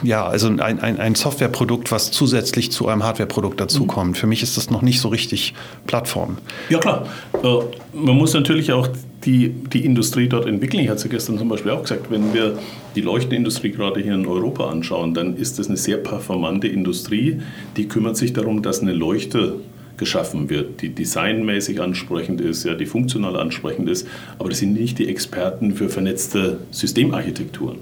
ja, 0.04 0.26
also 0.26 0.48
ein, 0.48 0.60
ein, 0.60 1.00
ein 1.00 1.16
Softwareprodukt, 1.16 1.92
was 1.92 2.12
zusätzlich 2.12 2.70
zu 2.72 2.90
einem 2.90 3.04
Hardwareprodukt 3.04 3.62
dazukommt. 3.62 4.12
Mhm. 4.12 4.16
Für 4.16 4.28
mich 4.28 4.44
ist 4.44 4.58
das 4.58 4.70
noch 4.70 4.82
nicht 4.82 5.00
so 5.00 5.08
richtig 5.08 5.54
Plattform. 5.88 6.38
Ja, 6.70 6.80
klar. 6.80 7.08
Äh, 7.42 7.48
man 7.94 8.18
muss 8.18 8.34
natürlich 8.34 8.74
auch 8.74 8.90
die, 9.24 9.50
die 9.50 9.86
Industrie 9.86 10.28
dort 10.28 10.48
entwickeln. 10.48 10.84
Ich 10.84 10.90
hatte 10.90 10.98
es 10.98 11.04
ja 11.04 11.10
gestern 11.10 11.38
zum 11.38 11.48
Beispiel 11.48 11.72
auch 11.72 11.84
gesagt, 11.84 12.12
wenn 12.12 12.34
wir 12.34 12.60
die 12.96 13.02
Leuchtenindustrie 13.02 13.72
gerade 13.72 14.02
hier 14.02 14.16
in 14.16 14.26
Europa 14.26 14.70
anschauen, 14.70 15.14
dann 15.14 15.38
ist 15.38 15.60
das 15.60 15.68
eine 15.68 15.78
sehr 15.78 15.98
performante 15.98 16.68
Industrie, 16.68 17.42
die 17.78 17.88
kümmert 17.88 18.18
sich 18.18 18.34
darum, 18.34 18.62
dass 18.62 18.82
eine 18.82 18.92
Leuchte 18.92 19.62
geschaffen 20.02 20.50
wird, 20.50 20.82
die 20.82 20.90
designmäßig 20.90 21.80
ansprechend 21.80 22.42
ist, 22.42 22.64
ja, 22.64 22.74
die 22.74 22.88
funktional 22.88 23.38
ansprechend 23.38 23.88
ist, 23.88 24.08
aber 24.40 24.50
das 24.50 24.58
sind 24.58 24.74
nicht 24.74 24.98
die 24.98 25.08
Experten 25.08 25.76
für 25.76 25.90
vernetzte 25.90 26.58
Systemarchitekturen. 26.72 27.78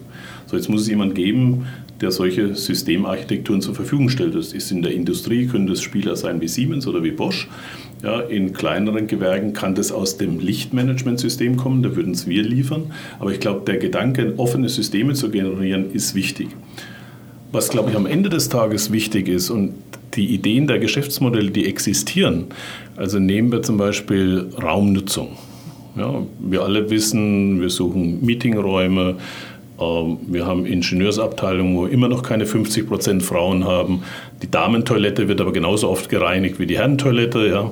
So, 0.45 0.57
jetzt 0.57 0.67
muss 0.67 0.81
es 0.81 0.89
jemand 0.89 1.15
geben, 1.15 1.65
der 2.01 2.11
solche 2.11 2.55
Systemarchitekturen 2.55 3.61
zur 3.61 3.73
Verfügung 3.73 4.09
stellt. 4.09 4.35
Das 4.35 4.51
ist 4.51 4.69
in 4.69 4.81
der 4.81 4.93
Industrie, 4.93 5.47
können 5.47 5.67
das 5.67 5.81
Spieler 5.81 6.17
sein 6.17 6.41
wie 6.41 6.49
Siemens 6.49 6.87
oder 6.87 7.03
wie 7.03 7.11
Bosch. 7.11 7.47
Ja, 8.03 8.19
in 8.19 8.51
kleineren 8.51 9.07
Gewerken 9.07 9.53
kann 9.53 9.75
das 9.75 9.93
aus 9.93 10.17
dem 10.17 10.39
Lichtmanagementsystem 10.39 11.55
kommen, 11.55 11.83
da 11.83 11.95
würden 11.95 12.11
es 12.11 12.27
wir 12.27 12.43
liefern. 12.43 12.91
Aber 13.19 13.31
ich 13.31 13.39
glaube, 13.39 13.61
der 13.65 13.77
Gedanke, 13.77 14.33
offene 14.35 14.67
Systeme 14.67 15.13
zu 15.13 15.29
generieren, 15.29 15.91
ist 15.93 16.15
wichtig. 16.15 16.49
Was, 17.53 17.69
glaube 17.69 17.91
ich, 17.91 17.95
am 17.95 18.05
Ende 18.05 18.29
des 18.29 18.49
Tages 18.49 18.91
wichtig 18.91 19.29
ist, 19.29 19.49
und 19.49 19.73
die 20.15 20.33
Ideen 20.33 20.67
der 20.67 20.79
Geschäftsmodelle, 20.79 21.51
die 21.51 21.67
existieren, 21.67 22.45
also 22.95 23.19
nehmen 23.19 23.51
wir 23.51 23.61
zum 23.61 23.77
Beispiel 23.77 24.49
Raumnutzung. 24.61 25.37
Ja, 25.95 26.21
wir 26.39 26.61
alle 26.61 26.89
wissen, 26.89 27.61
wir 27.61 27.69
suchen 27.69 28.23
Meetingräume, 28.23 29.15
ähm, 29.79 30.17
wir 30.27 30.45
haben 30.45 30.65
Ingenieursabteilungen, 30.65 31.75
wo 31.75 31.85
wir 31.85 31.91
immer 31.91 32.07
noch 32.07 32.23
keine 32.23 32.45
50 32.45 32.87
Prozent 32.87 33.23
Frauen 33.23 33.65
haben. 33.65 34.03
Die 34.41 34.51
Damentoilette 34.51 35.27
wird 35.27 35.41
aber 35.41 35.53
genauso 35.53 35.89
oft 35.89 36.09
gereinigt 36.09 36.59
wie 36.59 36.65
die 36.65 36.77
Herrentoilette. 36.77 37.47
Ja. 37.47 37.71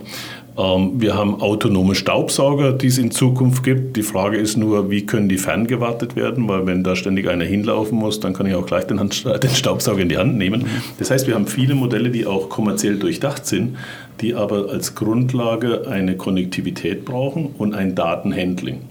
Ähm, 0.58 1.00
wir 1.00 1.16
haben 1.16 1.40
autonome 1.40 1.94
Staubsauger, 1.94 2.74
die 2.74 2.88
es 2.88 2.98
in 2.98 3.12
Zukunft 3.12 3.64
gibt. 3.64 3.96
Die 3.96 4.02
Frage 4.02 4.38
ist 4.38 4.58
nur, 4.58 4.90
wie 4.90 5.06
können 5.06 5.30
die 5.30 5.38
ferngewartet 5.38 6.16
werden? 6.16 6.48
Weil 6.48 6.66
wenn 6.66 6.84
da 6.84 6.96
ständig 6.96 7.30
einer 7.30 7.46
hinlaufen 7.46 7.98
muss, 7.98 8.20
dann 8.20 8.34
kann 8.34 8.48
ich 8.48 8.56
auch 8.56 8.66
gleich 8.66 8.86
den, 8.86 8.98
den 8.98 9.50
Staubsauger 9.52 10.02
in 10.02 10.10
die 10.10 10.18
Hand 10.18 10.38
nehmen. 10.38 10.66
Das 10.98 11.12
heißt, 11.12 11.28
wir 11.28 11.36
haben 11.36 11.48
viele 11.48 11.76
Modelle, 11.76 12.10
die 12.10 12.26
auch 12.26 12.50
kommerziell 12.50 12.98
durchdacht 12.98 13.46
sind, 13.46 13.78
die 14.22 14.34
aber 14.34 14.70
als 14.70 14.96
Grundlage 14.96 15.88
eine 15.88 16.18
Konnektivität 16.18 17.06
brauchen 17.06 17.54
und 17.58 17.76
ein 17.76 17.94
Datenhandling. 17.94 18.82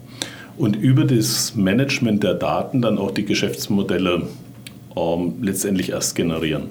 Und 0.56 0.76
über 0.76 1.04
das 1.04 1.54
Management 1.56 2.22
der 2.22 2.34
Daten 2.34 2.80
dann 2.80 2.96
auch 2.96 3.10
die 3.10 3.24
Geschäftsmodelle 3.24 4.22
ähm, 4.96 5.34
letztendlich 5.42 5.90
erst 5.90 6.14
generieren. 6.14 6.70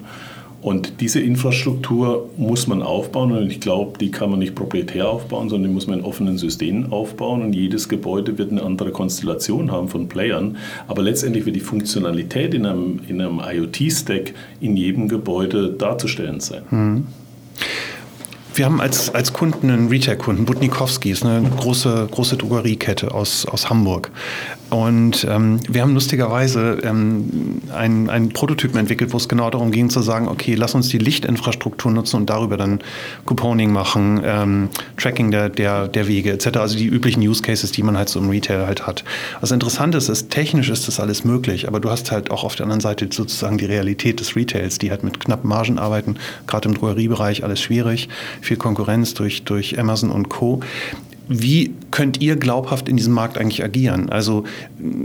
Und 0.66 1.00
diese 1.00 1.20
Infrastruktur 1.20 2.28
muss 2.36 2.66
man 2.66 2.82
aufbauen 2.82 3.30
und 3.30 3.52
ich 3.52 3.60
glaube, 3.60 3.98
die 3.98 4.10
kann 4.10 4.30
man 4.30 4.40
nicht 4.40 4.56
proprietär 4.56 5.08
aufbauen, 5.08 5.48
sondern 5.48 5.70
die 5.70 5.74
muss 5.74 5.86
man 5.86 6.00
in 6.00 6.04
offenen 6.04 6.38
Systemen 6.38 6.90
aufbauen 6.90 7.40
und 7.42 7.52
jedes 7.52 7.88
Gebäude 7.88 8.36
wird 8.36 8.50
eine 8.50 8.64
andere 8.64 8.90
Konstellation 8.90 9.70
haben 9.70 9.88
von 9.88 10.08
Playern. 10.08 10.56
Aber 10.88 11.02
letztendlich 11.02 11.46
wird 11.46 11.54
die 11.54 11.60
Funktionalität 11.60 12.52
in 12.52 12.66
einem, 12.66 12.98
in 13.06 13.20
einem 13.20 13.38
IoT-Stack 13.38 14.34
in 14.60 14.76
jedem 14.76 15.06
Gebäude 15.06 15.70
darzustellen 15.70 16.40
sein. 16.40 16.62
Mhm. 16.68 17.06
Wir 18.56 18.64
haben 18.64 18.80
als, 18.80 19.14
als 19.14 19.32
Kunden 19.32 19.70
einen 19.70 19.88
Retail-Kunden, 19.88 20.44
Butnikowski, 20.44 21.10
ist 21.10 21.24
eine 21.24 21.48
große, 21.48 22.08
große 22.10 22.36
Drogeriekette 22.36 23.12
aus, 23.12 23.46
aus 23.46 23.70
Hamburg. 23.70 24.10
Und 24.68 25.24
ähm, 25.30 25.60
wir 25.68 25.82
haben 25.82 25.94
lustigerweise 25.94 26.78
ähm, 26.82 27.60
einen, 27.72 28.10
einen 28.10 28.30
Prototypen 28.30 28.80
entwickelt, 28.80 29.12
wo 29.12 29.16
es 29.16 29.28
genau 29.28 29.48
darum 29.48 29.70
ging 29.70 29.90
zu 29.90 30.02
sagen, 30.02 30.26
okay, 30.26 30.56
lass 30.56 30.74
uns 30.74 30.88
die 30.88 30.98
Lichtinfrastruktur 30.98 31.92
nutzen 31.92 32.16
und 32.16 32.30
darüber 32.30 32.56
dann 32.56 32.80
Couponing 33.26 33.72
machen, 33.72 34.22
ähm, 34.24 34.68
Tracking 34.96 35.30
der, 35.30 35.50
der, 35.50 35.86
der 35.86 36.08
Wege 36.08 36.32
etc. 36.32 36.58
Also 36.58 36.76
die 36.76 36.86
üblichen 36.86 37.22
Use 37.22 37.42
Cases, 37.42 37.70
die 37.70 37.84
man 37.84 37.96
halt 37.96 38.08
so 38.08 38.18
im 38.18 38.28
Retail 38.28 38.66
halt 38.66 38.88
hat. 38.88 39.04
Was 39.40 39.52
interessant 39.52 39.94
ist, 39.94 40.08
ist, 40.08 40.30
technisch 40.30 40.68
ist 40.68 40.88
das 40.88 40.98
alles 40.98 41.22
möglich, 41.22 41.68
aber 41.68 41.78
du 41.78 41.88
hast 41.88 42.10
halt 42.10 42.32
auch 42.32 42.42
auf 42.42 42.56
der 42.56 42.64
anderen 42.64 42.80
Seite 42.80 43.08
sozusagen 43.12 43.58
die 43.58 43.66
Realität 43.66 44.18
des 44.18 44.34
Retails, 44.34 44.78
die 44.78 44.90
halt 44.90 45.04
mit 45.04 45.20
knappen 45.20 45.48
Margen 45.48 45.78
arbeiten, 45.78 46.16
gerade 46.48 46.68
im 46.68 46.74
Drogeriebereich 46.74 47.44
alles 47.44 47.60
schwierig, 47.60 48.08
viel 48.46 48.56
Konkurrenz 48.56 49.14
durch, 49.14 49.44
durch 49.44 49.78
Amazon 49.78 50.10
und 50.10 50.28
Co. 50.28 50.60
Wie 51.28 51.74
könnt 51.90 52.22
ihr 52.22 52.36
glaubhaft 52.36 52.88
in 52.88 52.96
diesem 52.96 53.12
Markt 53.12 53.36
eigentlich 53.36 53.64
agieren? 53.64 54.10
Also 54.10 54.44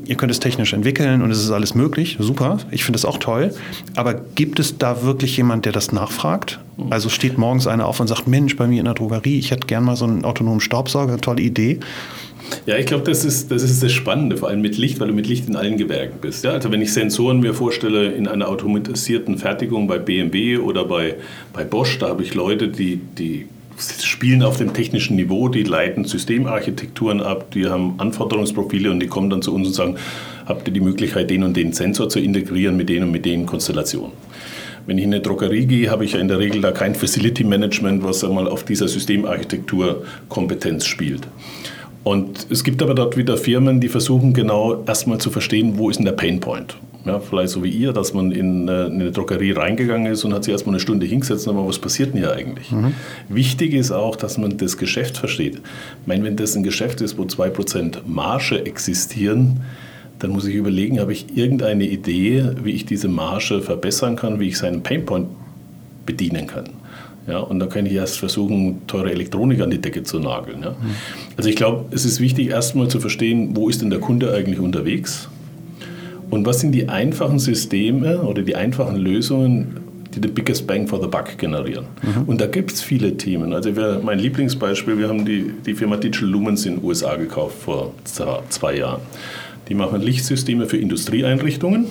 ihr 0.05 0.15
könnt 0.15 0.31
es 0.31 0.39
technisch 0.39 0.71
entwickeln 0.71 1.23
und 1.23 1.31
es 1.31 1.39
ist 1.39 1.49
alles 1.49 1.73
möglich, 1.73 2.17
super, 2.19 2.59
ich 2.69 2.83
finde 2.83 2.97
es 2.97 3.05
auch 3.05 3.17
toll. 3.17 3.55
Aber 3.95 4.13
gibt 4.13 4.59
es 4.59 4.77
da 4.77 5.01
wirklich 5.01 5.35
jemand, 5.37 5.65
der 5.65 5.71
das 5.71 5.91
nachfragt? 5.91 6.59
Also 6.91 7.09
steht 7.09 7.39
morgens 7.39 7.65
einer 7.65 7.87
auf 7.87 7.99
und 7.99 8.07
sagt, 8.07 8.27
Mensch, 8.27 8.55
bei 8.55 8.67
mir 8.67 8.79
in 8.79 8.85
der 8.85 8.93
Drogerie, 8.93 9.39
ich 9.39 9.49
hätte 9.49 9.65
gern 9.65 9.83
mal 9.83 9.95
so 9.95 10.05
einen 10.05 10.23
autonomen 10.23 10.59
Staubsauger, 10.59 11.17
tolle 11.17 11.41
Idee. 11.41 11.79
Ja, 12.65 12.77
ich 12.77 12.85
glaube, 12.85 13.03
das 13.03 13.25
ist, 13.25 13.51
das 13.51 13.63
ist 13.63 13.81
das 13.81 13.91
Spannende, 13.91 14.37
vor 14.37 14.49
allem 14.49 14.61
mit 14.61 14.77
Licht, 14.77 14.99
weil 14.99 15.07
du 15.07 15.13
mit 15.13 15.27
Licht 15.27 15.47
in 15.47 15.55
allen 15.55 15.77
Gewerken 15.77 16.19
bist. 16.21 16.43
Ja, 16.43 16.51
also 16.51 16.71
wenn 16.71 16.81
ich 16.81 16.93
Sensoren 16.93 17.39
mir 17.39 17.53
vorstelle 17.53 18.11
in 18.11 18.27
einer 18.27 18.49
automatisierten 18.49 19.37
Fertigung 19.37 19.87
bei 19.87 19.97
BMW 19.97 20.57
oder 20.57 20.85
bei, 20.85 21.15
bei 21.53 21.63
Bosch, 21.63 21.97
da 21.99 22.09
habe 22.09 22.23
ich 22.23 22.33
Leute, 22.33 22.67
die, 22.67 22.97
die 22.97 23.47
spielen 23.77 24.43
auf 24.43 24.57
dem 24.57 24.73
technischen 24.73 25.15
Niveau, 25.15 25.49
die 25.49 25.63
leiten 25.63 26.05
Systemarchitekturen 26.05 27.21
ab, 27.21 27.51
die 27.51 27.67
haben 27.67 27.95
Anforderungsprofile 27.97 28.91
und 28.91 28.99
die 28.99 29.07
kommen 29.07 29.29
dann 29.29 29.41
zu 29.41 29.53
uns 29.53 29.67
und 29.69 29.73
sagen, 29.73 29.95
habt 30.45 30.67
ihr 30.67 30.73
die 30.73 30.81
Möglichkeit, 30.81 31.29
den 31.29 31.43
und 31.43 31.57
den 31.57 31.73
Sensor 31.73 32.09
zu 32.09 32.19
integrieren 32.19 32.77
mit 32.77 32.89
den 32.89 33.03
und 33.03 33.11
mit 33.11 33.25
den 33.25 33.45
Konstellationen. 33.45 34.11
Wenn 34.85 34.97
ich 34.97 35.03
in 35.03 35.13
eine 35.13 35.21
Drogerie 35.21 35.65
gehe, 35.65 35.89
habe 35.89 36.05
ich 36.05 36.13
ja 36.13 36.19
in 36.19 36.27
der 36.27 36.39
Regel 36.39 36.61
da 36.61 36.71
kein 36.71 36.95
Facility 36.95 37.43
Management, 37.43 38.03
was 38.03 38.23
einmal 38.23 38.47
auf 38.47 38.63
dieser 38.63 38.87
Systemarchitektur 38.87 40.03
Kompetenz 40.27 40.85
spielt. 40.85 41.27
Und 42.03 42.47
es 42.49 42.63
gibt 42.63 42.81
aber 42.81 42.95
dort 42.95 43.15
wieder 43.15 43.37
Firmen, 43.37 43.79
die 43.79 43.87
versuchen 43.87 44.33
genau 44.33 44.83
erstmal 44.85 45.19
zu 45.19 45.29
verstehen, 45.29 45.77
wo 45.77 45.89
ist 45.89 45.97
denn 45.97 46.05
der 46.05 46.13
Pain 46.13 46.39
Point. 46.39 46.77
Ja, 47.05 47.19
vielleicht 47.19 47.49
so 47.49 47.63
wie 47.63 47.69
ihr, 47.69 47.93
dass 47.93 48.13
man 48.13 48.31
in, 48.31 48.67
äh, 48.67 48.85
in 48.85 48.93
eine 48.93 49.11
Drogerie 49.11 49.51
reingegangen 49.51 50.11
ist 50.11 50.23
und 50.23 50.33
hat 50.33 50.43
sich 50.43 50.51
erstmal 50.51 50.75
eine 50.75 50.79
Stunde 50.79 51.05
hingesetzt 51.05 51.47
und 51.47 51.57
aber 51.57 51.67
was 51.67 51.79
passiert 51.79 52.13
denn 52.13 52.19
hier 52.19 52.33
eigentlich? 52.33 52.71
Mhm. 52.71 52.93
Wichtig 53.27 53.73
ist 53.73 53.91
auch, 53.91 54.15
dass 54.15 54.37
man 54.37 54.57
das 54.57 54.77
Geschäft 54.77 55.17
versteht. 55.17 55.55
Ich 55.55 56.07
meine, 56.07 56.23
wenn 56.23 56.35
das 56.35 56.55
ein 56.55 56.63
Geschäft 56.63 57.01
ist, 57.01 57.17
wo 57.17 57.23
2% 57.23 58.01
Marge 58.05 58.65
existieren, 58.65 59.61
dann 60.19 60.31
muss 60.31 60.45
ich 60.45 60.53
überlegen, 60.53 60.99
habe 60.99 61.13
ich 61.13 61.35
irgendeine 61.35 61.85
Idee, 61.85 62.51
wie 62.63 62.71
ich 62.71 62.85
diese 62.85 63.07
Marge 63.07 63.61
verbessern 63.61 64.15
kann, 64.15 64.39
wie 64.39 64.49
ich 64.49 64.57
seinen 64.59 64.83
Painpoint 64.83 65.27
bedienen 66.05 66.45
kann. 66.45 66.69
Ja, 67.27 67.39
und 67.39 67.59
dann 67.59 67.69
kann 67.69 67.85
ich 67.85 67.93
erst 67.93 68.17
versuchen, 68.17 68.81
teure 68.87 69.11
Elektronik 69.11 69.61
an 69.61 69.69
die 69.69 69.79
Decke 69.79 70.03
zu 70.03 70.19
nageln. 70.19 70.63
Ja. 70.63 70.75
Also 71.37 71.49
ich 71.49 71.55
glaube, 71.55 71.85
es 71.91 72.03
ist 72.03 72.19
wichtig, 72.19 72.49
erstmal 72.49 72.87
zu 72.87 72.99
verstehen, 72.99 73.55
wo 73.55 73.69
ist 73.69 73.81
denn 73.81 73.91
der 73.91 73.99
Kunde 73.99 74.33
eigentlich 74.33 74.59
unterwegs? 74.59 75.29
Und 76.31 76.45
was 76.45 76.61
sind 76.61 76.71
die 76.71 76.89
einfachen 76.89 77.39
Systeme 77.39 78.21
oder 78.21 78.41
die 78.41 78.55
einfachen 78.55 78.95
Lösungen, 78.95 79.81
die 80.15 80.21
den 80.21 80.33
biggest 80.33 80.65
bang 80.65 80.87
for 80.87 80.99
the 80.99 81.07
buck 81.07 81.37
generieren? 81.37 81.85
Mhm. 82.01 82.23
Und 82.23 82.41
da 82.41 82.47
gibt 82.47 82.71
es 82.71 82.81
viele 82.81 83.17
Themen. 83.17 83.53
Also 83.53 83.75
wir, 83.75 84.01
mein 84.03 84.17
Lieblingsbeispiel, 84.17 84.97
wir 84.97 85.09
haben 85.09 85.25
die, 85.25 85.51
die 85.65 85.75
Firma 85.75 85.97
Digital 85.97 86.29
Lumens 86.29 86.65
in 86.65 86.77
den 86.77 86.83
USA 86.83 87.17
gekauft 87.17 87.57
vor 87.59 87.93
zwei 88.03 88.77
Jahren. 88.77 89.01
Die 89.69 89.75
machen 89.75 90.01
Lichtsysteme 90.01 90.65
für 90.65 90.77
Industrieeinrichtungen. 90.77 91.85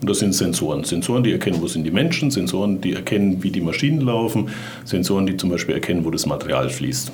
Und 0.00 0.10
das 0.10 0.18
sind 0.18 0.34
Sensoren. 0.34 0.84
Sensoren, 0.84 1.22
die 1.22 1.32
erkennen, 1.32 1.60
wo 1.60 1.66
sind 1.66 1.84
die 1.84 1.90
Menschen, 1.90 2.30
Sensoren, 2.30 2.80
die 2.80 2.92
erkennen, 2.94 3.42
wie 3.42 3.50
die 3.50 3.60
Maschinen 3.60 4.00
laufen, 4.00 4.48
Sensoren, 4.84 5.26
die 5.26 5.36
zum 5.36 5.50
Beispiel 5.50 5.74
erkennen, 5.74 6.04
wo 6.04 6.10
das 6.10 6.26
Material 6.26 6.68
fließt. 6.68 7.12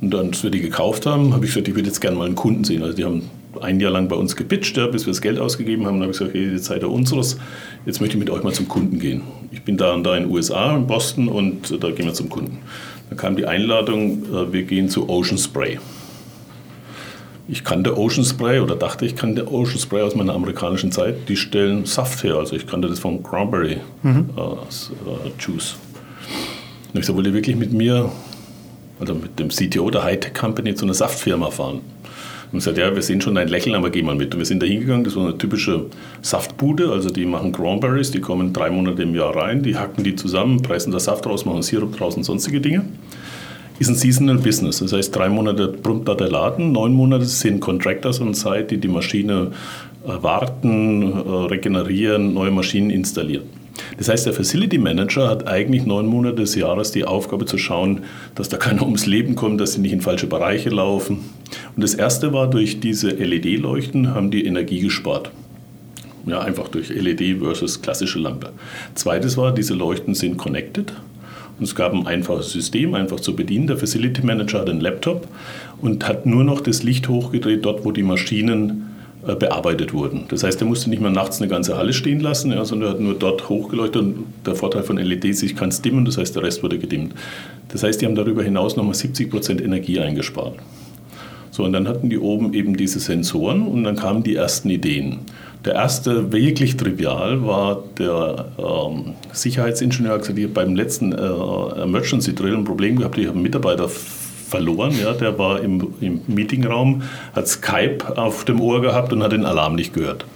Und 0.00 0.10
dann, 0.10 0.28
als 0.28 0.42
wir 0.42 0.50
die 0.50 0.60
gekauft 0.60 1.06
haben, 1.06 1.32
habe 1.32 1.44
ich 1.44 1.52
gesagt, 1.52 1.68
ich 1.68 1.74
würde 1.74 1.88
jetzt 1.88 2.00
gerne 2.00 2.16
mal 2.16 2.26
einen 2.26 2.34
Kunden 2.34 2.64
sehen. 2.64 2.82
Also 2.82 2.94
die 2.94 3.04
haben 3.04 3.22
ein 3.60 3.80
Jahr 3.80 3.92
lang 3.92 4.08
bei 4.08 4.16
uns 4.16 4.36
gepitcht, 4.36 4.76
ja, 4.76 4.86
bis 4.86 5.06
wir 5.06 5.12
das 5.12 5.22
Geld 5.22 5.38
ausgegeben 5.38 5.86
haben. 5.86 5.94
Dann 5.94 6.02
habe 6.02 6.12
ich 6.12 6.18
gesagt, 6.18 6.34
hey, 6.34 6.52
jetzt 6.52 6.66
seid 6.66 6.82
ihr 6.82 6.90
unseres, 6.90 7.38
jetzt 7.86 8.00
möchte 8.00 8.16
ich 8.16 8.20
mit 8.20 8.30
euch 8.30 8.42
mal 8.42 8.52
zum 8.52 8.68
Kunden 8.68 8.98
gehen. 8.98 9.22
Ich 9.52 9.62
bin 9.62 9.76
da 9.76 9.94
und 9.94 10.04
da 10.04 10.16
in 10.16 10.24
den 10.24 10.32
USA, 10.32 10.76
in 10.76 10.86
Boston 10.86 11.28
und 11.28 11.82
da 11.82 11.90
gehen 11.90 12.06
wir 12.06 12.14
zum 12.14 12.28
Kunden. 12.28 12.58
Dann 13.08 13.18
kam 13.18 13.36
die 13.36 13.46
Einladung, 13.46 14.24
äh, 14.24 14.52
wir 14.52 14.64
gehen 14.64 14.88
zu 14.88 15.08
Ocean 15.08 15.38
Spray. 15.38 15.78
Ich 17.46 17.62
kannte 17.62 17.98
Ocean 17.98 18.24
Spray 18.24 18.60
oder 18.60 18.74
dachte, 18.74 19.04
ich 19.04 19.16
kannte 19.16 19.46
Ocean 19.52 19.78
Spray 19.78 20.00
aus 20.00 20.14
meiner 20.14 20.34
amerikanischen 20.34 20.90
Zeit. 20.90 21.28
Die 21.28 21.36
stellen 21.36 21.84
Saft 21.84 22.24
her, 22.24 22.36
also 22.36 22.56
ich 22.56 22.66
kannte 22.66 22.88
das 22.88 22.98
von 22.98 23.22
Cranberry 23.22 23.78
mhm. 24.02 24.30
äh, 24.36 24.40
äh 24.40 25.30
Juice. 25.38 25.76
Und 26.92 27.00
ich 27.00 27.06
sagte, 27.06 27.16
wollt 27.18 27.26
ihr 27.26 27.34
wirklich 27.34 27.56
mit 27.56 27.72
mir, 27.72 28.10
also 28.98 29.14
mit 29.14 29.38
dem 29.38 29.48
CTO 29.48 29.90
der 29.90 30.04
Hightech 30.04 30.32
Company, 30.32 30.74
zu 30.74 30.86
einer 30.86 30.94
Saftfirma 30.94 31.50
fahren? 31.50 31.80
Und 32.50 32.60
gesagt, 32.60 32.78
ja, 32.78 32.94
wir 32.94 33.02
sehen 33.02 33.20
schon 33.20 33.34
dein 33.34 33.48
Lächeln, 33.48 33.74
aber 33.74 33.90
geh 33.90 34.02
mal 34.02 34.14
mit. 34.14 34.32
Und 34.32 34.38
wir 34.38 34.46
sind 34.46 34.62
da 34.62 34.66
hingegangen, 34.66 35.04
das 35.04 35.16
war 35.16 35.24
eine 35.24 35.36
typische 35.36 35.86
Saftbude, 36.22 36.92
also 36.92 37.10
die 37.10 37.26
machen 37.26 37.52
Cranberries, 37.52 38.10
die 38.10 38.20
kommen 38.20 38.54
drei 38.54 38.70
Monate 38.70 39.02
im 39.02 39.14
Jahr 39.14 39.36
rein, 39.36 39.62
die 39.62 39.76
hacken 39.76 40.02
die 40.02 40.14
zusammen, 40.14 40.62
pressen 40.62 40.92
da 40.92 41.00
Saft 41.00 41.26
raus, 41.26 41.44
machen 41.44 41.62
Sirup 41.62 41.94
draus 41.96 42.16
und 42.16 42.22
sonstige 42.22 42.60
Dinge. 42.60 42.84
Ist 43.78 43.88
ein 43.88 43.96
Seasonal 43.96 44.38
Business, 44.38 44.78
das 44.78 44.92
heißt 44.92 45.14
drei 45.14 45.28
Monate 45.28 45.66
brummt 45.66 46.06
da 46.06 46.14
der 46.14 46.30
Laden, 46.30 46.70
neun 46.70 46.92
Monate 46.92 47.24
sind 47.24 47.60
Contractors 47.60 48.20
und 48.20 48.34
Zeit, 48.34 48.70
die 48.70 48.78
die 48.78 48.88
Maschine 48.88 49.50
äh, 50.04 50.22
warten, 50.22 51.12
äh, 51.12 51.30
regenerieren, 51.46 52.34
neue 52.34 52.52
Maschinen 52.52 52.90
installieren. 52.90 53.44
Das 53.98 54.08
heißt, 54.08 54.26
der 54.26 54.32
Facility 54.32 54.78
Manager 54.78 55.28
hat 55.28 55.48
eigentlich 55.48 55.84
neun 55.86 56.06
Monate 56.06 56.36
des 56.36 56.54
Jahres 56.54 56.92
die 56.92 57.04
Aufgabe 57.04 57.46
zu 57.46 57.58
schauen, 57.58 58.02
dass 58.34 58.48
da 58.48 58.56
keiner 58.56 58.82
ums 58.82 59.06
Leben 59.06 59.34
kommt, 59.34 59.60
dass 59.60 59.72
sie 59.72 59.80
nicht 59.80 59.92
in 59.92 60.00
falsche 60.00 60.28
Bereiche 60.28 60.70
laufen. 60.70 61.18
Und 61.74 61.82
das 61.82 61.94
erste 61.94 62.32
war, 62.32 62.48
durch 62.48 62.80
diese 62.80 63.10
LED-Leuchten 63.10 64.14
haben 64.14 64.30
die 64.30 64.44
Energie 64.44 64.80
gespart. 64.80 65.30
Ja, 66.26 66.40
einfach 66.40 66.68
durch 66.68 66.88
LED 66.88 67.38
versus 67.40 67.82
klassische 67.82 68.18
Lampe. 68.18 68.50
Zweites 68.94 69.36
war, 69.36 69.52
diese 69.52 69.74
Leuchten 69.74 70.14
sind 70.14 70.38
connected. 70.38 70.92
Und 71.58 71.64
es 71.64 71.74
gab 71.74 71.92
ein 71.92 72.06
einfaches 72.06 72.50
System, 72.50 72.94
einfach 72.94 73.20
zu 73.20 73.36
bedienen. 73.36 73.66
Der 73.66 73.76
Facility 73.76 74.24
Manager 74.24 74.60
hat 74.60 74.70
einen 74.70 74.80
Laptop 74.80 75.28
und 75.80 76.08
hat 76.08 76.26
nur 76.26 76.44
noch 76.44 76.60
das 76.60 76.82
Licht 76.82 77.08
hochgedreht, 77.08 77.64
dort, 77.64 77.84
wo 77.84 77.92
die 77.92 78.02
Maschinen 78.02 78.90
äh, 79.26 79.36
bearbeitet 79.36 79.94
wurden. 79.94 80.24
Das 80.28 80.42
heißt, 80.42 80.60
er 80.60 80.66
musste 80.66 80.90
nicht 80.90 81.00
mehr 81.00 81.10
nachts 81.10 81.40
eine 81.40 81.48
ganze 81.48 81.76
Halle 81.76 81.92
stehen 81.92 82.20
lassen, 82.20 82.50
ja, 82.52 82.64
sondern 82.64 82.88
er 82.88 82.92
hat 82.94 83.00
nur 83.00 83.14
dort 83.14 83.48
hochgeleuchtet. 83.48 84.02
Und 84.02 84.24
der 84.44 84.54
Vorteil 84.54 84.82
von 84.82 84.96
LEDs, 84.98 85.42
ich 85.42 85.56
kann 85.56 85.68
es 85.70 85.80
dimmen, 85.80 86.04
das 86.04 86.18
heißt, 86.18 86.34
der 86.34 86.42
Rest 86.42 86.62
wurde 86.62 86.78
gedimmt. 86.78 87.14
Das 87.68 87.82
heißt, 87.82 88.00
die 88.00 88.06
haben 88.06 88.16
darüber 88.16 88.42
hinaus 88.42 88.76
nochmal 88.76 88.94
70 88.94 89.30
Prozent 89.30 89.60
Energie 89.60 90.00
eingespart. 90.00 90.56
So, 91.52 91.62
und 91.62 91.72
dann 91.72 91.86
hatten 91.86 92.10
die 92.10 92.18
oben 92.18 92.52
eben 92.52 92.76
diese 92.76 92.98
Sensoren 92.98 93.68
und 93.68 93.84
dann 93.84 93.94
kamen 93.94 94.24
die 94.24 94.34
ersten 94.34 94.68
Ideen. 94.70 95.20
Der 95.64 95.74
erste, 95.74 96.30
wirklich 96.30 96.76
trivial, 96.76 97.46
war 97.46 97.82
der 97.98 98.46
ähm, 98.58 99.14
Sicherheitsingenieur, 99.32 100.12
hat 100.12 100.26
gesagt, 100.26 100.54
beim 100.54 100.74
letzten 100.74 101.12
äh, 101.12 101.82
Emergency 101.82 102.34
Drill 102.34 102.54
ein 102.54 102.64
Problem 102.64 102.98
gehabt, 102.98 103.16
ich 103.16 103.26
habe 103.26 103.36
einen 103.36 103.42
Mitarbeiter 103.42 103.88
verloren. 103.88 104.92
Ja, 105.02 105.14
der 105.14 105.38
war 105.38 105.60
im, 105.62 105.94
im 106.02 106.20
Meetingraum, 106.26 107.02
hat 107.32 107.48
Skype 107.48 108.16
auf 108.16 108.44
dem 108.44 108.60
Ohr 108.60 108.82
gehabt 108.82 109.12
und 109.14 109.22
hat 109.22 109.32
den 109.32 109.46
Alarm 109.46 109.74
nicht 109.74 109.94
gehört. 109.94 110.26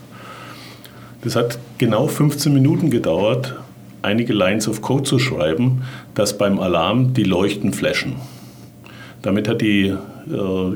Das 1.23 1.37
hat 1.37 1.59
genau 1.77 2.07
15 2.07 2.55
Minuten 2.55 2.91
gedauert, 2.91 3.55
einige 4.01 4.33
Lines 4.33 4.67
of 4.67 4.81
Code 4.81 5.03
zu 5.03 5.19
schreiben, 5.19 5.83
dass 6.15 6.39
beim 6.39 6.59
Alarm 6.59 7.13
die 7.13 7.25
Leuchten 7.25 7.75
flashen. 7.75 8.15
Damit 9.21 9.47
hat 9.47 9.61
die 9.61 9.89
äh, 9.89 9.97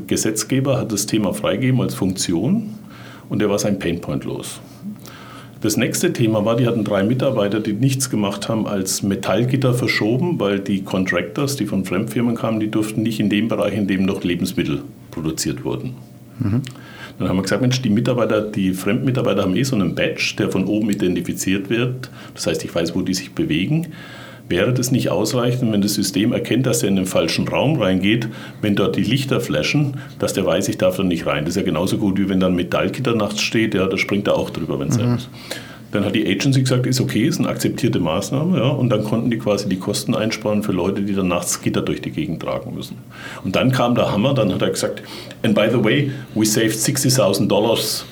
Gesetzgeber 0.06 0.78
hat 0.78 0.92
das 0.92 1.06
Thema 1.06 1.32
freigegeben 1.32 1.80
als 1.80 1.94
Funktion 1.94 2.74
und 3.32 3.40
er 3.40 3.48
war 3.48 3.58
sein 3.58 3.78
Painpoint 3.78 4.24
los. 4.24 4.60
Das 5.62 5.78
nächste 5.78 6.12
Thema 6.12 6.44
war, 6.44 6.54
die 6.54 6.66
hatten 6.66 6.84
drei 6.84 7.02
Mitarbeiter, 7.02 7.60
die 7.60 7.72
nichts 7.72 8.10
gemacht 8.10 8.50
haben 8.50 8.66
als 8.66 9.02
Metallgitter 9.02 9.72
verschoben, 9.72 10.38
weil 10.38 10.60
die 10.60 10.82
Contractors, 10.82 11.56
die 11.56 11.64
von 11.64 11.86
Fremdfirmen 11.86 12.34
kamen, 12.34 12.60
die 12.60 12.70
durften 12.70 13.02
nicht 13.02 13.20
in 13.20 13.30
dem 13.30 13.48
Bereich, 13.48 13.74
in 13.74 13.86
dem 13.86 14.04
noch 14.04 14.22
Lebensmittel 14.22 14.82
produziert 15.10 15.64
wurden. 15.64 15.94
Mhm. 16.40 16.60
Dann 17.18 17.28
haben 17.28 17.36
wir 17.36 17.42
gesagt, 17.42 17.62
Mensch, 17.62 17.80
die 17.80 17.88
Mitarbeiter, 17.88 18.42
die 18.42 18.74
Fremdmitarbeiter 18.74 19.42
haben 19.42 19.56
eh 19.56 19.62
so 19.62 19.76
einen 19.76 19.94
Badge, 19.94 20.34
der 20.38 20.50
von 20.50 20.66
oben 20.66 20.90
identifiziert 20.90 21.70
wird. 21.70 22.10
Das 22.34 22.46
heißt, 22.46 22.62
ich 22.64 22.74
weiß, 22.74 22.94
wo 22.94 23.00
die 23.00 23.14
sich 23.14 23.32
bewegen. 23.32 23.86
Wäre 24.52 24.74
das 24.74 24.90
nicht 24.90 25.08
ausreichend, 25.08 25.72
wenn 25.72 25.80
das 25.80 25.94
System 25.94 26.30
erkennt, 26.34 26.66
dass 26.66 26.82
er 26.82 26.90
in 26.90 26.96
den 26.96 27.06
falschen 27.06 27.48
Raum 27.48 27.80
reingeht, 27.80 28.28
wenn 28.60 28.76
dort 28.76 28.96
die 28.96 29.02
Lichter 29.02 29.40
flashen, 29.40 29.96
dass 30.18 30.34
der 30.34 30.44
weiß, 30.44 30.68
ich 30.68 30.76
darf 30.76 30.98
da 30.98 31.02
nicht 31.04 31.24
rein? 31.24 31.46
Das 31.46 31.56
ist 31.56 31.56
ja 31.56 31.62
genauso 31.62 31.96
gut, 31.96 32.18
wie 32.18 32.28
wenn 32.28 32.38
da 32.38 32.48
ein 32.48 32.54
Metallgitter 32.54 33.14
nachts 33.14 33.40
steht, 33.40 33.72
ja, 33.72 33.86
da 33.86 33.96
springt 33.96 34.28
er 34.28 34.36
auch 34.36 34.50
drüber, 34.50 34.78
wenn 34.78 34.88
es 34.88 34.98
mhm. 34.98 35.14
ist. 35.14 35.30
Dann 35.92 36.04
hat 36.04 36.14
die 36.14 36.26
Agency 36.26 36.60
gesagt, 36.60 36.86
ist 36.86 37.00
okay, 37.00 37.22
ist 37.22 37.38
eine 37.38 37.48
akzeptierte 37.48 37.98
Maßnahme. 37.98 38.58
Ja, 38.58 38.68
und 38.68 38.90
dann 38.90 39.04
konnten 39.04 39.30
die 39.30 39.38
quasi 39.38 39.70
die 39.70 39.78
Kosten 39.78 40.14
einsparen 40.14 40.62
für 40.62 40.72
Leute, 40.72 41.00
die 41.00 41.14
dann 41.14 41.28
nachts 41.28 41.62
Gitter 41.62 41.80
durch 41.80 42.02
die 42.02 42.10
Gegend 42.10 42.42
tragen 42.42 42.74
müssen. 42.74 42.98
Und 43.44 43.56
dann 43.56 43.72
kam 43.72 43.94
der 43.94 44.12
Hammer, 44.12 44.34
dann 44.34 44.52
hat 44.52 44.60
er 44.60 44.68
gesagt, 44.68 45.02
and 45.42 45.54
by 45.54 45.68
the 45.70 45.82
way, 45.82 46.10
we 46.34 46.44
saved 46.44 46.76
60.000 46.76 47.48
Dollars 47.48 48.04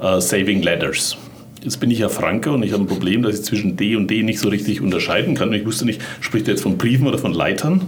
uh, 0.00 0.20
saving 0.20 0.62
letters. 0.62 1.16
Jetzt 1.62 1.80
bin 1.80 1.90
ich 1.90 1.98
ja 1.98 2.08
Franke 2.08 2.52
und 2.52 2.62
ich 2.62 2.72
habe 2.72 2.84
ein 2.84 2.86
Problem, 2.86 3.22
dass 3.22 3.38
ich 3.38 3.44
zwischen 3.44 3.76
D 3.76 3.96
und 3.96 4.08
D 4.08 4.22
nicht 4.22 4.38
so 4.38 4.48
richtig 4.48 4.80
unterscheiden 4.80 5.34
kann. 5.34 5.52
Ich 5.52 5.66
wusste 5.66 5.84
nicht, 5.84 6.00
spricht 6.20 6.46
er 6.46 6.54
jetzt 6.54 6.62
von 6.62 6.78
Briefen 6.78 7.06
oder 7.06 7.18
von 7.18 7.32
Leitern? 7.32 7.82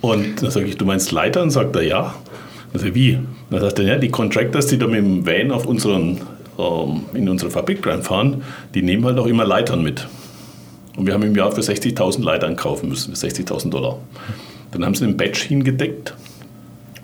Und 0.00 0.42
dann 0.42 0.50
sage 0.50 0.66
ich, 0.66 0.76
du 0.76 0.84
meinst 0.84 1.10
Leitern? 1.10 1.50
Sagt 1.50 1.74
er, 1.76 1.82
ja. 1.82 2.14
Also 2.72 2.94
wie? 2.94 3.18
Dann 3.50 3.60
sagt 3.60 3.78
er, 3.78 3.84
ja, 3.86 3.96
die 3.96 4.10
Contractors, 4.10 4.66
die 4.66 4.78
da 4.78 4.86
mit 4.86 4.98
dem 4.98 5.26
Van 5.26 5.50
auf 5.50 5.66
unseren, 5.66 6.20
ähm, 6.58 7.02
in 7.14 7.28
unsere 7.28 7.50
Fabrik 7.50 7.86
reinfahren, 7.86 8.42
die 8.74 8.82
nehmen 8.82 9.04
halt 9.04 9.18
auch 9.18 9.26
immer 9.26 9.44
Leitern 9.44 9.82
mit. 9.82 10.06
Und 10.96 11.06
wir 11.06 11.14
haben 11.14 11.22
im 11.22 11.34
Jahr 11.34 11.52
für 11.52 11.62
60.000 11.62 12.22
Leitern 12.22 12.56
kaufen 12.56 12.90
müssen, 12.90 13.14
60.000 13.14 13.70
Dollar. 13.70 13.98
Dann 14.72 14.84
haben 14.84 14.94
sie 14.94 15.04
einen 15.04 15.16
Badge 15.16 15.40
hingedeckt 15.48 16.14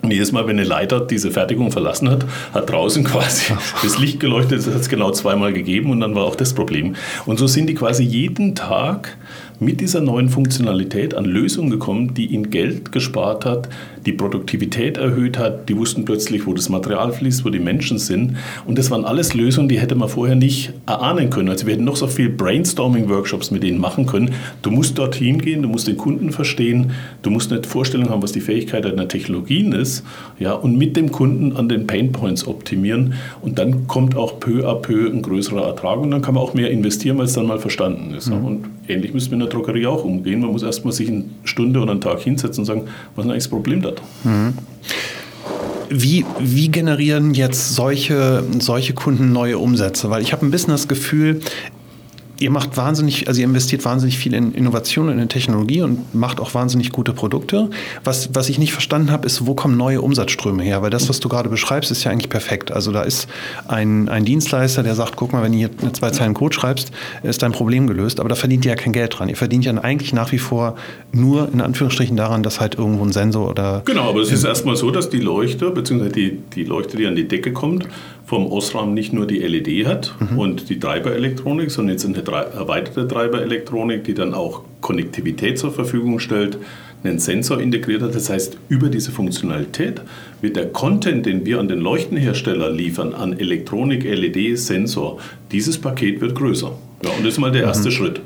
und 0.07 0.11
jedes 0.11 0.31
Mal, 0.31 0.47
wenn 0.47 0.57
eine 0.57 0.65
Leiter 0.65 1.01
diese 1.01 1.31
Fertigung 1.31 1.69
verlassen 1.69 2.09
hat, 2.09 2.25
hat 2.53 2.69
draußen 2.69 3.03
quasi 3.03 3.53
das 3.83 3.99
Licht 3.99 4.21
geleuchtet. 4.21 4.59
Das 4.59 4.67
hat 4.67 4.79
es 4.79 4.87
genau 4.87 5.11
zweimal 5.11 5.51
gegeben 5.51 5.91
und 5.91 5.99
dann 5.99 6.15
war 6.15 6.23
auch 6.23 6.35
das 6.35 6.53
Problem. 6.53 6.95
Und 7.25 7.37
so 7.37 7.45
sind 7.45 7.67
die 7.67 7.75
quasi 7.75 8.03
jeden 8.03 8.55
Tag 8.55 9.17
mit 9.59 9.81
dieser 9.81 9.99
neuen 9.99 10.29
Funktionalität 10.29 11.13
an 11.13 11.25
Lösungen 11.25 11.69
gekommen, 11.69 12.13
die 12.13 12.27
ihnen 12.27 12.51
Geld 12.51 12.93
gespart 12.93 13.43
hat, 13.43 13.67
die 14.05 14.13
Produktivität 14.13 14.97
erhöht 14.97 15.37
hat. 15.37 15.69
Die 15.69 15.77
wussten 15.77 16.05
plötzlich, 16.05 16.45
wo 16.45 16.53
das 16.53 16.69
Material 16.69 17.11
fließt, 17.11 17.45
wo 17.45 17.49
die 17.49 17.59
Menschen 17.59 17.97
sind. 17.97 18.37
Und 18.65 18.77
das 18.77 18.91
waren 18.91 19.05
alles 19.05 19.33
Lösungen, 19.33 19.69
die 19.69 19.79
hätte 19.79 19.95
man 19.95 20.09
vorher 20.09 20.35
nicht 20.35 20.73
erahnen 20.85 21.29
können. 21.29 21.49
Also 21.49 21.65
wir 21.65 21.73
hätten 21.73 21.85
noch 21.85 21.95
so 21.95 22.07
viel 22.07 22.29
Brainstorming-Workshops 22.29 23.51
mit 23.51 23.63
denen 23.63 23.79
machen 23.79 24.05
können. 24.05 24.31
Du 24.61 24.71
musst 24.71 24.97
dorthin 24.97 25.39
gehen, 25.39 25.61
du 25.61 25.69
musst 25.69 25.87
den 25.87 25.97
Kunden 25.97 26.31
verstehen, 26.31 26.91
du 27.21 27.29
musst 27.29 27.51
eine 27.51 27.63
Vorstellung 27.63 28.09
haben, 28.09 28.23
was 28.23 28.31
die 28.31 28.41
Fähigkeit 28.41 28.85
deiner 28.85 29.07
Technologien 29.07 29.71
ist, 29.71 30.03
ja, 30.39 30.53
und 30.53 30.77
mit 30.77 30.95
dem 30.95 31.11
Kunden 31.11 31.55
an 31.55 31.69
den 31.69 31.87
Painpoints 31.87 32.47
optimieren. 32.47 33.13
Und 33.41 33.59
dann 33.59 33.87
kommt 33.87 34.15
auch 34.15 34.39
peu 34.39 34.67
à 34.67 34.75
peu 34.75 35.09
ein 35.09 35.21
größerer 35.21 35.65
Ertrag 35.65 35.99
und 35.99 36.11
dann 36.11 36.21
kann 36.21 36.35
man 36.35 36.43
auch 36.43 36.53
mehr 36.53 36.71
investieren, 36.71 37.17
weil 37.17 37.25
es 37.25 37.33
dann 37.33 37.47
mal 37.47 37.59
verstanden 37.59 38.13
ist. 38.13 38.29
Mhm. 38.29 38.45
Und 38.45 38.65
ähnlich 38.87 39.13
müssen 39.13 39.31
wir 39.31 39.35
in 39.35 39.39
der 39.41 39.49
Drogerie 39.49 39.85
auch 39.87 40.03
umgehen. 40.03 40.41
Man 40.41 40.51
muss 40.51 40.63
erstmal 40.63 40.93
sich 40.93 41.09
eine 41.09 41.25
Stunde 41.43 41.79
oder 41.79 41.91
einen 41.91 42.01
Tag 42.01 42.19
hinsetzen 42.21 42.61
und 42.61 42.65
sagen, 42.65 42.83
was 43.15 43.25
ist 43.25 43.31
eigentlich 43.31 43.43
das 43.43 43.49
Problem 43.49 43.81
da? 43.81 43.91
Mhm. 44.23 44.53
Wie, 45.89 46.25
wie 46.39 46.69
generieren 46.69 47.33
jetzt 47.33 47.75
solche, 47.75 48.43
solche 48.59 48.93
Kunden 48.93 49.31
neue 49.31 49.57
Umsätze? 49.57 50.09
Weil 50.09 50.21
ich 50.21 50.33
habe 50.33 50.45
ein 50.45 50.51
bisschen 50.51 50.71
das 50.71 50.87
Gefühl, 50.87 51.39
ihr 52.39 52.51
macht 52.51 52.77
wahnsinnig, 52.77 53.27
also 53.27 53.39
ihr 53.39 53.45
investiert 53.45 53.83
wahnsinnig 53.85 54.17
viel 54.17 54.33
in 54.33 54.53
Innovation 54.53 55.09
und 55.09 55.19
in 55.19 55.29
Technologie 55.29 55.81
und 55.81 56.13
macht 56.13 56.39
auch 56.39 56.53
wahnsinnig 56.53 56.91
gute 56.91 57.13
Produkte. 57.13 57.69
Was, 58.03 58.29
was 58.33 58.49
ich 58.49 58.59
nicht 58.59 58.73
verstanden 58.73 59.11
habe, 59.11 59.25
ist, 59.25 59.45
wo 59.45 59.55
kommen 59.55 59.77
neue 59.77 60.01
Umsatzströme 60.01 60.63
her? 60.63 60.81
Weil 60.81 60.89
das, 60.89 61.09
was 61.09 61.19
du 61.19 61.29
gerade 61.29 61.49
beschreibst, 61.49 61.91
ist 61.91 62.03
ja 62.03 62.11
eigentlich 62.11 62.29
perfekt. 62.29 62.71
Also 62.71 62.91
da 62.91 63.03
ist 63.03 63.27
ein, 63.67 64.09
ein 64.09 64.25
Dienstleister, 64.25 64.83
der 64.83 64.95
sagt, 64.95 65.15
guck 65.15 65.33
mal, 65.33 65.43
wenn 65.43 65.51
du 65.51 65.57
hier 65.57 65.69
eine 65.81 65.93
zwei 65.93 66.11
Zeilen 66.11 66.33
Code 66.33 66.53
schreibst, 66.53 66.91
ist 67.23 67.41
dein 67.41 67.51
Problem 67.51 67.87
gelöst. 67.87 68.19
Aber 68.19 68.29
da 68.29 68.35
verdient 68.35 68.65
ihr 68.65 68.69
ja 68.69 68.75
kein 68.75 68.93
Geld 68.93 69.17
dran. 69.17 69.29
Ihr 69.29 69.37
verdient 69.37 69.65
ja 69.65 69.73
eigentlich 69.75 70.13
nach 70.13 70.31
wie 70.31 70.39
vor 70.39 70.75
nur 71.11 71.51
in 71.51 71.61
Anführungsstrichen 71.61 72.17
daran, 72.17 72.43
dass 72.43 72.59
halt 72.59 72.75
irgendwo 72.75 73.03
ein 73.03 73.11
Sensor 73.11 73.49
oder... 73.49 73.81
Genau, 73.85 74.09
aber 74.09 74.21
es 74.21 74.31
ist 74.31 74.43
erstmal 74.43 74.75
so, 74.75 74.91
dass 74.91 75.09
die 75.09 75.19
Leuchte, 75.19 75.71
beziehungsweise 75.71 76.11
die, 76.11 76.37
die 76.55 76.63
Leuchte, 76.63 76.97
die 76.97 77.07
an 77.07 77.15
die 77.15 77.27
Decke 77.27 77.53
kommt, 77.53 77.87
vom 78.27 78.51
Osram 78.51 78.93
nicht 78.93 79.13
nur 79.13 79.25
die 79.25 79.39
LED 79.39 79.87
hat 79.87 80.13
mhm. 80.19 80.37
und 80.37 80.69
die 80.69 80.79
Treiberelektronik, 80.79 81.71
sondern 81.71 81.93
jetzt 81.93 82.05
eine 82.05 82.17
erweiterte 82.17 83.07
Treiberelektronik, 83.07 84.03
die 84.03 84.13
dann 84.13 84.33
auch 84.33 84.63
Konnektivität 84.81 85.57
zur 85.57 85.71
Verfügung 85.71 86.19
stellt, 86.19 86.57
einen 87.05 87.19
Sensor 87.19 87.61
integriert 87.61 88.01
hat. 88.01 88.13
Das 88.13 88.29
heißt, 88.29 88.57
über 88.67 88.89
diese 88.89 89.11
Funktionalität 89.11 90.01
wird 90.41 90.57
der 90.57 90.67
Content, 90.67 91.25
den 91.25 91.45
wir 91.45 91.61
an 91.61 91.69
den 91.69 91.79
Leuchtenhersteller 91.79 92.69
liefern, 92.69 93.13
an 93.13 93.39
Elektronik, 93.39 94.03
LED, 94.03 94.59
Sensor, 94.59 95.19
dieses 95.53 95.77
Paket 95.77 96.19
wird 96.19 96.35
größer. 96.35 96.73
Ja, 97.03 97.11
und 97.11 97.25
das 97.25 97.35
ist 97.35 97.39
mal 97.39 97.53
der 97.53 97.63
erste 97.63 97.87
mhm. 97.87 97.93
Schritt. 97.93 98.21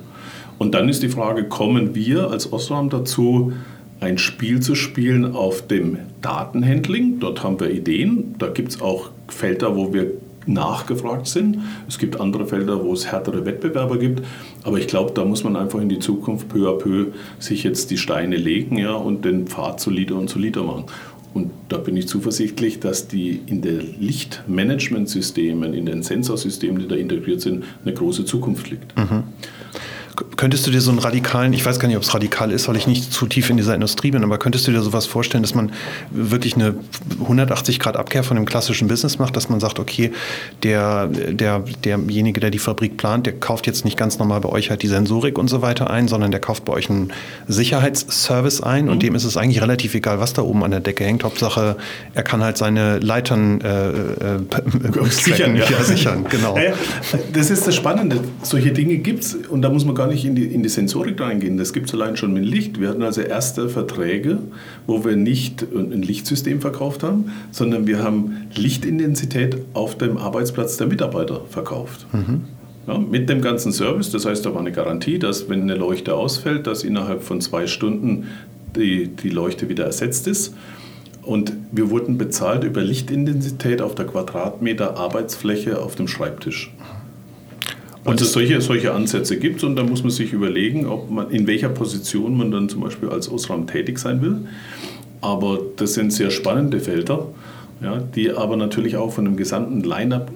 Und 0.58 0.74
dann 0.74 0.89
ist 0.89 1.04
die 1.04 1.10
Frage, 1.10 1.43
kommen 1.43 1.93
wir 1.93 2.32
als 2.32 2.52
Osram 2.52 2.89
dazu, 2.89 3.54
ein 4.02 4.18
Spiel 4.18 4.60
zu 4.60 4.76
spielen 4.76 5.36
auf 5.36 5.68
dem 5.68 5.99
Datenhandling. 6.22 7.20
Dort 7.20 7.43
haben 7.43 7.60
wir 7.60 7.70
Ideen. 7.70 8.36
Da 8.39 8.47
gibt 8.47 8.70
es 8.70 8.82
auch 8.82 9.12
Felder, 9.28 9.76
wo 9.78 9.93
wir 9.93 10.12
nachgefragt 10.47 11.28
sind. 11.28 11.60
Es 11.88 11.99
gibt 11.99 12.20
andere 12.20 12.47
Felder, 12.47 12.84
wo 12.84 12.93
es 12.93 13.12
härtere 13.12 13.45
Wettbewerber 13.45 13.99
gibt. 13.99 14.24
Aber 14.64 14.80
ich 14.80 14.88
glaube, 14.88 15.12
da 15.14 15.24
muss 15.24 15.43
man 15.43 15.56
einfach 15.56 15.80
in 15.80 15.88
die 15.88 15.99
Zukunft 15.99 16.49
peu 16.49 16.68
à 16.68 16.78
peu 16.78 17.12
sich 17.38 17.64
jetzt 17.64 17.91
die 17.91 17.97
Steine 17.97 18.38
legen 18.38 18.78
ja, 18.78 18.93
und 18.93 19.24
den 19.24 19.45
Pfad 19.45 19.80
solider 19.80 20.16
und 20.16 20.32
solider 20.32 20.64
machen. 20.64 20.86
Und 21.36 21.52
da 21.70 21.78
bin 21.78 21.95
ich 21.95 22.08
zuversichtlich, 22.08 22.80
dass 22.80 23.08
die 23.08 23.39
in 23.45 23.62
den 23.62 24.02
Lichtmanagementsystemen, 24.02 25.74
in 25.76 25.86
den 25.86 26.02
Sensorsystemen, 26.02 26.82
die 26.82 26.88
da 26.88 26.95
integriert 26.95 27.39
sind, 27.39 27.64
eine 27.86 27.93
große 27.93 28.26
Zukunft 28.26 28.70
liegt. 28.70 28.97
Mhm. 28.97 29.24
Könntest 30.36 30.67
du 30.67 30.72
dir 30.72 30.82
so 30.82 30.91
einen 30.91 30.99
radikalen, 30.99 31.53
ich 31.53 31.65
weiß 31.65 31.80
gar 31.80 31.88
nicht, 31.88 31.97
ob 31.97 32.03
es 32.03 32.13
radikal 32.13 32.51
ist, 32.51 32.67
weil 32.67 32.76
ich 32.76 32.88
nicht 32.88 33.13
zu 33.13 33.26
tief 33.28 33.49
in 33.49 33.57
dieser 33.57 33.76
Industrie 33.76 34.11
bin, 34.11 34.24
aber 34.24 34.38
könntest 34.38 34.67
du 34.67 34.72
dir 34.72 34.82
sowas 34.82 35.05
vorstellen, 35.05 35.43
dass 35.43 35.55
man 35.55 35.72
wirklich 36.11 36.55
eine 36.55 36.76
180 37.22 37.80
Grad 37.80 37.97
Abkehr 37.97 38.24
von 38.24 38.36
dem 38.36 38.45
klassischen 38.45 38.88
Business 38.88 39.19
macht, 39.19 39.36
dass 39.36 39.49
man 39.49 39.59
sagt, 39.59 39.80
okay, 39.80 40.11
der, 40.63 41.07
der, 41.07 41.63
derjenige, 41.84 42.39
der 42.39 42.49
die 42.49 42.59
Fabrik 42.59 42.97
plant, 42.97 43.26
der 43.26 43.34
kauft 43.34 43.67
jetzt 43.67 43.86
nicht 43.86 43.97
ganz 43.97 44.19
normal 44.19 44.41
bei 44.41 44.49
euch 44.49 44.69
halt 44.69 44.82
die 44.84 44.88
Sensorik 44.88 45.38
und 45.38 45.47
so 45.47 45.61
weiter 45.61 45.89
ein, 45.89 46.07
sondern 46.07 46.32
der 46.32 46.39
kauft 46.39 46.65
bei 46.65 46.74
euch 46.74 46.89
einen 46.89 47.11
Sicherheitsservice 47.47 48.61
ein 48.61 48.86
mhm. 48.86 48.91
und 48.91 49.03
dem 49.03 49.15
ist 49.15 49.24
es 49.24 49.38
eigentlich 49.38 49.61
relativ 49.61 49.95
egal, 49.95 50.19
was 50.19 50.34
da 50.34 50.41
oben 50.41 50.63
an 50.63 50.72
der 50.72 50.80
Decke 50.80 51.03
hängt. 51.03 51.24
Hauptsache, 51.24 51.78
er 52.13 52.24
kann 52.24 52.43
halt 52.43 52.57
seine 52.57 52.99
Leitern 52.99 53.61
äh, 53.61 53.89
äh, 53.89 55.09
sichern. 55.09 55.55
Ja. 55.61 55.65
ja. 55.69 55.84
sichern, 55.84 56.26
genau. 56.30 56.57
Ja, 56.57 56.74
das 57.34 57.49
ist 57.49 57.67
das 57.67 57.76
Spannende. 57.76 58.19
Solche 58.41 58.72
Dinge 58.72 58.97
gibt 58.97 59.24
es 59.24 59.36
und 59.36 59.61
da 59.61 59.69
muss 59.69 59.86
man 59.86 59.95
gar 59.95 60.07
nicht 60.07 60.11
in 60.12 60.36
die, 60.36 60.45
in 60.45 60.64
die 60.64 60.70
Sensorik 60.70 61.20
reingehen. 61.20 61.57
Das 61.57 61.74
gibt 61.74 61.88
es 61.88 61.93
allein 61.93 62.18
schon 62.18 62.34
mit 62.34 62.45
Licht. 62.45 62.80
Wir 62.80 62.89
hatten 62.89 63.03
also 63.03 63.22
erste 63.22 63.70
Verträge, 63.70 64.39
wo 64.88 65.03
wir 65.05 65.16
nicht 65.16 65.64
ein 65.74 66.01
Lichtsystem 66.01 66.62
verkauft 66.62 67.03
haben, 67.03 67.32
sondern 67.51 67.88
wir 67.88 68.03
haben 68.03 68.47
Lichtintensität 68.55 69.57
auf 69.74 69.97
dem 69.97 70.18
Arbeitsplatz 70.18 70.78
der 70.78 70.88
Mitarbeiter 70.88 71.41
verkauft. 71.49 72.05
Mhm. 72.14 72.41
Ja, 72.88 72.97
mit 72.97 73.30
dem 73.30 73.41
ganzen 73.41 73.72
Service. 73.72 74.09
Das 74.12 74.26
heißt, 74.26 74.45
da 74.45 74.53
war 74.53 74.59
eine 74.59 74.72
Garantie, 74.72 75.20
dass 75.20 75.49
wenn 75.49 75.62
eine 75.62 75.76
Leuchte 75.76 76.16
ausfällt, 76.16 76.68
dass 76.68 76.84
innerhalb 76.84 77.24
von 77.24 77.39
zwei 77.39 77.68
Stunden 77.68 78.28
die, 78.76 79.07
die 79.07 79.30
Leuchte 79.30 79.70
wieder 79.70 79.86
ersetzt 79.86 80.28
ist. 80.28 80.55
Und 81.22 81.53
wir 81.72 81.89
wurden 81.91 82.18
bezahlt 82.18 82.64
über 82.64 82.82
Lichtintensität 82.82 83.82
auf 83.82 83.93
der 83.93 84.07
Quadratmeter 84.07 84.97
Arbeitsfläche 84.97 85.80
auf 85.80 85.95
dem 85.95 86.07
Schreibtisch. 86.07 86.74
Und 88.04 88.14
also 88.14 88.26
es 88.26 88.34
solche, 88.34 88.62
solche 88.62 88.93
Ansätze 88.93 89.38
gibt 89.38 89.64
und 89.64 89.76
da 89.76 89.84
muss 89.84 90.02
man 90.02 90.12
sich 90.12 90.34
überlegen, 90.34 90.88
ob 90.88 91.12
man, 91.12 91.30
in 91.30 91.45
welcher 91.45 91.70
Position 91.70 92.36
man 92.36 92.52
dann 92.52 92.68
zum 92.68 92.82
Beispiel 92.82 93.10
als 93.10 93.32
Osram 93.32 93.68
tätig 93.68 93.99
sein 93.99 94.22
will. 94.22 94.47
Aber 95.22 95.60
das 95.76 95.93
sind 95.93 96.12
sehr 96.12 96.32
spannende 96.32 96.80
Felder, 96.80 97.28
ja, 97.80 97.99
die 97.99 98.32
aber 98.32 98.58
natürlich 98.58 98.97
auch 98.97 99.14
von 99.14 99.26
dem 99.26 99.38
gesamten 99.38 99.82
Line-up 99.82 100.34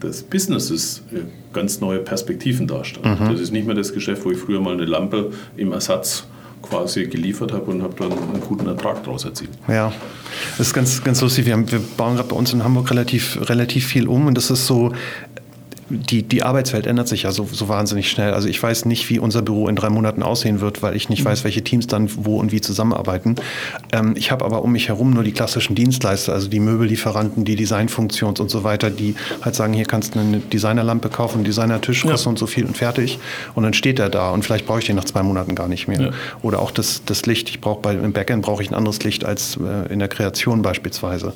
des 0.00 0.22
Businesses 0.22 1.02
äh, 1.12 1.18
ganz 1.52 1.80
neue 1.80 1.98
Perspektiven 1.98 2.68
darstellen. 2.68 3.18
Mhm. 3.20 3.32
Das 3.32 3.40
ist 3.40 3.50
nicht 3.50 3.66
mehr 3.66 3.74
das 3.74 3.92
Geschäft, 3.92 4.24
wo 4.24 4.30
ich 4.30 4.38
früher 4.38 4.60
mal 4.60 4.74
eine 4.74 4.84
Lampe 4.84 5.32
im 5.56 5.72
Ersatz 5.72 6.26
quasi 6.62 7.06
geliefert 7.06 7.52
habe 7.52 7.70
und 7.70 7.82
habe 7.82 7.94
dann 7.98 8.12
einen 8.12 8.40
guten 8.46 8.66
Ertrag 8.66 9.02
daraus 9.02 9.24
erzielt. 9.24 9.50
Ja, 9.66 9.92
das 10.58 10.68
ist 10.68 10.74
ganz, 10.74 11.02
ganz 11.02 11.20
lustig. 11.20 11.46
Wir, 11.46 11.54
haben, 11.54 11.70
wir 11.70 11.80
bauen 11.96 12.16
gerade 12.16 12.28
bei 12.28 12.36
uns 12.36 12.52
in 12.52 12.62
Hamburg 12.62 12.90
relativ, 12.90 13.38
relativ 13.48 13.86
viel 13.86 14.06
um 14.06 14.26
und 14.26 14.36
das 14.36 14.50
ist 14.50 14.66
so, 14.66 14.92
die, 15.90 16.22
die 16.22 16.42
Arbeitswelt 16.44 16.86
ändert 16.86 17.08
sich 17.08 17.24
ja 17.24 17.32
so, 17.32 17.48
so 17.50 17.68
wahnsinnig 17.68 18.08
schnell. 18.08 18.32
Also 18.32 18.48
ich 18.48 18.62
weiß 18.62 18.84
nicht, 18.84 19.10
wie 19.10 19.18
unser 19.18 19.42
Büro 19.42 19.68
in 19.68 19.76
drei 19.76 19.90
Monaten 19.90 20.22
aussehen 20.22 20.60
wird, 20.60 20.82
weil 20.82 20.94
ich 20.94 21.08
nicht 21.08 21.24
mhm. 21.24 21.30
weiß, 21.30 21.44
welche 21.44 21.62
Teams 21.62 21.88
dann 21.88 22.08
wo 22.16 22.38
und 22.38 22.52
wie 22.52 22.60
zusammenarbeiten. 22.60 23.36
Ähm, 23.92 24.14
ich 24.16 24.30
habe 24.30 24.44
aber 24.44 24.62
um 24.62 24.72
mich 24.72 24.88
herum 24.88 25.10
nur 25.10 25.24
die 25.24 25.32
klassischen 25.32 25.74
Dienstleister, 25.74 26.32
also 26.32 26.48
die 26.48 26.60
Möbellieferanten, 26.60 27.44
die 27.44 27.56
Designfunktions 27.56 28.38
und 28.38 28.50
so 28.50 28.62
weiter, 28.62 28.90
die 28.90 29.16
halt 29.42 29.54
sagen, 29.56 29.72
hier 29.72 29.84
kannst 29.84 30.14
du 30.14 30.20
eine 30.20 30.38
Designerlampe 30.38 31.08
kaufen, 31.08 31.38
einen 31.38 31.44
Designertisch, 31.44 32.02
kostet 32.02 32.26
ja. 32.26 32.30
und 32.30 32.38
so 32.38 32.46
viel 32.46 32.64
und 32.64 32.76
fertig. 32.76 33.18
Und 33.54 33.64
dann 33.64 33.74
steht 33.74 33.98
er 33.98 34.08
da 34.08 34.30
und 34.30 34.44
vielleicht 34.44 34.66
brauche 34.66 34.78
ich 34.78 34.86
den 34.86 34.96
nach 34.96 35.04
zwei 35.04 35.22
Monaten 35.24 35.56
gar 35.56 35.68
nicht 35.68 35.88
mehr. 35.88 36.00
Ja. 36.00 36.10
Oder 36.42 36.60
auch 36.60 36.70
das, 36.70 37.02
das 37.04 37.26
Licht. 37.26 37.48
Ich 37.48 37.60
brauche 37.60 37.80
bei 37.80 37.94
im 37.94 38.12
Backend 38.12 38.42
brauche 38.42 38.62
ich 38.62 38.70
ein 38.70 38.74
anderes 38.74 39.02
Licht 39.02 39.24
als 39.24 39.56
äh, 39.56 39.92
in 39.92 39.98
der 39.98 40.08
Kreation 40.08 40.62
beispielsweise. 40.62 41.32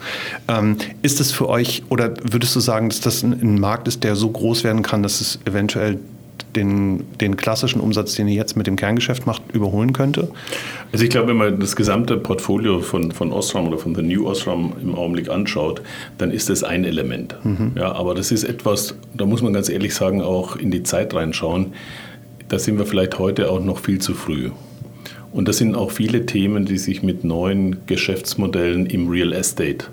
Ähm, 0.46 0.76
ist 1.02 1.20
es 1.20 1.32
für 1.32 1.48
euch 1.48 1.82
oder 1.88 2.14
würdest 2.22 2.54
du 2.54 2.60
sagen, 2.60 2.88
dass 2.88 3.00
das 3.00 3.22
ein, 3.22 3.32
ein 3.32 3.58
Markt 3.58 3.88
ist, 3.88 4.04
der 4.04 4.14
so 4.14 4.30
groß 4.30 4.43
groß 4.44 4.62
werden 4.62 4.82
kann, 4.82 5.02
dass 5.02 5.22
es 5.22 5.38
eventuell 5.46 5.98
den, 6.54 7.04
den 7.18 7.38
klassischen 7.38 7.80
Umsatz, 7.80 8.14
den 8.14 8.28
ihr 8.28 8.34
jetzt 8.34 8.58
mit 8.58 8.66
dem 8.66 8.76
Kerngeschäft 8.76 9.26
macht, 9.26 9.40
überholen 9.54 9.94
könnte? 9.94 10.28
Also 10.92 11.02
ich 11.02 11.10
glaube, 11.10 11.28
wenn 11.28 11.38
man 11.38 11.60
das 11.60 11.74
gesamte 11.76 12.18
Portfolio 12.18 12.80
von, 12.80 13.10
von 13.10 13.32
Osram 13.32 13.68
oder 13.68 13.78
von 13.78 13.94
The 13.94 14.02
New 14.02 14.26
Osram 14.26 14.74
im 14.82 14.94
Augenblick 14.94 15.30
anschaut, 15.30 15.80
dann 16.18 16.30
ist 16.30 16.50
das 16.50 16.62
ein 16.62 16.84
Element. 16.84 17.34
Mhm. 17.42 17.72
Ja, 17.74 17.92
aber 17.92 18.14
das 18.14 18.30
ist 18.32 18.44
etwas, 18.44 18.94
da 19.14 19.24
muss 19.24 19.40
man 19.40 19.54
ganz 19.54 19.70
ehrlich 19.70 19.94
sagen, 19.94 20.20
auch 20.20 20.56
in 20.56 20.70
die 20.70 20.82
Zeit 20.82 21.14
reinschauen. 21.14 21.72
Da 22.48 22.58
sind 22.58 22.76
wir 22.76 22.84
vielleicht 22.84 23.18
heute 23.18 23.50
auch 23.50 23.60
noch 23.60 23.78
viel 23.78 23.98
zu 23.98 24.12
früh. 24.12 24.50
Und 25.32 25.48
das 25.48 25.56
sind 25.56 25.74
auch 25.74 25.90
viele 25.90 26.26
Themen, 26.26 26.66
die 26.66 26.76
sich 26.76 27.02
mit 27.02 27.24
neuen 27.24 27.78
Geschäftsmodellen 27.86 28.84
im 28.84 29.08
Real 29.08 29.32
Estate 29.32 29.86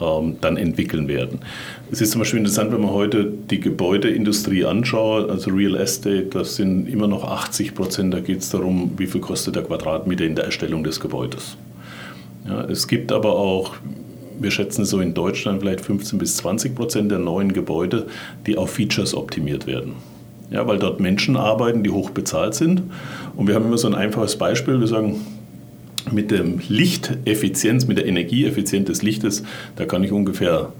ähm, 0.00 0.36
dann 0.40 0.56
entwickeln 0.56 1.08
werden. 1.08 1.40
Es 1.94 2.00
ist 2.00 2.10
zum 2.10 2.22
Beispiel 2.22 2.40
interessant, 2.40 2.72
wenn 2.72 2.80
man 2.80 2.90
heute 2.90 3.24
die 3.24 3.60
Gebäudeindustrie 3.60 4.64
anschaut, 4.64 5.30
also 5.30 5.52
Real 5.52 5.76
Estate, 5.76 6.24
das 6.24 6.56
sind 6.56 6.88
immer 6.88 7.06
noch 7.06 7.22
80 7.22 7.72
Prozent, 7.76 8.12
da 8.12 8.18
geht 8.18 8.40
es 8.40 8.50
darum, 8.50 8.90
wie 8.96 9.06
viel 9.06 9.20
kostet 9.20 9.54
der 9.54 9.62
Quadratmeter 9.62 10.24
in 10.24 10.34
der 10.34 10.46
Erstellung 10.46 10.82
des 10.82 10.98
Gebäudes. 10.98 11.56
Ja, 12.48 12.64
es 12.64 12.88
gibt 12.88 13.12
aber 13.12 13.36
auch, 13.36 13.76
wir 14.40 14.50
schätzen 14.50 14.84
so 14.84 14.98
in 14.98 15.14
Deutschland 15.14 15.60
vielleicht 15.60 15.82
15 15.82 16.18
bis 16.18 16.36
20 16.38 16.74
Prozent 16.74 17.12
der 17.12 17.20
neuen 17.20 17.52
Gebäude, 17.52 18.08
die 18.44 18.58
auf 18.58 18.72
Features 18.72 19.14
optimiert 19.14 19.68
werden. 19.68 19.92
Ja, 20.50 20.66
weil 20.66 20.80
dort 20.80 20.98
Menschen 20.98 21.36
arbeiten, 21.36 21.84
die 21.84 21.90
hoch 21.90 22.10
bezahlt 22.10 22.54
sind. 22.54 22.82
Und 23.36 23.46
wir 23.46 23.54
haben 23.54 23.66
immer 23.66 23.78
so 23.78 23.86
ein 23.86 23.94
einfaches 23.94 24.34
Beispiel. 24.34 24.80
Wir 24.80 24.88
sagen, 24.88 25.20
mit 26.10 26.32
der 26.32 26.44
Lichteffizienz, 26.68 27.86
mit 27.86 27.98
der 27.98 28.06
Energieeffizienz 28.06 28.88
des 28.88 29.02
Lichtes, 29.02 29.44
da 29.76 29.84
kann 29.86 30.02
ich 30.02 30.10
ungefähr 30.10 30.72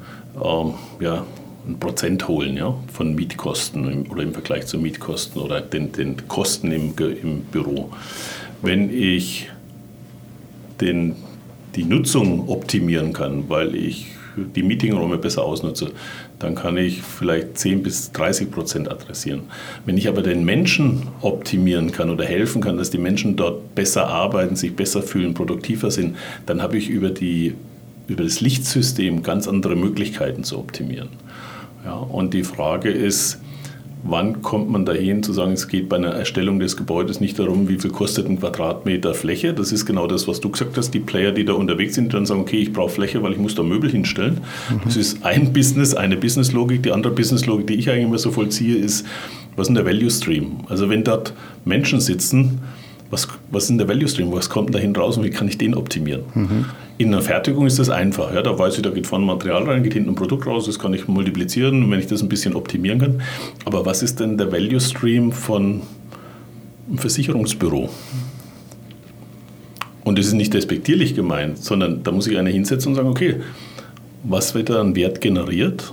ähm, 0.43 0.74
ja, 1.01 1.24
ein 1.66 1.78
Prozent 1.78 2.28
holen 2.28 2.57
ja, 2.57 2.74
von 2.93 3.14
Mietkosten 3.14 4.07
oder 4.09 4.22
im 4.22 4.32
Vergleich 4.32 4.66
zu 4.66 4.78
Mietkosten 4.78 5.41
oder 5.41 5.61
den, 5.61 5.93
den 5.93 6.28
Kosten 6.28 6.70
im, 6.72 6.95
im 6.99 7.41
Büro. 7.45 7.91
Wenn 8.62 8.91
ich 8.91 9.51
den, 10.80 11.16
die 11.74 11.85
Nutzung 11.85 12.49
optimieren 12.49 13.12
kann, 13.12 13.49
weil 13.49 13.74
ich 13.74 14.09
die 14.37 14.62
Meetingräume 14.62 15.18
besser 15.18 15.45
ausnutze, 15.45 15.93
dann 16.39 16.55
kann 16.55 16.76
ich 16.76 17.03
vielleicht 17.03 17.57
10 17.57 17.82
bis 17.82 18.12
30 18.12 18.51
Prozent 18.51 18.91
adressieren. 18.91 19.43
Wenn 19.87 19.97
ich 19.97 20.09
aber 20.09 20.22
den 20.22 20.45
Menschen 20.45 21.09
optimieren 21.20 21.93
kann 21.93 22.11
oder 22.11 22.24
helfen 22.24 22.61
kann, 22.61 22.76
dass 22.76 22.91
die 22.91 22.99
Menschen 22.99 23.37
dort 23.37 23.74
besser 23.74 24.09
arbeiten, 24.09 24.57
sich 24.57 24.74
besser 24.74 25.03
fühlen, 25.03 25.35
produktiver 25.35 25.91
sind, 25.91 26.16
dann 26.47 26.61
habe 26.62 26.76
ich 26.76 26.89
über, 26.89 27.11
die, 27.11 27.55
über 28.07 28.24
das 28.24 28.40
Lichtsystem 28.40 29.22
ganz 29.22 29.48
andere 29.48 29.76
Möglichkeiten 29.76 30.44
zu 30.44 30.59
optimieren. 30.59 31.09
Ja, 31.84 31.94
und 31.94 32.34
die 32.34 32.44
Frage 32.44 32.90
ist, 32.90 33.40
wann 34.05 34.42
kommt 34.42 34.70
man 34.70 34.84
dahin 34.84 35.22
zu 35.22 35.32
sagen, 35.32 35.52
es 35.52 35.68
geht 35.68 35.88
bei 35.88 35.96
einer 35.96 36.11
Erstellung 36.11 36.59
des 36.59 36.76
Gebäudes 36.76 37.20
nicht 37.20 37.38
darum, 37.38 37.68
wie 37.68 37.78
viel 37.78 37.90
kostet 37.90 38.28
ein 38.28 38.38
Quadratmeter 38.38 39.14
Fläche. 39.14 39.55
Das 39.55 39.72
ist 39.72 39.86
genau 39.86 40.07
das, 40.07 40.28
was 40.28 40.40
du 40.40 40.50
gesagt 40.50 40.76
hast. 40.76 40.92
Die 40.92 41.00
Player, 41.00 41.32
die 41.32 41.44
da 41.44 41.55
unterwegs 41.55 41.94
sind, 41.94 42.12
dann 42.14 42.26
sagen, 42.26 42.40
okay, 42.40 42.59
ich 42.59 42.72
brauche 42.72 42.90
Fläche, 42.90 43.22
weil 43.22 43.32
ich 43.32 43.38
muss 43.38 43.55
da 43.55 43.62
Möbel 43.62 43.90
hinstellen. 43.90 44.40
Mhm. 44.70 44.80
Das 44.84 44.96
ist 44.96 45.24
ein 45.24 45.52
Business, 45.52 45.94
eine 45.94 46.16
Businesslogik. 46.16 46.82
Die 46.82 46.92
andere 46.92 47.12
Businesslogik, 47.14 47.66
die 47.66 47.74
ich 47.74 47.90
eigentlich 47.90 48.05
immer 48.05 48.18
so 48.18 48.30
vollziehe, 48.30 48.76
ist, 48.76 49.07
was 49.57 49.68
ist 49.68 49.74
der 49.74 49.86
Value 49.86 50.11
Stream? 50.11 50.59
Also 50.68 50.88
wenn 50.90 51.05
dort 51.05 51.32
Menschen 51.64 52.00
sitzen, 52.00 52.61
was, 53.11 53.28
was 53.50 53.64
ist 53.64 53.70
denn 53.70 53.78
der 53.78 53.88
Value 53.88 54.09
Stream? 54.09 54.32
Was 54.32 54.48
kommt 54.48 54.68
denn 54.68 54.72
da 54.74 54.78
hinten 54.78 55.00
raus 55.00 55.16
und 55.16 55.24
wie 55.24 55.30
kann 55.30 55.46
ich 55.48 55.59
den 55.59 55.74
optimieren? 55.74 56.22
Mhm. 56.34 56.64
In 56.96 57.11
der 57.11 57.22
Fertigung 57.22 57.66
ist 57.66 57.78
das 57.78 57.90
einfach. 57.90 58.32
Ja, 58.34 58.42
da 58.42 58.59
weiß 58.59 58.76
ich, 58.76 58.82
da 58.82 58.90
geht 58.90 59.07
vorne 59.07 59.24
Material 59.24 59.64
rein, 59.64 59.82
geht 59.82 59.94
hinten 59.94 60.11
ein 60.11 60.14
Produkt 60.14 60.46
raus, 60.46 60.66
das 60.66 60.78
kann 60.78 60.94
ich 60.94 61.09
multiplizieren, 61.09 61.90
wenn 61.90 61.98
ich 61.98 62.07
das 62.07 62.22
ein 62.22 62.28
bisschen 62.28 62.55
optimieren 62.55 62.98
kann. 62.98 63.22
Aber 63.64 63.84
was 63.84 64.02
ist 64.02 64.20
denn 64.20 64.38
der 64.38 64.52
Value 64.52 64.80
Stream 64.80 65.32
von 65.32 65.82
einem 66.88 66.98
Versicherungsbüro? 66.98 67.90
Und 70.05 70.18
das 70.18 70.26
ist 70.26 70.34
nicht 70.34 70.52
despektierlich 70.52 71.14
gemeint, 71.14 71.59
sondern 71.59 72.02
da 72.02 72.12
muss 72.12 72.26
ich 72.26 72.38
einer 72.38 72.50
hinsetzen 72.50 72.90
und 72.90 72.96
sagen, 72.96 73.09
okay, 73.09 73.36
was 74.22 74.55
wird 74.55 74.70
da 74.70 74.80
an 74.80 74.94
Wert 74.94 75.20
generiert 75.20 75.92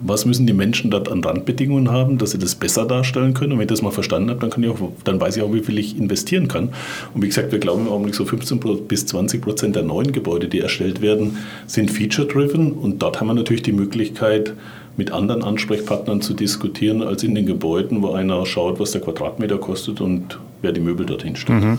was 0.00 0.24
müssen 0.24 0.46
die 0.46 0.52
Menschen 0.52 0.90
dort 0.90 1.10
an 1.10 1.22
Randbedingungen 1.22 1.90
haben, 1.90 2.18
dass 2.18 2.32
sie 2.32 2.38
das 2.38 2.54
besser 2.54 2.86
darstellen 2.86 3.34
können. 3.34 3.52
Und 3.52 3.58
wenn 3.58 3.64
ich 3.64 3.70
das 3.70 3.82
mal 3.82 3.90
verstanden 3.90 4.30
habe, 4.30 4.40
dann, 4.40 4.50
kann 4.50 4.62
ich 4.62 4.70
auch, 4.70 4.92
dann 5.04 5.20
weiß 5.20 5.36
ich 5.36 5.42
auch, 5.42 5.52
wie 5.52 5.60
viel 5.60 5.78
ich 5.78 5.96
investieren 5.98 6.48
kann. 6.48 6.70
Und 7.14 7.22
wie 7.22 7.28
gesagt, 7.28 7.52
wir 7.52 7.58
glauben 7.58 7.86
im 7.86 7.92
Augenblick 7.92 8.14
so 8.14 8.24
15 8.24 8.60
bis 8.88 9.06
20 9.06 9.42
Prozent 9.42 9.76
der 9.76 9.82
neuen 9.82 10.12
Gebäude, 10.12 10.48
die 10.48 10.60
erstellt 10.60 11.02
werden, 11.02 11.38
sind 11.66 11.90
feature-driven. 11.90 12.72
Und 12.72 13.02
dort 13.02 13.20
haben 13.20 13.26
wir 13.26 13.34
natürlich 13.34 13.62
die 13.62 13.72
Möglichkeit, 13.72 14.54
mit 14.96 15.12
anderen 15.12 15.42
Ansprechpartnern 15.42 16.20
zu 16.20 16.34
diskutieren, 16.34 17.02
als 17.02 17.22
in 17.22 17.34
den 17.34 17.46
Gebäuden, 17.46 18.02
wo 18.02 18.12
einer 18.12 18.44
schaut, 18.44 18.80
was 18.80 18.90
der 18.92 19.00
Quadratmeter 19.00 19.58
kostet 19.58 20.00
und 20.00 20.38
wer 20.62 20.72
die 20.72 20.80
Möbel 20.80 21.06
dorthin 21.06 21.36
stellt. 21.36 21.62
Mhm. 21.62 21.78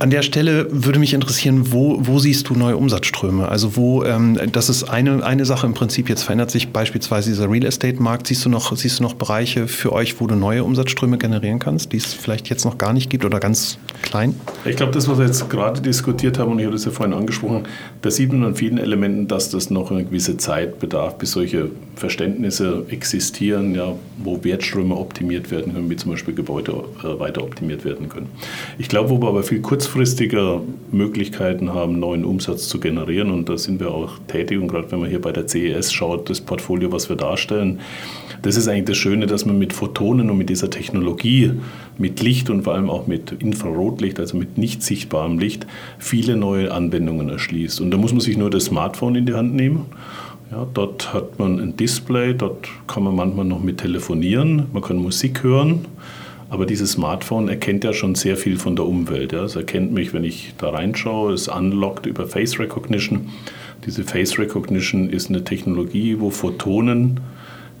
An 0.00 0.10
der 0.10 0.22
Stelle 0.22 0.68
würde 0.70 1.00
mich 1.00 1.12
interessieren, 1.12 1.72
wo, 1.72 1.98
wo 2.06 2.20
siehst 2.20 2.48
du 2.48 2.54
neue 2.54 2.76
Umsatzströme? 2.76 3.48
Also 3.48 3.76
wo, 3.76 4.04
ähm, 4.04 4.38
das 4.52 4.68
ist 4.68 4.84
eine, 4.84 5.24
eine 5.24 5.44
Sache 5.44 5.66
im 5.66 5.74
Prinzip, 5.74 6.08
jetzt 6.08 6.22
verändert 6.22 6.52
sich 6.52 6.68
beispielsweise 6.68 7.30
dieser 7.30 7.50
Real 7.50 7.64
Estate-Markt. 7.64 8.28
Siehst 8.28 8.44
du, 8.44 8.48
noch, 8.48 8.76
siehst 8.76 9.00
du 9.00 9.02
noch 9.02 9.14
Bereiche 9.14 9.66
für 9.66 9.92
euch, 9.92 10.20
wo 10.20 10.28
du 10.28 10.36
neue 10.36 10.62
Umsatzströme 10.62 11.18
generieren 11.18 11.58
kannst, 11.58 11.92
die 11.92 11.96
es 11.96 12.14
vielleicht 12.14 12.48
jetzt 12.48 12.64
noch 12.64 12.78
gar 12.78 12.92
nicht 12.92 13.10
gibt 13.10 13.24
oder 13.24 13.40
ganz 13.40 13.78
klein? 14.02 14.36
Ich 14.64 14.76
glaube, 14.76 14.92
das, 14.92 15.08
was 15.08 15.18
wir 15.18 15.26
jetzt 15.26 15.50
gerade 15.50 15.80
diskutiert 15.80 16.38
haben, 16.38 16.52
und 16.52 16.60
ich 16.60 16.66
habe 16.66 16.76
das 16.76 16.84
ja 16.84 16.92
vorhin 16.92 17.12
angesprochen, 17.12 17.64
da 18.00 18.12
sieht 18.12 18.32
man 18.32 18.44
an 18.44 18.54
vielen 18.54 18.78
Elementen, 18.78 19.26
dass 19.26 19.50
das 19.50 19.68
noch 19.68 19.90
eine 19.90 20.04
gewisse 20.04 20.36
Zeit 20.36 20.78
bedarf, 20.78 21.18
bis 21.18 21.32
solche 21.32 21.70
Verständnisse 21.98 22.86
existieren, 22.90 23.74
ja, 23.74 23.94
wo 24.18 24.42
Wertströme 24.44 24.96
optimiert 24.96 25.50
werden 25.50 25.74
können, 25.74 25.90
wie 25.90 25.96
zum 25.96 26.12
Beispiel 26.12 26.34
Gebäude 26.34 26.72
äh, 27.02 27.18
weiter 27.18 27.42
optimiert 27.42 27.84
werden 27.84 28.08
können. 28.08 28.28
Ich 28.78 28.88
glaube, 28.88 29.10
wo 29.10 29.20
wir 29.20 29.28
aber 29.28 29.42
viel 29.42 29.60
kurzfristiger 29.60 30.62
Möglichkeiten 30.90 31.74
haben, 31.74 31.98
neuen 31.98 32.24
Umsatz 32.24 32.68
zu 32.68 32.80
generieren, 32.80 33.30
und 33.30 33.48
da 33.48 33.58
sind 33.58 33.80
wir 33.80 33.90
auch 33.90 34.18
tätig, 34.28 34.58
und 34.60 34.68
gerade 34.68 34.90
wenn 34.90 35.00
man 35.00 35.10
hier 35.10 35.20
bei 35.20 35.32
der 35.32 35.46
CES 35.46 35.92
schaut, 35.92 36.30
das 36.30 36.40
Portfolio, 36.40 36.92
was 36.92 37.08
wir 37.08 37.16
darstellen, 37.16 37.80
das 38.42 38.56
ist 38.56 38.68
eigentlich 38.68 38.84
das 38.84 38.96
Schöne, 38.96 39.26
dass 39.26 39.44
man 39.44 39.58
mit 39.58 39.72
Photonen 39.72 40.30
und 40.30 40.38
mit 40.38 40.48
dieser 40.48 40.70
Technologie, 40.70 41.52
mit 41.96 42.20
Licht 42.22 42.50
und 42.50 42.62
vor 42.62 42.74
allem 42.74 42.88
auch 42.88 43.08
mit 43.08 43.32
Infrarotlicht, 43.32 44.20
also 44.20 44.36
mit 44.36 44.58
nicht 44.58 44.82
sichtbarem 44.82 45.38
Licht, 45.38 45.66
viele 45.98 46.36
neue 46.36 46.72
Anwendungen 46.72 47.28
erschließt. 47.28 47.80
Und 47.80 47.90
da 47.90 47.96
muss 47.96 48.12
man 48.12 48.20
sich 48.20 48.36
nur 48.36 48.50
das 48.50 48.66
Smartphone 48.66 49.16
in 49.16 49.26
die 49.26 49.34
Hand 49.34 49.54
nehmen 49.54 49.86
ja, 50.50 50.66
dort 50.72 51.12
hat 51.12 51.38
man 51.38 51.60
ein 51.60 51.76
Display, 51.76 52.34
dort 52.34 52.68
kann 52.86 53.02
man 53.02 53.14
manchmal 53.14 53.44
noch 53.44 53.62
mit 53.62 53.78
telefonieren, 53.78 54.66
man 54.72 54.82
kann 54.82 54.96
Musik 54.96 55.42
hören, 55.42 55.86
aber 56.50 56.64
dieses 56.64 56.92
Smartphone 56.92 57.48
erkennt 57.48 57.84
ja 57.84 57.92
schon 57.92 58.14
sehr 58.14 58.36
viel 58.36 58.56
von 58.56 58.74
der 58.74 58.86
Umwelt. 58.86 59.32
Ja. 59.32 59.44
Es 59.44 59.56
erkennt 59.56 59.92
mich, 59.92 60.14
wenn 60.14 60.24
ich 60.24 60.54
da 60.56 60.70
reinschaue, 60.70 61.32
es 61.32 61.48
unlockt 61.48 62.06
über 62.06 62.26
Face 62.26 62.58
Recognition. 62.58 63.28
Diese 63.84 64.02
Face 64.02 64.38
Recognition 64.38 65.10
ist 65.10 65.28
eine 65.28 65.44
Technologie, 65.44 66.16
wo 66.18 66.30
Photonen 66.30 67.20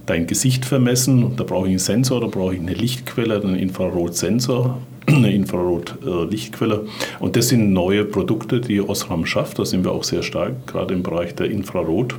dein 0.04 0.26
Gesicht 0.26 0.64
vermessen. 0.64 1.36
Da 1.36 1.44
brauche 1.44 1.66
ich 1.66 1.70
einen 1.70 1.78
Sensor, 1.78 2.20
da 2.20 2.26
brauche 2.26 2.54
ich 2.54 2.60
eine 2.60 2.74
Lichtquelle, 2.74 3.40
einen 3.40 3.56
Infrarotsensor, 3.56 4.78
eine 5.06 5.32
Infrarot-Lichtquelle. 5.32 6.86
Und 7.20 7.36
das 7.36 7.48
sind 7.48 7.72
neue 7.72 8.04
Produkte, 8.04 8.60
die 8.60 8.80
Osram 8.82 9.24
schafft. 9.24 9.58
Da 9.58 9.64
sind 9.64 9.84
wir 9.84 9.92
auch 9.92 10.04
sehr 10.04 10.22
stark, 10.22 10.66
gerade 10.66 10.92
im 10.92 11.02
Bereich 11.02 11.34
der 11.34 11.50
Infrarot. 11.50 12.16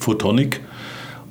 Photonik. 0.00 0.60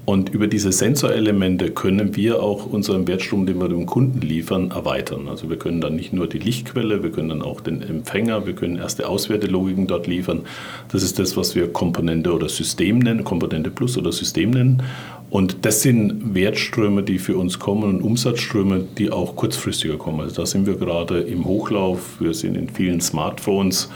Und 0.09 0.29
über 0.29 0.47
diese 0.47 0.71
Sensorelemente 0.71 1.69
können 1.69 2.15
wir 2.15 2.41
auch 2.41 2.65
unseren 2.65 3.07
Wertstrom, 3.07 3.45
den 3.45 3.59
wir 3.61 3.69
dem 3.69 3.85
Kunden 3.85 4.21
liefern, 4.21 4.71
erweitern. 4.71 5.27
Also 5.27 5.51
wir 5.51 5.57
können 5.59 5.81
dann 5.81 5.95
nicht 5.95 6.13
nur 6.13 6.25
die 6.25 6.39
Lichtquelle, 6.39 7.03
wir 7.03 7.11
können 7.11 7.29
dann 7.29 7.41
auch 7.43 7.61
den 7.61 7.83
Empfänger, 7.83 8.47
wir 8.47 8.53
können 8.53 8.77
erste 8.77 9.07
Auswertelogiken 9.07 9.85
dort 9.85 10.07
liefern. 10.07 10.45
Das 10.91 11.03
ist 11.03 11.19
das, 11.19 11.37
was 11.37 11.53
wir 11.53 11.71
Komponente 11.71 12.33
oder 12.33 12.49
System 12.49 12.97
nennen, 12.97 13.23
Komponente 13.23 13.69
Plus 13.69 13.99
oder 13.99 14.11
System 14.11 14.49
nennen. 14.49 14.81
Und 15.29 15.57
das 15.63 15.83
sind 15.83 16.33
Wertströme, 16.33 17.03
die 17.03 17.19
für 17.19 17.37
uns 17.37 17.59
kommen 17.59 17.83
und 17.83 18.01
Umsatzströme, 18.01 18.85
die 18.97 19.11
auch 19.11 19.35
kurzfristiger 19.35 19.97
kommen. 19.97 20.21
Also 20.21 20.41
da 20.41 20.45
sind 20.45 20.65
wir 20.65 20.75
gerade 20.75 21.19
im 21.19 21.45
Hochlauf, 21.45 22.19
wir 22.19 22.33
sind 22.33 22.57
in 22.57 22.67
vielen 22.67 22.99
Smartphones 22.99 23.89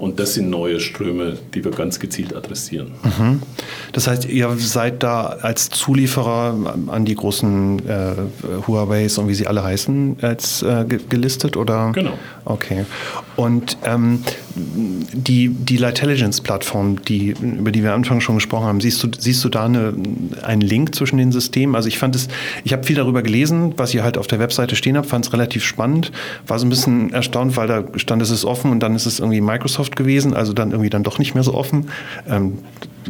und 0.00 0.18
das 0.18 0.34
sind 0.34 0.50
neue 0.50 0.80
Ströme, 0.80 1.36
die 1.54 1.64
wir 1.64 1.70
ganz 1.70 2.00
gezielt 2.00 2.34
adressieren. 2.34 2.92
Mhm. 3.04 3.42
Das 3.92 4.08
heißt, 4.08 4.24
ihr 4.24 4.50
seid 4.56 5.02
da 5.02 5.26
als 5.26 5.68
Zulieferer 5.68 6.56
an 6.88 7.04
die 7.04 7.14
großen 7.14 7.86
äh, 7.86 8.12
Huaweis 8.66 9.18
und 9.18 9.28
wie 9.28 9.34
sie 9.34 9.46
alle 9.46 9.62
heißen, 9.62 10.16
als 10.22 10.62
äh, 10.62 10.86
gelistet 10.86 11.56
oder? 11.56 11.92
Genau. 11.92 12.12
Okay. 12.46 12.84
Und 13.36 13.76
ähm, 13.84 14.22
die, 14.54 15.48
die 15.50 15.76
Lightelligence-Plattform, 15.76 17.02
die, 17.02 17.34
über 17.40 17.70
die 17.70 17.82
wir 17.82 17.90
am 17.92 18.00
Anfang 18.00 18.20
schon 18.20 18.36
gesprochen 18.36 18.64
haben, 18.64 18.80
siehst 18.80 19.02
du, 19.02 19.08
siehst 19.16 19.44
du 19.44 19.48
da 19.48 19.66
eine, 19.66 19.92
einen 20.42 20.62
Link 20.62 20.79
zwischen 20.88 21.18
den 21.18 21.32
Systemen? 21.32 21.74
Also 21.74 21.88
ich 21.88 21.98
fand 21.98 22.16
es, 22.16 22.28
ich 22.64 22.72
habe 22.72 22.84
viel 22.84 22.96
darüber 22.96 23.22
gelesen, 23.22 23.74
was 23.76 23.94
ihr 23.94 24.02
halt 24.02 24.18
auf 24.18 24.26
der 24.26 24.38
Webseite 24.38 24.76
stehen 24.76 24.96
habt, 24.96 25.06
fand 25.06 25.26
es 25.26 25.32
relativ 25.32 25.64
spannend, 25.64 26.12
war 26.46 26.58
so 26.58 26.66
ein 26.66 26.70
bisschen 26.70 27.12
erstaunt, 27.12 27.56
weil 27.56 27.68
da 27.68 27.84
stand, 27.96 28.22
es 28.22 28.30
ist 28.30 28.44
offen 28.44 28.70
und 28.70 28.80
dann 28.80 28.94
ist 28.94 29.06
es 29.06 29.20
irgendwie 29.20 29.40
Microsoft 29.40 29.96
gewesen, 29.96 30.34
also 30.34 30.52
dann 30.52 30.70
irgendwie 30.70 30.90
dann 30.90 31.02
doch 31.02 31.18
nicht 31.18 31.34
mehr 31.34 31.44
so 31.44 31.54
offen. 31.54 31.88
Ähm, 32.28 32.58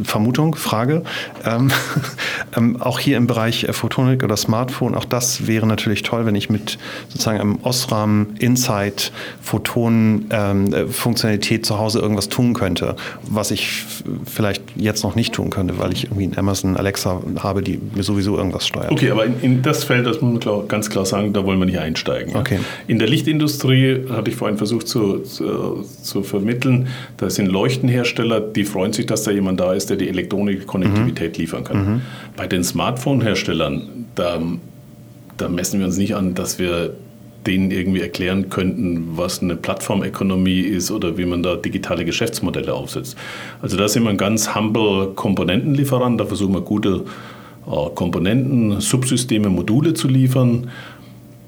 Vermutung, 0.03 0.55
Frage. 0.55 1.03
Ähm, 1.45 1.71
ähm, 2.57 2.81
auch 2.81 2.99
hier 2.99 3.17
im 3.17 3.27
Bereich 3.27 3.63
äh, 3.63 3.73
Photonik 3.73 4.23
oder 4.23 4.37
Smartphone, 4.37 4.95
auch 4.95 5.05
das 5.05 5.47
wäre 5.47 5.67
natürlich 5.67 6.03
toll, 6.03 6.25
wenn 6.25 6.35
ich 6.35 6.49
mit 6.49 6.77
sozusagen 7.09 7.39
einem 7.39 7.59
Osram 7.63 8.27
Insight 8.39 9.11
Photonen 9.41 10.27
ähm, 10.31 10.73
äh, 10.73 10.87
Funktionalität 10.87 11.65
zu 11.65 11.77
Hause 11.77 11.99
irgendwas 11.99 12.29
tun 12.29 12.53
könnte, 12.53 12.95
was 13.23 13.51
ich 13.51 13.83
vielleicht 14.25 14.63
jetzt 14.75 15.03
noch 15.03 15.15
nicht 15.15 15.33
tun 15.33 15.49
könnte, 15.49 15.77
weil 15.77 15.93
ich 15.93 16.05
irgendwie 16.05 16.23
einen 16.23 16.37
Amazon 16.37 16.77
Alexa 16.77 17.21
habe, 17.39 17.61
die 17.61 17.79
mir 17.93 18.03
sowieso 18.03 18.37
irgendwas 18.37 18.67
steuert. 18.67 18.91
Okay, 18.91 19.11
aber 19.11 19.25
in, 19.25 19.39
in 19.41 19.61
das 19.61 19.83
Feld, 19.83 20.05
das 20.05 20.21
muss 20.21 20.31
man 20.31 20.39
klar, 20.39 20.63
ganz 20.67 20.89
klar 20.89 21.05
sagen, 21.05 21.33
da 21.33 21.45
wollen 21.45 21.59
wir 21.59 21.65
nicht 21.65 21.79
einsteigen. 21.79 22.35
Okay. 22.35 22.59
In 22.87 22.99
der 22.99 23.07
Lichtindustrie 23.07 24.05
hatte 24.09 24.31
ich 24.31 24.35
vorhin 24.35 24.57
versucht 24.57 24.87
zu, 24.87 25.19
zu, 25.19 25.85
zu 26.01 26.23
vermitteln, 26.23 26.87
da 27.17 27.29
sind 27.29 27.47
Leuchtenhersteller, 27.47 28.41
die 28.41 28.63
freuen 28.63 28.93
sich, 28.93 29.05
dass 29.05 29.23
da 29.23 29.31
jemand 29.31 29.59
da 29.59 29.73
ist, 29.73 29.90
der 29.91 29.97
die 29.97 30.09
elektronische 30.09 30.65
Konnektivität 30.65 31.33
mhm. 31.33 31.41
liefern 31.41 31.63
kann. 31.63 31.77
Mhm. 31.77 32.01
Bei 32.35 32.47
den 32.47 32.63
Smartphone-Herstellern, 32.63 34.07
da, 34.15 34.41
da 35.37 35.49
messen 35.49 35.79
wir 35.79 35.85
uns 35.85 35.97
nicht 35.97 36.15
an, 36.15 36.33
dass 36.33 36.57
wir 36.57 36.95
denen 37.45 37.71
irgendwie 37.71 38.01
erklären 38.01 38.49
könnten, 38.49 39.17
was 39.17 39.41
eine 39.41 39.55
Plattformökonomie 39.55 40.61
ist 40.61 40.91
oder 40.91 41.17
wie 41.17 41.25
man 41.25 41.43
da 41.43 41.55
digitale 41.55 42.05
Geschäftsmodelle 42.05 42.73
aufsetzt. 42.73 43.17
Also 43.61 43.77
da 43.77 43.87
sind 43.87 44.03
wir 44.03 44.09
ein 44.11 44.17
ganz 44.17 44.55
humble 44.55 45.13
Komponentenlieferant, 45.15 46.19
da 46.19 46.25
versuchen 46.25 46.53
wir 46.53 46.61
gute 46.61 47.05
äh, 47.65 47.89
Komponenten, 47.95 48.79
Subsysteme, 48.79 49.49
Module 49.49 49.93
zu 49.93 50.07
liefern. 50.07 50.69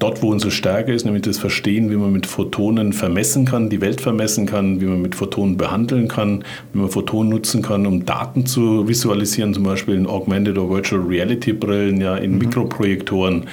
Dort, 0.04 0.20
wo 0.20 0.30
unsere 0.30 0.50
Stärke 0.50 0.92
ist, 0.92 1.06
nämlich 1.06 1.22
das 1.22 1.38
Verstehen, 1.38 1.90
wie 1.90 1.96
man 1.96 2.12
mit 2.12 2.26
Photonen 2.26 2.92
vermessen 2.92 3.46
kann, 3.46 3.70
die 3.70 3.80
Welt 3.80 4.02
vermessen 4.02 4.44
kann, 4.44 4.78
wie 4.82 4.84
man 4.84 5.00
mit 5.00 5.14
Photonen 5.14 5.56
behandeln 5.56 6.08
kann, 6.08 6.44
wie 6.74 6.80
man 6.80 6.90
Photonen 6.90 7.30
nutzen 7.30 7.62
kann, 7.62 7.86
um 7.86 8.04
Daten 8.04 8.44
zu 8.44 8.86
visualisieren, 8.86 9.54
zum 9.54 9.62
Beispiel 9.62 9.94
in 9.94 10.06
Augmented 10.06 10.58
oder 10.58 10.68
Virtual 10.68 11.00
Reality 11.00 11.54
Brillen, 11.54 12.02
ja, 12.02 12.16
in 12.16 12.32
mhm. 12.32 12.38
Mikroprojektoren 12.40 13.46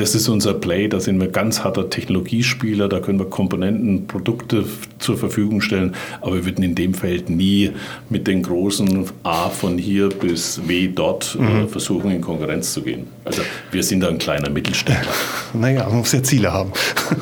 das 0.00 0.14
ist 0.14 0.28
unser 0.28 0.54
Play, 0.54 0.88
da 0.88 0.98
sind 0.98 1.20
wir 1.20 1.28
ganz 1.28 1.62
harter 1.62 1.90
Technologiespieler, 1.90 2.88
da 2.88 3.00
können 3.00 3.18
wir 3.18 3.26
Komponenten, 3.26 4.06
Produkte 4.06 4.64
zur 4.98 5.18
Verfügung 5.18 5.60
stellen, 5.60 5.94
aber 6.22 6.36
wir 6.36 6.46
würden 6.46 6.64
in 6.64 6.74
dem 6.74 6.94
Feld 6.94 7.28
nie 7.28 7.72
mit 8.08 8.26
den 8.26 8.42
großen 8.42 9.04
A 9.24 9.50
von 9.50 9.76
hier 9.76 10.08
bis 10.08 10.66
W 10.66 10.88
dort 10.88 11.36
äh, 11.38 11.42
mhm. 11.42 11.68
versuchen, 11.68 12.10
in 12.10 12.22
Konkurrenz 12.22 12.72
zu 12.72 12.80
gehen. 12.80 13.08
Also 13.26 13.42
wir 13.70 13.82
sind 13.82 14.00
da 14.00 14.08
ein 14.08 14.18
kleiner 14.18 14.50
Mittelständler. 14.50 15.12
Naja, 15.52 15.84
man 15.88 15.98
muss 15.98 16.12
ja 16.12 16.22
Ziele 16.22 16.52
haben. 16.52 16.70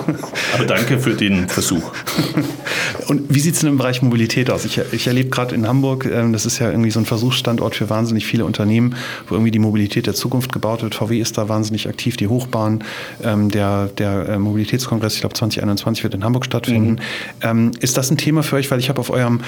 aber 0.55 0.66
danke 0.66 0.99
für 0.99 1.14
den 1.14 1.49
Versuch. 1.49 1.93
Und 3.09 3.22
wie 3.35 3.41
sieht 3.41 3.55
es 3.55 3.61
denn 3.61 3.70
im 3.70 3.79
Bereich 3.79 4.03
Mobilität 4.03 4.51
aus? 4.51 4.66
Ich, 4.66 4.79
ich 4.93 5.07
erlebe 5.07 5.31
gerade 5.31 5.55
in 5.55 5.66
Hamburg, 5.66 6.05
ähm, 6.05 6.35
das 6.35 6.45
ist 6.45 6.59
ja 6.59 6.70
irgendwie 6.70 6.91
so 6.91 7.01
ein 7.01 7.07
Versuchsstandort 7.07 7.74
für 7.74 7.89
wahnsinnig 7.89 8.26
viele 8.26 8.45
Unternehmen, 8.45 8.97
wo 9.29 9.35
irgendwie 9.35 9.51
die 9.51 9.59
Mobilität 9.59 10.07
der 10.07 10.12
Zukunft 10.12 10.53
gebaut 10.53 10.83
wird. 10.83 10.95
VW 10.95 11.18
ist 11.18 11.39
da 11.39 11.49
wahnsinnig 11.49 11.89
aktiv, 11.89 12.18
die 12.18 12.29
Hochbahn, 12.29 12.68
ähm, 13.23 13.51
der, 13.51 13.87
der 13.99 14.29
äh, 14.29 14.39
Mobilitätskongress, 14.39 15.14
ich 15.14 15.21
glaube 15.21 15.35
2021 15.35 16.05
wird 16.05 16.14
in 16.14 16.25
Hamburg 16.25 16.45
stattfinden. 16.45 16.93
Mhm. 16.93 16.99
Ähm, 17.43 17.71
ist 17.81 17.97
das 17.97 18.11
ein 18.11 18.16
Thema 18.16 18.43
für 18.43 18.57
euch? 18.57 18.71
Weil 18.71 18.79
ich 18.79 18.89
habe 18.89 19.01
auf 19.01 19.11
eurem 19.11 19.41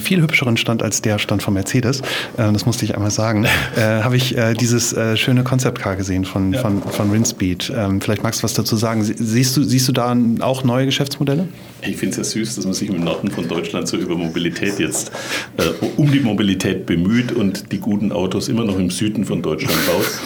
viel 0.00 0.20
hübscheren 0.22 0.56
Stand 0.56 0.82
als 0.82 1.02
der 1.02 1.18
Stand 1.18 1.42
von 1.42 1.54
Mercedes, 1.54 2.00
äh, 2.36 2.52
das 2.52 2.66
musste 2.66 2.84
ich 2.84 2.94
einmal 2.94 3.10
sagen, 3.10 3.44
äh, 3.76 3.80
habe 3.80 4.16
ich 4.16 4.36
dieses 4.60 4.94
schöne 5.16 5.44
Concept 5.44 5.78
Car 5.80 5.96
gesehen 5.96 6.24
von, 6.24 6.52
ja. 6.52 6.60
von, 6.60 6.82
von 6.82 7.10
Rinspeed. 7.10 7.72
vielleicht 8.00 8.22
magst 8.22 8.40
du 8.40 8.44
was 8.44 8.54
dazu 8.54 8.76
sagen. 8.76 9.02
Siehst 9.04 9.56
du, 9.56 9.62
siehst 9.62 9.88
du 9.88 9.92
da 9.92 10.16
auch 10.40 10.64
neue 10.64 10.86
Geschäftsmodelle? 10.86 11.48
Ich 11.84 11.96
finde 11.96 12.12
es 12.12 12.16
ja 12.16 12.24
süß, 12.24 12.54
dass 12.56 12.64
man 12.64 12.74
sich 12.74 12.88
im 12.88 13.02
Norden 13.02 13.30
von 13.30 13.48
Deutschland 13.48 13.88
so 13.88 13.96
über 13.96 14.16
Mobilität 14.16 14.78
jetzt 14.78 15.10
äh, 15.56 15.84
um 15.96 16.10
die 16.10 16.20
Mobilität 16.20 16.86
bemüht 16.86 17.32
und 17.32 17.72
die 17.72 17.78
guten 17.78 18.12
Autos 18.12 18.48
immer 18.48 18.64
noch 18.64 18.78
im 18.78 18.90
Süden 18.90 19.24
von 19.24 19.42
Deutschland 19.42 19.78
baut. 19.86 20.06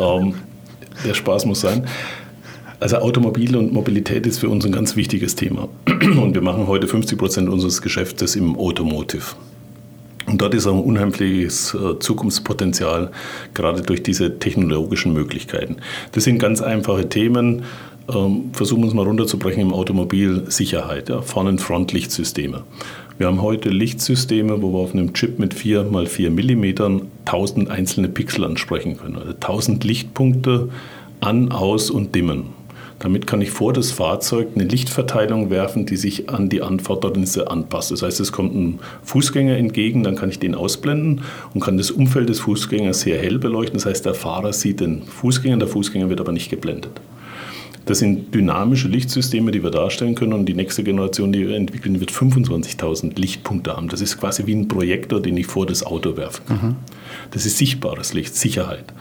Ähm, 0.00 0.34
der 1.04 1.14
Spaß 1.14 1.46
muss 1.46 1.60
sein. 1.60 1.86
Also 2.78 2.96
Automobil 2.98 3.56
und 3.56 3.72
Mobilität 3.72 4.26
ist 4.26 4.38
für 4.38 4.50
uns 4.50 4.66
ein 4.66 4.72
ganz 4.72 4.96
wichtiges 4.96 5.34
Thema. 5.34 5.68
Und 5.86 6.34
wir 6.34 6.42
machen 6.42 6.66
heute 6.66 6.86
50 6.86 7.18
Prozent 7.18 7.48
unseres 7.48 7.80
Geschäftes 7.80 8.36
im 8.36 8.56
Automotive. 8.56 9.34
Und 10.26 10.42
dort 10.42 10.54
ist 10.54 10.66
ein 10.66 10.78
unheimliches 10.78 11.72
äh, 11.74 11.98
Zukunftspotenzial, 11.98 13.12
gerade 13.54 13.80
durch 13.80 14.02
diese 14.02 14.38
technologischen 14.38 15.12
Möglichkeiten. 15.14 15.76
Das 16.12 16.24
sind 16.24 16.38
ganz 16.38 16.60
einfache 16.60 17.08
Themen. 17.08 17.62
Ähm, 18.12 18.50
versuchen 18.52 18.82
wir 18.82 18.88
es 18.88 18.94
mal 18.94 19.06
runterzubrechen 19.06 19.62
im 19.62 19.72
Automobil 19.72 20.44
Sicherheit, 20.48 21.08
ja, 21.08 21.22
vorne 21.22 21.56
Frontlichtsysteme. 21.58 22.64
Wir 23.18 23.28
haben 23.28 23.40
heute 23.40 23.70
Lichtsysteme, 23.70 24.60
wo 24.60 24.74
wir 24.74 24.78
auf 24.78 24.92
einem 24.92 25.14
Chip 25.14 25.38
mit 25.38 25.54
4 25.54 25.84
mal 25.84 26.04
4 26.06 26.30
mm 26.30 27.00
1000 27.24 27.70
einzelne 27.70 28.10
Pixel 28.10 28.44
ansprechen 28.44 28.98
können. 28.98 29.16
Also 29.16 29.30
1000 29.30 29.84
Lichtpunkte 29.84 30.68
an, 31.20 31.50
aus 31.50 31.88
und 31.88 32.14
dimmen. 32.14 32.50
Damit 32.98 33.26
kann 33.26 33.40
ich 33.40 33.50
vor 33.50 33.72
das 33.72 33.90
Fahrzeug 33.90 34.48
eine 34.54 34.64
Lichtverteilung 34.64 35.48
werfen, 35.48 35.86
die 35.86 35.96
sich 35.96 36.28
an 36.28 36.50
die 36.50 36.60
Anfordernisse 36.60 37.50
anpasst. 37.50 37.90
Das 37.90 38.02
heißt, 38.02 38.20
es 38.20 38.32
kommt 38.32 38.54
ein 38.54 38.80
Fußgänger 39.02 39.56
entgegen, 39.56 40.02
dann 40.02 40.16
kann 40.16 40.28
ich 40.28 40.38
den 40.38 40.54
ausblenden 40.54 41.22
und 41.54 41.60
kann 41.62 41.78
das 41.78 41.90
Umfeld 41.90 42.28
des 42.28 42.40
Fußgängers 42.40 43.00
sehr 43.00 43.18
hell 43.18 43.38
beleuchten. 43.38 43.78
Das 43.78 43.86
heißt, 43.86 44.04
der 44.04 44.14
Fahrer 44.14 44.52
sieht 44.52 44.80
den 44.80 45.02
Fußgänger, 45.04 45.56
der 45.56 45.68
Fußgänger 45.68 46.10
wird 46.10 46.20
aber 46.20 46.32
nicht 46.32 46.50
geblendet. 46.50 47.00
Das 47.86 48.00
sind 48.00 48.34
dynamische 48.34 48.88
Lichtsysteme, 48.88 49.52
die 49.52 49.62
wir 49.62 49.70
darstellen 49.70 50.16
können 50.16 50.32
und 50.32 50.46
die 50.46 50.54
nächste 50.54 50.82
Generation, 50.82 51.32
die 51.32 51.46
wir 51.46 51.56
entwickeln, 51.56 52.00
wird 52.00 52.10
25.000 52.10 53.18
Lichtpunkte 53.18 53.76
haben. 53.76 53.88
Das 53.88 54.00
ist 54.00 54.18
quasi 54.18 54.46
wie 54.46 54.54
ein 54.54 54.66
Projektor, 54.66 55.22
den 55.22 55.36
ich 55.36 55.46
vor 55.46 55.66
das 55.66 55.86
Auto 55.86 56.16
werfen 56.16 56.44
kann. 56.46 56.56
Mhm. 56.56 56.76
Das 57.30 57.46
ist 57.46 57.58
sichtbares 57.58 58.12
Licht, 58.12 58.34
Sicherheit. 58.34 58.92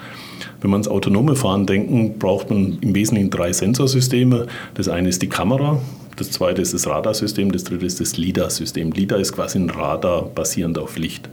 Wenn 0.62 0.70
man 0.70 0.82
ans 0.82 0.88
autonome 0.88 1.36
Fahren 1.36 1.66
denken, 1.66 2.20
braucht 2.20 2.52
man 2.52 2.78
im 2.80 2.94
Wesentlichen 2.94 3.32
drei 3.32 3.52
Sensorsysteme. 3.54 4.46
Das 4.76 4.88
eine 4.88 5.10
ist 5.10 5.22
die 5.24 5.30
Kamera, 5.30 5.82
das 6.16 6.30
zweite 6.32 6.62
ist 6.62 6.74
das 6.74 6.88
Radarsystem, 6.88 7.52
das 7.52 7.64
dritte 7.64 7.86
ist 7.86 8.00
das 8.00 8.18
LIDAR-System. 8.18 8.92
LIDAR 8.92 9.20
ist 9.20 9.34
quasi 9.34 9.58
ein 9.58 9.70
Radar 9.70 10.24
basierend 10.24 10.78
auf 10.78 10.98
Licht. 10.98 11.28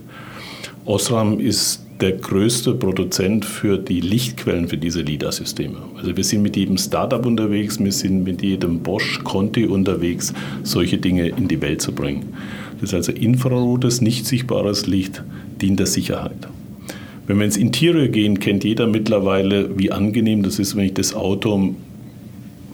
Osram 0.86 1.38
ist 1.38 1.84
der 2.02 2.12
größte 2.12 2.74
Produzent 2.74 3.44
für 3.44 3.78
die 3.78 4.00
Lichtquellen 4.00 4.66
für 4.66 4.76
diese 4.76 5.02
LIDAR-Systeme. 5.02 5.78
Also 5.96 6.16
wir 6.16 6.24
sind 6.24 6.42
mit 6.42 6.56
jedem 6.56 6.76
Startup 6.76 7.24
unterwegs, 7.24 7.78
wir 7.78 7.92
sind 7.92 8.24
mit 8.24 8.42
jedem 8.42 8.80
Bosch, 8.80 9.20
Conti 9.22 9.66
unterwegs, 9.66 10.34
solche 10.64 10.98
Dinge 10.98 11.28
in 11.28 11.46
die 11.46 11.62
Welt 11.62 11.80
zu 11.80 11.92
bringen. 11.92 12.24
Das 12.80 12.90
ist 12.90 12.94
also 12.94 13.12
infrarotes, 13.12 14.00
nicht 14.00 14.26
sichtbares 14.26 14.88
Licht, 14.88 15.22
dient 15.60 15.78
der 15.78 15.86
Sicherheit. 15.86 16.48
Wenn 17.28 17.38
wir 17.38 17.44
ins 17.44 17.56
Interieur 17.56 18.08
gehen, 18.08 18.40
kennt 18.40 18.64
jeder 18.64 18.88
mittlerweile, 18.88 19.78
wie 19.78 19.92
angenehm 19.92 20.42
das 20.42 20.58
ist, 20.58 20.74
wenn 20.74 20.86
ich 20.86 20.94
das 20.94 21.14
Auto 21.14 21.76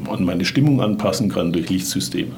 an 0.09 0.25
meine 0.25 0.47
Stimmung 0.47 0.81
anpassen 0.81 1.29
kann 1.29 1.53
durch 1.53 1.69
Lichtsysteme. 1.69 2.33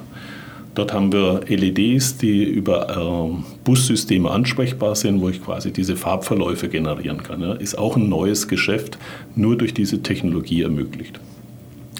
Dort 0.74 0.92
haben 0.92 1.12
wir 1.12 1.40
LEDs, 1.48 2.18
die 2.18 2.44
über 2.44 2.88
äh, 2.96 3.42
Bussysteme 3.64 4.30
ansprechbar 4.30 4.94
sind, 4.94 5.20
wo 5.20 5.28
ich 5.28 5.42
quasi 5.42 5.72
diese 5.72 5.96
Farbverläufe 5.96 6.68
generieren 6.68 7.22
kann. 7.22 7.40
Ja. 7.40 7.54
Ist 7.54 7.76
auch 7.76 7.96
ein 7.96 8.08
neues 8.08 8.46
Geschäft, 8.46 8.98
nur 9.34 9.56
durch 9.56 9.74
diese 9.74 10.02
Technologie 10.02 10.62
ermöglicht. 10.62 11.18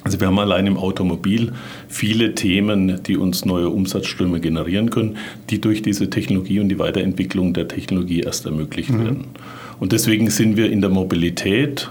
Also 0.03 0.19
wir 0.19 0.29
haben 0.29 0.39
allein 0.39 0.67
im 0.67 0.79
Automobil 0.79 1.53
viele 1.89 2.35
Themen, 2.35 3.03
die 3.07 3.17
uns 3.17 3.45
neue 3.45 3.69
Umsatzströme 3.69 4.41
generieren 4.41 4.89
können, 4.89 5.19
die 5.51 5.61
durch 5.61 5.83
diese 5.83 6.09
Technologie 6.09 6.61
und 6.61 6.71
die 6.71 6.79
Weiterentwicklung 6.79 7.53
der 7.53 7.69
Technologie 7.69 8.21
erst 8.21 8.47
ermöglicht 8.47 8.91
mhm. 8.91 9.05
werden. 9.05 9.25
Und 9.79 9.93
deswegen 9.93 10.31
sind 10.31 10.57
wir 10.57 10.71
in 10.71 10.81
der 10.81 10.91
Mobilität 10.91 11.91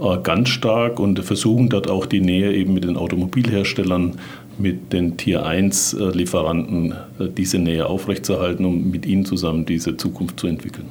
äh, 0.00 0.18
ganz 0.22 0.50
stark 0.50 1.00
und 1.00 1.18
versuchen 1.20 1.68
dort 1.70 1.88
auch 1.88 2.06
die 2.06 2.20
Nähe 2.20 2.52
eben 2.54 2.74
mit 2.74 2.84
den 2.84 2.96
Automobilherstellern 2.96 4.16
mit 4.58 4.92
den 4.92 5.16
Tier 5.16 5.44
1 5.46 5.96
Lieferanten 5.98 6.92
äh, 7.18 7.28
diese 7.28 7.58
Nähe 7.58 7.86
aufrechtzuerhalten, 7.86 8.64
um 8.64 8.90
mit 8.90 9.06
ihnen 9.06 9.24
zusammen 9.24 9.66
diese 9.66 9.96
Zukunft 9.96 10.40
zu 10.40 10.46
entwickeln. 10.46 10.86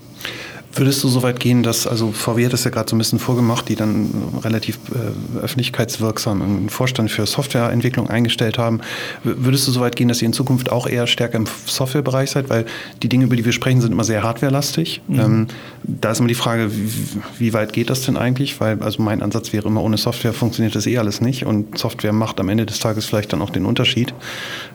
Würdest 0.78 1.04
du 1.04 1.08
so 1.08 1.24
weit 1.24 1.40
gehen, 1.40 1.64
dass, 1.64 1.88
also 1.88 2.12
VW 2.12 2.46
hat 2.46 2.54
das 2.54 2.64
ja 2.64 2.72
gerade 2.72 2.90
so 2.90 2.96
ein 2.96 3.00
bisschen 3.00 3.20
vorgemacht, 3.20 3.70
die 3.70 3.76
dann 3.76 4.10
relativ 4.44 4.78
äh, 4.92 5.40
öffentlichkeitswirksam 5.40 6.42
einen 6.42 6.70
Vorstand 6.70 7.12
für 7.12 7.26
Softwareentwicklung 7.26 8.10
eingestellt 8.10 8.58
haben. 8.58 8.82
Würdest 9.24 9.68
du 9.68 9.72
so 9.72 9.80
weit 9.80 9.96
gehen, 9.96 10.08
dass 10.08 10.22
ihr 10.22 10.28
in 10.28 10.34
Zukunft 10.34 10.72
auch 10.72 10.88
eher 10.88 11.08
stärker 11.08 11.36
im 11.38 11.46
Softwarebereich 11.66 12.32
seid? 12.32 12.50
Weil 12.50 12.66
die 13.02 13.10
Dinge, 13.10 13.26
über 13.26 13.36
die 13.36 13.46
wir 13.46 13.52
sprechen, 13.52 13.82
sind 13.82 13.92
immer 13.92 14.04
sehr 14.04 14.24
hardwarelastig. 14.24 15.02
Mhm. 15.08 15.20
Ähm, 15.20 15.48
da 15.84 16.12
ist 16.12 16.20
immer 16.20 16.28
die 16.28 16.36
Frage, 16.36 16.72
wie, 16.72 17.22
wie, 17.40 17.54
weit 17.54 17.74
geht 17.74 17.90
das 17.90 18.02
denn 18.02 18.18
eigentlich? 18.18 18.60
Weil, 18.60 18.82
also 18.82 19.02
mein 19.02 19.22
Ansatz 19.22 19.54
wäre 19.54 19.68
immer, 19.68 19.82
ohne 19.82 19.98
Software 19.98 20.34
funktioniert 20.34 20.76
das 20.76 20.86
eh 20.86 20.98
alles 20.98 21.22
nicht. 21.22 21.46
Und 21.46 21.78
Software 21.78 22.14
macht 22.14 22.40
am 22.40 22.50
Ende 22.50 22.66
des 22.66 22.80
Tages 22.80 23.06
vielleicht 23.06 23.34
dann 23.34 23.42
auch 23.42 23.50
den 23.50 23.66
Unterschied. 23.66 24.14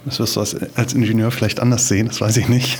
Das 0.04 0.18
wirst 0.18 0.36
du 0.36 0.40
als, 0.40 0.56
als 0.74 0.94
Ingenieur 0.94 1.30
vielleicht 1.30 1.60
anders 1.60 1.88
sehen, 1.88 2.08
das 2.08 2.20
weiß 2.20 2.36
ich 2.38 2.48
nicht. 2.48 2.78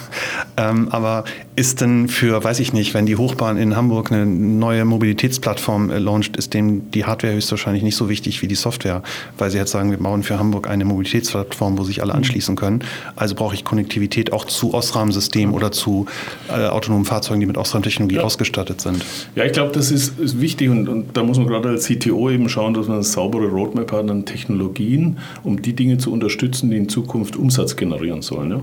Ähm, 0.56 0.88
aber 0.90 1.24
ist 1.56 1.80
denn 1.80 2.08
für, 2.08 2.42
weiß 2.42 2.60
ich 2.60 2.72
nicht, 2.72 2.94
wenn 2.94 3.06
die 3.06 3.11
die 3.12 3.16
Hochbahn 3.16 3.58
in 3.58 3.76
Hamburg 3.76 4.10
eine 4.10 4.24
neue 4.24 4.86
Mobilitätsplattform 4.86 5.90
äh, 5.90 5.98
launcht, 5.98 6.38
ist 6.38 6.54
dem 6.54 6.90
die 6.92 7.04
Hardware 7.04 7.34
höchstwahrscheinlich 7.34 7.82
nicht 7.82 7.94
so 7.94 8.08
wichtig 8.08 8.40
wie 8.40 8.48
die 8.48 8.54
Software, 8.54 9.02
weil 9.36 9.50
sie 9.50 9.58
jetzt 9.58 9.70
sagen, 9.70 9.90
wir 9.90 9.98
bauen 9.98 10.22
für 10.22 10.38
Hamburg 10.38 10.66
eine 10.66 10.86
Mobilitätsplattform, 10.86 11.76
wo 11.76 11.84
sich 11.84 12.00
alle 12.00 12.14
mhm. 12.14 12.20
anschließen 12.20 12.56
können. 12.56 12.82
Also 13.14 13.34
brauche 13.34 13.54
ich 13.54 13.64
Konnektivität 13.64 14.32
auch 14.32 14.46
zu 14.46 14.72
Osram-Systemen 14.72 15.54
oder 15.54 15.72
zu 15.72 16.06
äh, 16.48 16.68
autonomen 16.68 17.04
Fahrzeugen, 17.04 17.40
die 17.40 17.46
mit 17.46 17.58
Osram-Technologie 17.58 18.16
ja. 18.16 18.22
ausgestattet 18.22 18.80
sind. 18.80 19.04
Ja, 19.34 19.44
ich 19.44 19.52
glaube, 19.52 19.72
das 19.72 19.90
ist, 19.90 20.18
ist 20.18 20.40
wichtig 20.40 20.70
und, 20.70 20.88
und, 20.88 21.14
da 21.14 21.22
muss 21.22 21.36
man 21.36 21.48
gerade 21.48 21.68
als 21.68 21.88
CTO 21.88 22.30
eben 22.30 22.48
schauen, 22.48 22.72
dass 22.72 22.86
man 22.86 22.96
eine 22.96 23.04
saubere 23.04 23.48
Roadmap 23.48 23.92
hat 23.92 24.10
an 24.10 24.24
Technologien, 24.24 25.18
um 25.42 25.60
die 25.60 25.74
Dinge 25.74 25.98
zu 25.98 26.10
unterstützen, 26.10 26.70
die 26.70 26.78
in 26.78 26.88
Zukunft 26.88 27.36
Umsatz 27.36 27.76
generieren 27.76 28.22
sollen. 28.22 28.52
Ja? 28.52 28.62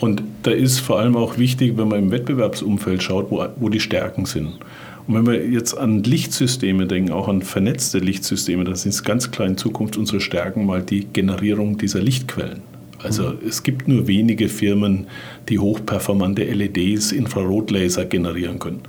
Und 0.00 0.22
da 0.42 0.50
ist 0.50 0.78
vor 0.78 0.98
allem 0.98 1.16
auch 1.16 1.38
wichtig, 1.38 1.76
wenn 1.76 1.88
man 1.88 1.98
im 1.98 2.10
Wettbewerbsumfeld 2.10 3.02
schaut, 3.02 3.30
wo, 3.30 3.44
wo 3.56 3.68
die 3.68 3.80
Stärken 3.80 4.26
sind. 4.26 4.58
Und 5.06 5.14
wenn 5.14 5.26
wir 5.26 5.48
jetzt 5.48 5.74
an 5.74 6.02
Lichtsysteme 6.02 6.86
denken, 6.86 7.12
auch 7.12 7.28
an 7.28 7.42
vernetzte 7.42 7.98
Lichtsysteme, 7.98 8.64
dann 8.64 8.76
sind 8.76 8.90
es 8.90 9.02
ganz 9.02 9.30
klar 9.30 9.48
in 9.48 9.56
Zukunft 9.56 9.96
unsere 9.96 10.20
Stärken 10.20 10.66
mal 10.66 10.82
die 10.82 11.06
Generierung 11.12 11.78
dieser 11.78 12.00
Lichtquellen. 12.00 12.60
Also 13.02 13.30
mhm. 13.30 13.38
es 13.46 13.62
gibt 13.62 13.88
nur 13.88 14.06
wenige 14.06 14.48
Firmen, 14.48 15.06
die 15.48 15.58
hochperformante 15.58 16.44
LEDs, 16.44 17.12
Infrarotlaser 17.12 18.04
generieren 18.04 18.58
können. 18.58 18.80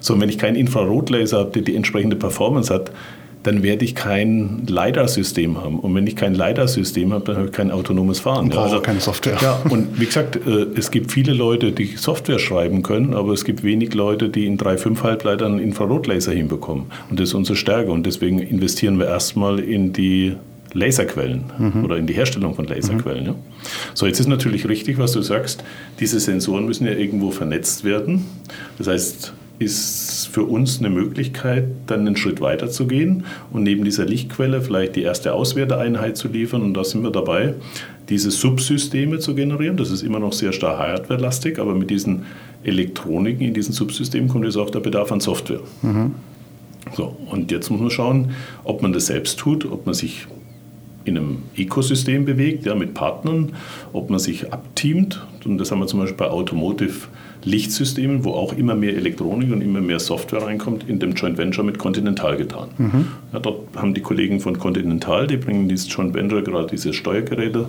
So, 0.00 0.14
und 0.14 0.20
wenn 0.20 0.28
ich 0.28 0.38
keinen 0.38 0.56
Infrarotlaser 0.56 1.38
habe, 1.38 1.50
der 1.52 1.62
die 1.62 1.76
entsprechende 1.76 2.16
Performance 2.16 2.72
hat, 2.72 2.90
dann 3.42 3.62
werde 3.62 3.84
ich 3.84 3.94
kein 3.94 4.66
LiDAR-System 4.66 5.62
haben. 5.62 5.78
Und 5.78 5.94
wenn 5.94 6.06
ich 6.06 6.16
kein 6.16 6.34
LiDAR-System 6.34 7.12
habe, 7.12 7.24
dann 7.24 7.36
habe 7.36 7.46
ich 7.46 7.52
kein 7.52 7.70
autonomes 7.70 8.20
Fahren. 8.20 8.46
Und 8.46 8.54
ja, 8.54 8.62
also 8.62 8.80
keine 8.80 9.00
Software. 9.00 9.38
Ja, 9.40 9.62
und 9.68 10.00
wie 10.00 10.06
gesagt, 10.06 10.36
äh, 10.36 10.66
es 10.76 10.90
gibt 10.90 11.12
viele 11.12 11.32
Leute, 11.32 11.72
die 11.72 11.96
Software 11.96 12.38
schreiben 12.38 12.82
können, 12.82 13.14
aber 13.14 13.32
es 13.32 13.44
gibt 13.44 13.62
wenig 13.62 13.94
Leute, 13.94 14.28
die 14.28 14.46
in 14.46 14.58
3,5 14.58 15.02
Halbleitern 15.02 15.58
Infrarotlaser 15.58 16.32
hinbekommen. 16.32 16.86
Und 17.10 17.20
das 17.20 17.30
ist 17.30 17.34
unsere 17.34 17.56
Stärke. 17.56 17.90
Und 17.92 18.06
deswegen 18.06 18.40
investieren 18.40 18.98
wir 18.98 19.06
erstmal 19.06 19.60
in 19.60 19.92
die 19.92 20.34
Laserquellen 20.74 21.44
mhm. 21.58 21.84
oder 21.84 21.96
in 21.96 22.06
die 22.06 22.14
Herstellung 22.14 22.54
von 22.54 22.66
Laserquellen. 22.66 23.22
Mhm. 23.22 23.28
Ja. 23.28 23.34
So, 23.94 24.06
jetzt 24.06 24.20
ist 24.20 24.28
natürlich 24.28 24.68
richtig, 24.68 24.98
was 24.98 25.12
du 25.12 25.22
sagst. 25.22 25.64
Diese 26.00 26.20
Sensoren 26.20 26.66
müssen 26.66 26.86
ja 26.86 26.92
irgendwo 26.92 27.30
vernetzt 27.30 27.84
werden. 27.84 28.26
Das 28.76 28.86
heißt, 28.86 29.32
ist 29.58 30.28
für 30.30 30.44
uns 30.44 30.78
eine 30.78 30.90
Möglichkeit, 30.90 31.64
dann 31.86 32.06
einen 32.06 32.16
Schritt 32.16 32.40
weiter 32.40 32.70
zu 32.70 32.86
gehen 32.86 33.24
und 33.50 33.64
neben 33.64 33.84
dieser 33.84 34.04
Lichtquelle 34.04 34.60
vielleicht 34.60 34.94
die 34.96 35.02
erste 35.02 35.34
Auswerteeinheit 35.34 36.16
zu 36.16 36.28
liefern. 36.28 36.62
Und 36.62 36.74
da 36.74 36.84
sind 36.84 37.02
wir 37.02 37.10
dabei, 37.10 37.54
diese 38.08 38.30
Subsysteme 38.30 39.18
zu 39.18 39.34
generieren. 39.34 39.76
Das 39.76 39.90
ist 39.90 40.02
immer 40.02 40.20
noch 40.20 40.32
sehr 40.32 40.52
stark 40.52 40.78
hardwarelastig, 40.78 41.58
aber 41.58 41.74
mit 41.74 41.90
diesen 41.90 42.26
Elektroniken 42.62 43.46
in 43.46 43.54
diesen 43.54 43.72
Subsystemen 43.72 44.28
kommt 44.28 44.44
jetzt 44.44 44.56
auch 44.56 44.70
der 44.70 44.80
Bedarf 44.80 45.10
an 45.12 45.20
Software. 45.20 45.60
Mhm. 45.82 46.14
So, 46.96 47.16
und 47.30 47.50
jetzt 47.50 47.70
muss 47.70 47.80
man 47.80 47.90
schauen, 47.90 48.30
ob 48.64 48.82
man 48.82 48.92
das 48.92 49.06
selbst 49.06 49.38
tut, 49.38 49.66
ob 49.66 49.86
man 49.86 49.94
sich 49.94 50.26
in 51.04 51.16
einem 51.16 51.38
Ökosystem 51.56 52.24
bewegt, 52.24 52.66
ja, 52.66 52.74
mit 52.74 52.94
Partnern, 52.94 53.52
ob 53.92 54.10
man 54.10 54.18
sich 54.18 54.52
abteamt. 54.52 55.26
Und 55.44 55.58
das 55.58 55.70
haben 55.70 55.80
wir 55.80 55.86
zum 55.86 56.00
Beispiel 56.00 56.16
bei 56.16 56.30
Automotive 56.30 57.08
Lichtsystemen, 57.48 58.24
wo 58.24 58.30
auch 58.32 58.52
immer 58.52 58.74
mehr 58.74 58.94
Elektronik 58.96 59.50
und 59.52 59.62
immer 59.62 59.80
mehr 59.80 59.98
Software 59.98 60.42
reinkommt, 60.42 60.88
in 60.88 60.98
dem 60.98 61.14
Joint 61.14 61.38
Venture 61.38 61.64
mit 61.64 61.78
Continental 61.78 62.36
getan. 62.36 62.68
Mhm. 62.78 63.06
Ja, 63.32 63.40
dort 63.40 63.76
haben 63.76 63.94
die 63.94 64.02
Kollegen 64.02 64.40
von 64.40 64.58
Continental, 64.58 65.26
die 65.26 65.36
bringen 65.36 65.68
dieses 65.68 65.92
Joint 65.92 66.14
Venture, 66.14 66.42
gerade 66.42 66.68
diese 66.68 66.92
Steuergeräte, 66.92 67.66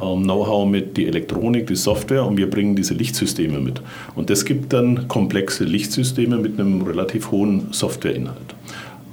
ähm, 0.00 0.22
Know-how 0.22 0.68
mit, 0.68 0.96
die 0.96 1.06
Elektronik, 1.06 1.66
die 1.66 1.76
Software 1.76 2.24
und 2.24 2.36
wir 2.36 2.48
bringen 2.48 2.76
diese 2.76 2.94
Lichtsysteme 2.94 3.60
mit. 3.60 3.82
Und 4.14 4.30
das 4.30 4.44
gibt 4.44 4.72
dann 4.72 5.08
komplexe 5.08 5.64
Lichtsysteme 5.64 6.38
mit 6.38 6.58
einem 6.58 6.82
relativ 6.82 7.30
hohen 7.30 7.68
Softwareinhalt. 7.72 8.54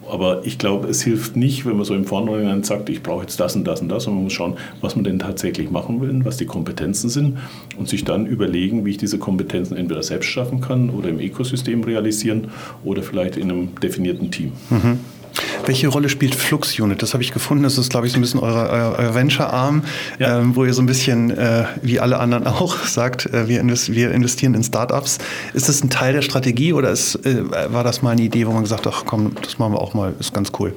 Aber 0.10 0.46
ich 0.46 0.58
glaube, 0.58 0.88
es 0.88 1.02
hilft 1.02 1.36
nicht, 1.36 1.66
wenn 1.66 1.76
man 1.76 1.86
so 1.86 1.96
im 1.96 2.06
Vornherein 2.06 2.64
sagt, 2.64 2.90
ich 2.90 3.04
brauche 3.04 3.22
jetzt 3.22 3.40
das 3.40 3.56
und 3.56 3.66
das 3.66 3.82
und 3.82 3.90
das. 3.90 4.08
Und 4.08 4.16
man 4.16 4.24
muss 4.24 4.34
schauen, 4.34 4.56
was 4.82 4.96
man 4.96 5.04
denn 5.04 5.20
tatsächlich 5.20 5.70
machen 5.70 6.02
will, 6.02 6.24
was 6.24 6.38
die 6.38 6.46
Kompetenzen 6.46 7.10
sind 7.10 7.38
und 7.78 7.88
sich 7.90 8.04
dann 8.04 8.26
überlegen, 8.26 8.86
wie 8.86 8.92
ich 8.92 8.98
diese 8.98 9.20
Kompetenzen 9.20 9.76
entweder 9.76 10.04
selbst 10.04 10.28
schaffen 10.28 10.62
kann 10.62 10.90
oder 10.90 11.10
im 11.10 11.20
Ökosystem 11.20 11.84
realisieren 11.84 12.50
oder 12.84 13.04
vielleicht 13.04 13.38
in 13.38 13.52
einem 13.52 13.76
definierten 13.82 14.32
Team. 14.32 14.54
Mhm. 14.70 15.00
Welche 15.66 15.88
Rolle 15.88 16.10
spielt 16.10 16.36
Flux 16.36 16.80
Unit? 16.80 17.02
Das 17.02 17.14
habe 17.14 17.24
ich 17.24 17.32
gefunden. 17.32 17.64
Das 17.64 17.78
ist, 17.78 17.90
glaube 17.90 18.08
ich, 18.08 18.14
so 18.14 18.20
ein 18.20 18.22
bisschen 18.22 18.40
euer, 18.40 18.96
euer 18.98 19.16
Venture-Arm, 19.16 19.84
ja. 20.20 20.40
ähm, 20.40 20.56
wo 20.56 20.66
ihr 20.66 20.74
so 20.74 20.82
ein 20.82 20.86
bisschen, 20.86 21.32
äh, 21.32 21.66
wie 21.82 22.00
alle 22.00 22.20
anderen 22.20 22.48
auch, 22.48 22.78
sagt, 22.86 23.26
äh, 23.28 23.48
wir, 23.48 23.60
invest 23.60 23.94
wir, 23.94 24.12
investieren 24.12 24.54
in 24.54 24.64
Startups. 24.64 25.18
Ist 25.54 25.70
das 25.70 25.84
ein 25.84 25.90
Teil 25.90 26.14
der 26.14 26.22
Strategie 26.22 26.74
oder 26.74 26.90
ist, 26.90 27.16
äh, 27.26 27.44
war 27.72 27.84
das 27.84 28.02
mal 28.02 28.12
eine 28.12 28.22
Idee, 28.22 28.48
wo 28.48 28.52
man 28.52 28.64
gesagt 28.64 28.86
hat, 28.86 28.94
ach 28.96 29.04
komm, 29.06 29.32
das 29.42 29.60
machen 29.60 29.74
wir 29.74 29.82
auch 29.82 29.94
mal, 29.94 30.14
ist 30.20 30.34
ganz 30.34 30.52
cool? 30.60 30.74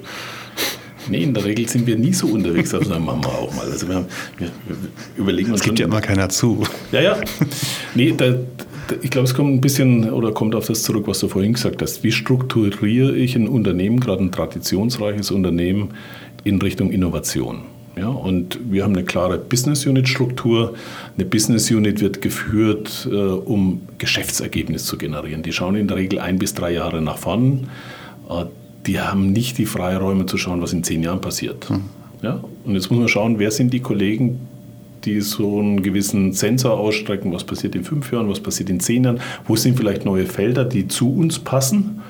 Nee, 1.08 1.24
in 1.24 1.34
der 1.34 1.44
Regel 1.44 1.68
sind 1.68 1.86
wir 1.86 1.96
nie 1.96 2.12
so 2.12 2.28
unterwegs, 2.28 2.74
aber 2.74 2.84
dann 2.84 3.04
machen 3.04 3.24
wir 3.24 3.30
auch 3.30 3.54
mal. 3.54 3.70
Also 3.70 3.88
wir, 3.88 3.96
haben, 3.96 4.06
wir, 4.38 4.48
wir 4.66 4.76
überlegen 5.16 5.50
uns. 5.50 5.60
Es 5.60 5.66
gibt 5.66 5.78
ja 5.78 5.86
immer 5.86 6.00
keiner 6.00 6.28
zu. 6.28 6.62
Ja, 6.92 7.00
ja. 7.00 7.16
Nee, 7.94 8.14
da, 8.16 8.34
ich 9.02 9.10
glaube, 9.10 9.26
es 9.26 9.34
kommt 9.34 9.52
ein 9.52 9.60
bisschen 9.60 10.10
oder 10.10 10.32
kommt 10.32 10.54
auf 10.54 10.66
das 10.66 10.82
zurück, 10.82 11.04
was 11.06 11.20
du 11.20 11.28
vorhin 11.28 11.52
gesagt 11.52 11.82
hast. 11.82 12.02
Wie 12.02 12.12
strukturiere 12.12 13.16
ich 13.16 13.36
ein 13.36 13.48
Unternehmen, 13.48 14.00
gerade 14.00 14.22
ein 14.22 14.32
traditionsreiches 14.32 15.30
Unternehmen, 15.30 15.90
in 16.44 16.60
Richtung 16.60 16.90
Innovation? 16.90 17.62
Ja, 17.96 18.08
und 18.08 18.58
wir 18.70 18.84
haben 18.84 18.94
eine 18.94 19.04
klare 19.04 19.36
Business 19.36 19.84
Unit 19.84 20.08
Struktur. 20.08 20.74
Eine 21.16 21.26
Business 21.26 21.70
Unit 21.70 22.00
wird 22.00 22.22
geführt, 22.22 23.08
äh, 23.10 23.14
um 23.14 23.82
Geschäftsergebnis 23.98 24.86
zu 24.86 24.96
generieren. 24.96 25.42
Die 25.42 25.52
schauen 25.52 25.74
in 25.74 25.88
der 25.88 25.96
Regel 25.96 26.18
ein 26.18 26.38
bis 26.38 26.54
drei 26.54 26.72
Jahre 26.72 27.02
nach 27.02 27.18
vorn. 27.18 27.68
Äh, 28.28 28.44
die 28.86 29.00
haben 29.00 29.32
nicht 29.32 29.58
die 29.58 29.66
Freiräume 29.66 30.26
zu 30.26 30.38
schauen, 30.38 30.62
was 30.62 30.72
in 30.72 30.84
zehn 30.84 31.02
Jahren 31.02 31.20
passiert. 31.20 31.68
Hm. 31.68 31.82
Ja, 32.22 32.42
und 32.64 32.74
jetzt 32.74 32.90
muss 32.90 33.00
man 33.00 33.08
schauen, 33.08 33.38
wer 33.38 33.50
sind 33.50 33.72
die 33.72 33.80
Kollegen, 33.80 34.40
die 35.04 35.20
so 35.20 35.58
einen 35.58 35.82
gewissen 35.82 36.32
Sensor 36.32 36.78
ausstrecken, 36.78 37.32
was 37.32 37.44
passiert 37.44 37.74
in 37.74 37.84
fünf 37.84 38.12
Jahren, 38.12 38.28
was 38.28 38.40
passiert 38.40 38.70
in 38.70 38.80
zehn 38.80 39.04
Jahren, 39.04 39.20
wo 39.46 39.56
sind 39.56 39.76
vielleicht 39.76 40.04
neue 40.04 40.26
Felder, 40.26 40.64
die 40.64 40.88
zu 40.88 41.14
uns 41.14 41.38
passen, 41.38 42.00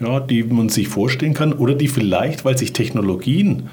ja, 0.00 0.20
die 0.20 0.42
man 0.44 0.68
sich 0.68 0.88
vorstellen 0.88 1.34
kann 1.34 1.52
oder 1.52 1.74
die 1.74 1.88
vielleicht, 1.88 2.44
weil 2.44 2.56
sich 2.56 2.72
Technologien 2.72 3.68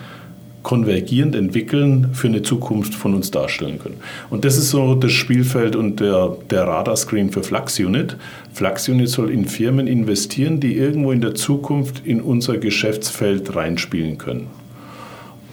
konvergierend 0.68 1.34
entwickeln, 1.34 2.10
für 2.12 2.28
eine 2.28 2.42
Zukunft 2.42 2.94
von 2.94 3.14
uns 3.14 3.32
darstellen 3.32 3.80
können. 3.80 4.02
Und 4.30 4.44
das 4.44 4.58
ist 4.58 4.70
so 4.70 4.96
das 4.96 5.14
Spielfeld 5.14 5.78
und 5.78 6.02
der, 6.02 6.36
der 6.50 6.64
Radarscreen 6.64 7.32
für 7.32 7.42
Flux 7.42 7.80
Unit. 7.80 8.18
Soll 8.54 9.32
in 9.32 9.46
Firmen 9.46 9.88
investieren, 9.88 10.60
die 10.60 10.76
irgendwo 10.76 11.14
in 11.14 11.22
der 11.22 11.36
Zukunft 11.36 12.06
in 12.06 12.20
unser 12.20 12.58
Geschäftsfeld 12.58 13.56
reinspielen 13.56 14.18
können. 14.18 14.48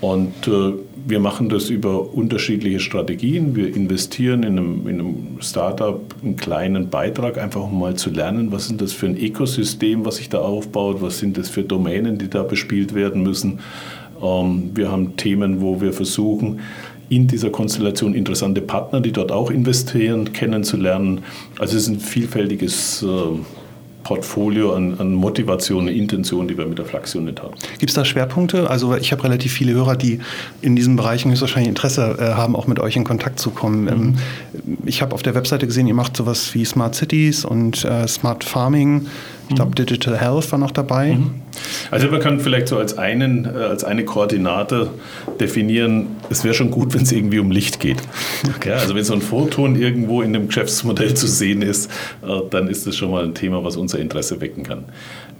Und 0.05 0.47
äh, 0.49 0.75
wir 1.07 1.19
machen 1.19 1.49
das 1.49 1.71
über 1.71 2.13
unterschiedliche 2.13 2.79
Strategien. 2.79 3.57
Wir 3.57 3.75
investieren 3.75 4.43
in 4.43 4.59
einem, 4.59 4.87
in 4.87 5.01
einem 5.01 5.37
Startup 5.41 5.99
einen 6.23 6.37
kleinen 6.37 6.91
Beitrag, 6.91 7.39
einfach 7.39 7.63
um 7.63 7.79
mal 7.79 7.95
zu 7.95 8.11
lernen, 8.11 8.53
was 8.53 8.71
ist 8.71 8.83
das 8.83 8.93
für 8.93 9.07
ein 9.07 9.17
Ökosystem, 9.17 10.05
was 10.05 10.17
sich 10.17 10.29
da 10.29 10.41
aufbaut, 10.41 11.01
was 11.01 11.21
sind 11.21 11.39
das 11.39 11.49
für 11.49 11.63
Domänen, 11.63 12.19
die 12.19 12.29
da 12.29 12.43
bespielt 12.43 12.95
werden 12.95 13.23
müssen. 13.23 13.61
Ähm, 14.23 14.73
wir 14.75 14.93
haben 14.93 15.17
Themen, 15.17 15.63
wo 15.63 15.81
wir 15.81 15.95
versuchen, 15.95 16.61
in 17.09 17.27
dieser 17.27 17.49
Konstellation 17.49 18.15
interessante 18.15 18.61
Partner, 18.61 19.01
die 19.01 19.13
dort 19.13 19.33
auch 19.33 19.51
investieren, 19.51 20.35
kennenzulernen. 20.35 21.23
Also 21.59 21.79
es 21.79 21.85
ist 21.85 21.89
ein 21.89 22.01
vielfältiges 22.01 23.03
äh, 23.03 23.39
Portfolio 24.05 24.75
an, 24.75 24.95
an 25.01 25.13
Motivation, 25.13 25.89
Intention, 25.89 26.47
die 26.47 26.57
wir 26.57 26.67
mit 26.67 26.79
der 26.79 26.85
Flux-Unit 26.85 27.43
haben. 27.43 27.55
Gibt 27.79 27.91
es 27.91 27.95
da 27.95 28.05
Schwerpunkte? 28.05 28.71
Also 28.71 28.95
ich 28.95 29.11
habe 29.11 29.25
relativ 29.25 29.53
viele 29.53 29.73
Hörer, 29.73 29.97
die 29.97 30.21
in 30.61 30.77
diesen 30.77 30.95
Bereichen 30.95 31.31
höchstwahrscheinlich 31.31 31.69
Interesse 31.69 32.17
äh, 32.21 32.35
haben, 32.35 32.55
auch 32.55 32.67
mit 32.67 32.79
euch 32.79 32.95
in 32.97 33.05
Kontakt 33.05 33.41
zu 33.41 33.51
kommen. 33.51 33.83
Mhm. 33.83 33.89
Ähm, 33.89 34.15
ich 34.87 35.03
habe 35.03 35.15
auf 35.15 35.23
der 35.23 35.35
Webseite 35.35 35.67
gesehen, 35.67 35.87
ihr 35.87 35.95
macht 35.95 36.17
sowas 36.17 36.55
wie 36.55 36.65
Smart 36.65 36.95
Cities 36.95 37.45
und 37.45 37.85
äh, 37.85 38.07
Smart 38.07 38.45
Farming. 38.45 39.07
Ich 39.49 39.57
glaube. 39.57 39.74
Digital 39.74 40.18
Health 40.18 40.51
war 40.53 40.59
noch 40.59 40.70
dabei. 40.70 41.14
Mhm. 41.14 41.42
Also 41.90 42.09
man 42.09 42.20
kann 42.20 42.40
vielleicht 42.40 42.68
so 42.68 42.78
als, 42.78 42.99
einen, 42.99 43.45
äh, 43.45 43.49
als 43.49 43.84
eine 43.84 44.05
Koordinate 44.05 44.90
definieren, 45.40 46.07
es 46.30 46.45
wäre 46.45 46.55
schon 46.55 46.70
gut, 46.70 46.95
wenn 46.95 47.03
es 47.03 47.12
irgendwie 47.12 47.38
um 47.38 47.51
Licht 47.51 47.80
geht. 47.80 47.99
Okay. 48.57 48.70
Ja, 48.70 48.76
also 48.76 48.95
wenn 48.95 49.05
so 49.05 49.14
ein 49.14 49.22
Photon 49.22 49.76
irgendwo 49.76 50.22
in 50.22 50.32
dem 50.32 50.49
Geschäftsmodell 50.49 51.14
zu 51.14 51.26
sehen 51.26 51.62
ist, 51.62 51.90
äh, 52.22 52.40
dann 52.51 52.68
ist 52.68 52.86
das 52.86 52.97
schon 52.97 53.11
mal 53.11 53.24
ein 53.24 53.34
Thema, 53.34 53.64
was 53.64 53.76
unser 53.76 53.99
Interesse 53.99 54.40
wecken 54.40 54.64
kann. 54.64 54.84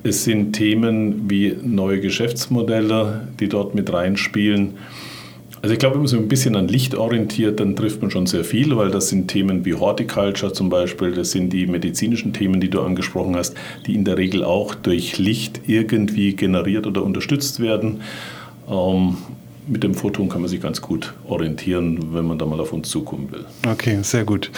Es 0.02 0.24
sind 0.24 0.52
Themen 0.52 1.30
wie 1.30 1.57
neue 1.62 2.00
Geschäftsmodelle, 2.00 3.28
die 3.40 3.48
dort 3.48 3.74
mit 3.74 3.92
reinspielen. 3.92 4.74
Also 5.65 5.73
ich 5.73 5.79
glaube, 5.79 5.95
wenn 5.95 6.03
man 6.03 6.09
sich 6.09 6.19
ein 6.19 6.29
bisschen 6.29 6.57
an 6.57 6.69
Licht 6.69 6.95
orientiert, 6.95 7.59
dann 7.59 7.75
trifft 7.75 8.03
man 8.03 8.11
schon 8.11 8.27
sehr 8.27 8.45
viel, 8.45 8.77
weil 8.77 8.91
das 8.91 9.09
sind 9.09 9.29
Themen 9.29 9.65
wie 9.65 9.73
Horticulture 9.73 10.53
zum 10.53 10.69
Beispiel, 10.69 11.12
das 11.12 11.31
sind 11.31 11.55
die 11.55 11.67
medizinischen 11.67 12.35
Themen, 12.35 12.61
die 12.61 12.69
du 12.69 12.83
angesprochen 12.83 13.35
hast, 13.35 13.57
die 13.87 13.95
in 13.95 14.05
der 14.05 14.19
Regel 14.19 14.45
auch 14.45 14.75
durch 14.75 15.17
Licht 15.17 15.62
irgendwie 15.67 16.37
generiert 16.37 16.87
oder 16.87 17.03
unterstützt 17.03 17.61
werden. 17.61 18.03
Ähm, 18.69 19.17
mit 19.67 19.83
dem 19.83 19.95
Photon 19.95 20.29
kann 20.29 20.41
man 20.41 20.51
sich 20.51 20.61
ganz 20.61 20.81
gut 20.81 21.15
orientieren, 21.27 22.12
wenn 22.12 22.27
man 22.27 22.39
da 22.39 22.47
mal 22.47 22.61
auf 22.61 22.73
uns 22.73 22.89
zukommen 22.89 23.31
will. 23.33 23.45
Okay, 23.67 23.99
sehr 24.03 24.25
gut. 24.25 24.51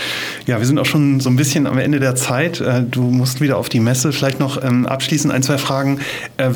Ja, 0.46 0.58
wir 0.58 0.66
sind 0.66 0.78
auch 0.78 0.86
schon 0.86 1.20
so 1.20 1.30
ein 1.30 1.36
bisschen 1.36 1.66
am 1.66 1.78
Ende 1.78 2.00
der 2.00 2.16
Zeit. 2.16 2.60
Äh, 2.60 2.82
du 2.82 3.02
musst 3.02 3.40
wieder 3.40 3.56
auf 3.58 3.68
die 3.68 3.80
Messe. 3.80 4.12
Vielleicht 4.12 4.40
noch 4.40 4.62
ähm, 4.62 4.86
abschließend 4.86 5.32
ein, 5.32 5.42
zwei 5.42 5.58
Fragen. 5.58 6.00
Äh, 6.36 6.50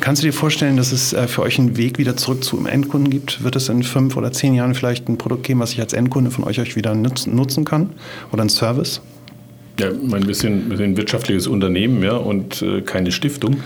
kannst 0.00 0.22
du 0.22 0.26
dir 0.26 0.32
vorstellen, 0.32 0.76
dass 0.76 0.92
es 0.92 1.12
äh, 1.12 1.26
für 1.28 1.42
euch 1.42 1.58
einen 1.58 1.76
Weg 1.76 1.98
wieder 1.98 2.16
zurück 2.16 2.44
zum 2.44 2.66
Endkunden 2.66 3.10
gibt? 3.10 3.42
Wird 3.42 3.56
es 3.56 3.68
in 3.68 3.82
fünf 3.82 4.16
oder 4.16 4.32
zehn 4.32 4.54
Jahren 4.54 4.74
vielleicht 4.74 5.08
ein 5.08 5.18
Produkt 5.18 5.44
geben, 5.44 5.60
was 5.60 5.72
ich 5.72 5.80
als 5.80 5.92
Endkunde 5.92 6.30
von 6.30 6.44
euch, 6.44 6.60
euch 6.60 6.76
wieder 6.76 6.94
nutzen 6.94 7.64
kann? 7.64 7.90
Oder 8.32 8.42
ein 8.42 8.50
Service? 8.50 9.00
Ja, 9.78 9.90
ich 9.90 10.08
meine, 10.08 10.26
wir 10.26 10.34
sind, 10.34 10.70
wir 10.70 10.76
sind 10.76 10.90
ein 10.92 10.96
wirtschaftliches 10.96 11.48
Unternehmen 11.48 12.02
ja, 12.02 12.16
und 12.16 12.62
äh, 12.62 12.80
keine 12.80 13.10
Stiftung. 13.10 13.56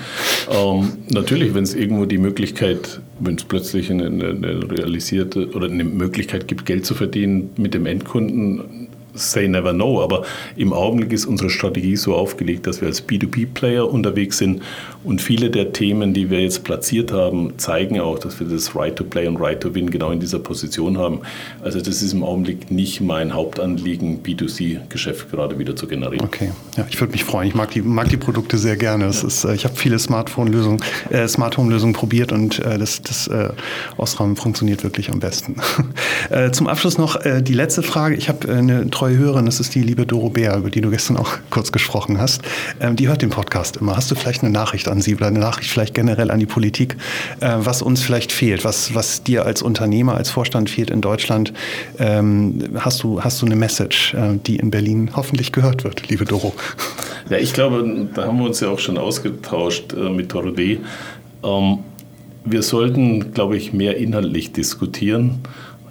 Ähm, 0.51 0.93
natürlich, 1.11 1.55
wenn 1.55 1.65
es 1.65 1.75
irgendwo 1.75 2.07
die 2.07 2.17
Möglichkeit, 2.17 3.01
wenn 3.21 3.35
es 3.35 3.45
plötzlich 3.45 3.91
eine, 3.91 4.07
eine 4.07 4.71
realisierte 4.71 5.51
oder 5.51 5.67
eine 5.67 5.85
Möglichkeit 5.85 6.49
gibt, 6.49 6.65
Geld 6.65 6.87
zu 6.87 6.95
verdienen 6.95 7.51
mit 7.59 7.75
dem 7.75 7.85
Endkunden, 7.85 8.88
say 9.19 9.49
never 9.49 9.73
no, 9.73 10.03
aber 10.03 10.25
im 10.57 10.73
Augenblick 10.73 11.13
ist 11.13 11.27
unsere 11.27 11.51
Strategie 11.51 11.97
so 11.97 12.15
aufgelegt, 12.15 12.67
dass 12.67 12.81
wir 12.81 12.89
als 12.89 13.07
B2B-Player 13.07 13.89
unterwegs 13.89 14.39
sind 14.39 14.63
und 15.05 15.21
viele 15.21 15.51
der 15.51 15.73
Themen, 15.73 16.13
die 16.13 16.31
wir 16.31 16.41
jetzt 16.41 16.65
platziert 16.65 17.13
haben, 17.13 17.55
zeigen 17.59 18.01
auch, 18.01 18.19
dass 18.19 18.41
wir 18.41 18.47
das 18.47 18.75
Right 18.75 18.97
to 18.97 19.05
Play 19.05 19.27
und 19.27 19.37
Right 19.37 19.61
to 19.61 19.75
Win 19.75 19.91
genau 19.91 20.11
in 20.11 20.21
dieser 20.21 20.39
Position 20.39 20.99
haben. 20.99 21.21
Also 21.63 21.81
das 21.81 22.03
ist 22.03 22.13
im 22.13 22.23
Augenblick 22.23 22.71
nicht 22.71 23.01
mein 23.01 23.33
Hauptanliegen, 23.33 24.23
B2C-Geschäft 24.23 25.31
gerade 25.31 25.59
wieder 25.59 25.77
zu 25.77 25.87
generieren. 25.87 26.25
Okay, 26.25 26.51
ja, 26.77 26.87
ich 26.91 27.01
würde 27.01 27.13
mich 27.13 27.25
freuen. 27.25 27.49
Ich 27.49 27.55
mag 27.55 27.71
die, 27.71 27.83
mag 27.83 28.09
die 28.09 28.17
Produkte 28.17 28.59
sehr 28.59 28.77
gerne. 28.77 29.05
Ja. 29.05 29.11
Ist, 29.11 29.45
äh, 29.45 29.55
ich 29.55 29.65
habe 29.65 29.77
viele 29.77 29.99
Smartphone-Lösungen, 29.99 30.81
äh, 31.11 31.29
Smart 31.29 31.57
Home-Lösungen 31.57 31.95
probiert 31.95 32.33
und 32.33 32.59
äh, 32.59 32.79
das, 32.79 33.01
das 33.03 33.29
äh, 33.29 33.51
Osram 33.97 34.37
funktioniert 34.37 34.83
wirklich 34.85 35.11
am 35.11 35.21
besten. 35.21 35.57
Äh, 36.31 36.51
zum 36.51 36.67
Abschluss 36.67 36.99
noch 36.99 37.25
äh, 37.25 37.43
die 37.43 37.55
letzte 37.55 37.83
Frage. 37.83 38.15
Ich 38.15 38.29
habe 38.29 38.53
eine 38.53 38.91
treue 38.91 39.08
Hörerin, 39.17 39.47
das 39.47 39.61
ist 39.61 39.75
die 39.75 39.83
liebe 39.83 40.07
Doro 40.07 40.31
Bär, 40.31 40.57
über 40.57 40.71
die 40.71 40.81
du 40.81 40.91
gestern 40.91 41.17
auch 41.17 41.39
kurz 41.51 41.73
gesprochen 41.73 42.19
hast. 42.19 42.43
Ähm, 42.81 42.97
die 42.97 43.09
hört 43.09 43.23
den 43.23 43.31
Podcast 43.31 43.77
immer. 43.79 43.97
Hast 43.97 44.11
du 44.11 44.15
vielleicht 44.15 44.43
eine 44.43 44.53
Nachricht 44.53 44.89
an 44.89 45.01
sie 45.01 45.15
oder 45.15 45.27
eine 45.27 45.39
Nachricht 45.39 45.71
vielleicht 45.71 45.95
generell 45.95 46.31
an 46.31 46.41
die 46.41 46.47
Politik, 46.47 46.97
äh, 47.41 47.55
was 47.59 47.83
uns 47.83 48.03
vielleicht 48.03 48.33
fehlt, 48.33 48.65
was, 48.65 48.95
was 48.95 49.23
dir 49.23 49.45
als 49.45 49.63
Unternehmer, 49.63 50.15
als 50.15 50.31
Vorstand 50.31 50.71
fehlt 50.71 50.91
in 50.91 51.01
Deutschland? 51.01 51.53
Ähm, 51.99 52.65
hast, 52.79 53.03
du, 53.03 53.23
hast 53.23 53.41
du 53.41 53.47
eine 53.47 53.57
Message, 53.57 54.15
äh, 54.15 54.39
die 54.47 54.57
in 54.57 54.71
Berlin 54.71 55.11
hoffentlich 55.15 55.53
gehört 55.53 55.85
wird, 55.85 56.09
liebe 56.09 56.25
Doro? 56.25 56.55
Ja, 57.31 57.39
ich 57.39 57.53
glaube, 57.53 58.09
da 58.15 58.27
haben 58.27 58.39
wir 58.39 58.47
uns 58.47 58.61
ja 58.61 58.69
auch 58.69 58.79
schon 58.79 58.99
ausgetauscht 58.99 59.93
äh, 59.93 60.11
mit 60.11 60.33
Doro 60.33 60.51
D. 60.51 60.81
Ähm, 61.45 61.79
wir 62.45 62.63
sollten, 62.63 63.33
glaube 63.33 63.57
ich, 63.57 63.73
mehr 63.73 63.97
inhaltlich 63.97 64.53
diskutieren 64.53 65.41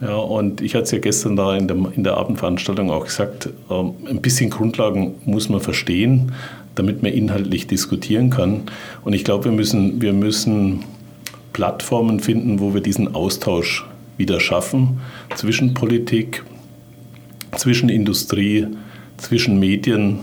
ja, 0.02 0.16
und 0.16 0.62
ich 0.62 0.76
hatte 0.76 0.84
es 0.84 0.92
ja 0.92 1.00
gestern 1.00 1.36
da 1.36 1.56
in 1.56 1.68
der, 1.68 1.78
in 1.96 2.04
der 2.04 2.18
Abendveranstaltung 2.18 2.92
auch 2.92 3.06
gesagt, 3.06 3.50
ähm, 3.70 3.94
ein 4.08 4.22
bisschen 4.22 4.50
Grundlagen 4.50 5.16
muss 5.26 5.50
man 5.50 5.60
verstehen, 5.60 6.34
damit 6.76 7.02
man 7.02 7.12
inhaltlich 7.12 7.68
diskutieren 7.68 8.30
kann. 8.30 8.64
Und 9.04 9.14
ich 9.14 9.24
glaube, 9.24 9.46
wir 9.46 9.52
müssen, 9.52 10.02
wir 10.02 10.14
müssen 10.14 10.84
Plattformen 11.54 12.20
finden, 12.20 12.60
wo 12.60 12.74
wir 12.74 12.82
diesen 12.82 13.16
Austausch 13.16 13.86
wieder 14.18 14.40
schaffen 14.40 15.00
zwischen 15.36 15.74
Politik, 15.74 16.44
zwischen 17.56 17.90
Industrie, 17.90 18.68
zwischen 19.18 19.60
Medien, 19.60 20.20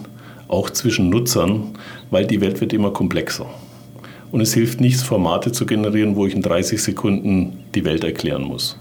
auch 0.47 0.70
zwischen 0.70 1.11
Nutzern, 1.11 1.70
weil 2.11 2.27
die 2.27 2.41
Welt 2.41 2.61
wird 2.61 2.72
immer 2.72 2.93
komplexer. 2.93 3.47
Und 4.31 4.41
es 4.41 4.55
hilft 4.55 4.81
nichts, 4.81 5.03
Formate 5.03 5.53
zu 5.53 5.66
generieren, 5.66 6.16
wo 6.16 6.27
ich 6.27 6.35
in 6.35 6.43
30 6.43 6.83
Sekunden 6.83 7.64
die 7.75 7.85
Welt 7.85 8.05
erklären 8.05 8.43
muss. 8.43 8.79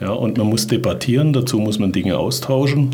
Ja, 0.00 0.12
und 0.12 0.38
man 0.38 0.48
muss 0.48 0.66
debattieren, 0.66 1.32
dazu 1.32 1.58
muss 1.58 1.78
man 1.78 1.92
Dinge 1.92 2.18
austauschen. 2.18 2.90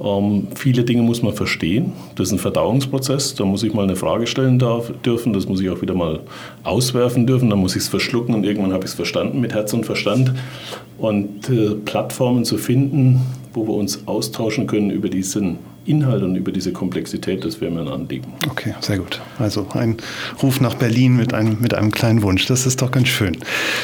Ähm, 0.00 0.48
viele 0.54 0.84
Dinge 0.84 1.02
muss 1.02 1.22
man 1.22 1.32
verstehen. 1.32 1.92
Das 2.14 2.28
ist 2.28 2.32
ein 2.34 2.38
Verdauungsprozess. 2.38 3.34
Da 3.34 3.44
muss 3.44 3.62
ich 3.62 3.74
mal 3.74 3.82
eine 3.82 3.96
Frage 3.96 4.26
stellen 4.26 4.58
darf, 4.58 4.92
dürfen. 5.04 5.32
Das 5.32 5.48
muss 5.48 5.60
ich 5.60 5.70
auch 5.70 5.82
wieder 5.82 5.94
mal 5.94 6.20
auswerfen 6.62 7.26
dürfen. 7.26 7.50
Dann 7.50 7.58
muss 7.58 7.74
ich 7.74 7.82
es 7.82 7.88
verschlucken 7.88 8.34
und 8.34 8.44
irgendwann 8.44 8.72
habe 8.72 8.84
ich 8.84 8.90
es 8.90 8.94
verstanden 8.94 9.40
mit 9.40 9.54
Herz 9.54 9.72
und 9.72 9.86
Verstand. 9.86 10.34
Und 10.98 11.48
äh, 11.48 11.74
Plattformen 11.74 12.44
zu 12.44 12.58
finden, 12.58 13.22
wo 13.52 13.66
wir 13.66 13.74
uns 13.74 14.06
austauschen 14.06 14.66
können 14.66 14.90
über 14.90 15.08
diesen 15.08 15.58
Inhalt 15.88 16.22
und 16.22 16.36
über 16.36 16.52
diese 16.52 16.72
Komplexität, 16.72 17.44
das 17.44 17.60
wäre 17.60 17.70
mir 17.70 17.80
ein 17.80 17.88
Anliegen. 17.88 18.32
Okay, 18.48 18.74
sehr 18.80 18.98
gut. 18.98 19.20
Also 19.38 19.66
ein 19.74 19.96
Ruf 20.42 20.60
nach 20.60 20.74
Berlin 20.74 21.16
mit 21.16 21.34
einem, 21.34 21.58
mit 21.60 21.74
einem 21.74 21.90
kleinen 21.90 22.22
Wunsch. 22.22 22.46
Das 22.46 22.66
ist 22.66 22.82
doch 22.82 22.90
ganz 22.90 23.08
schön. 23.08 23.36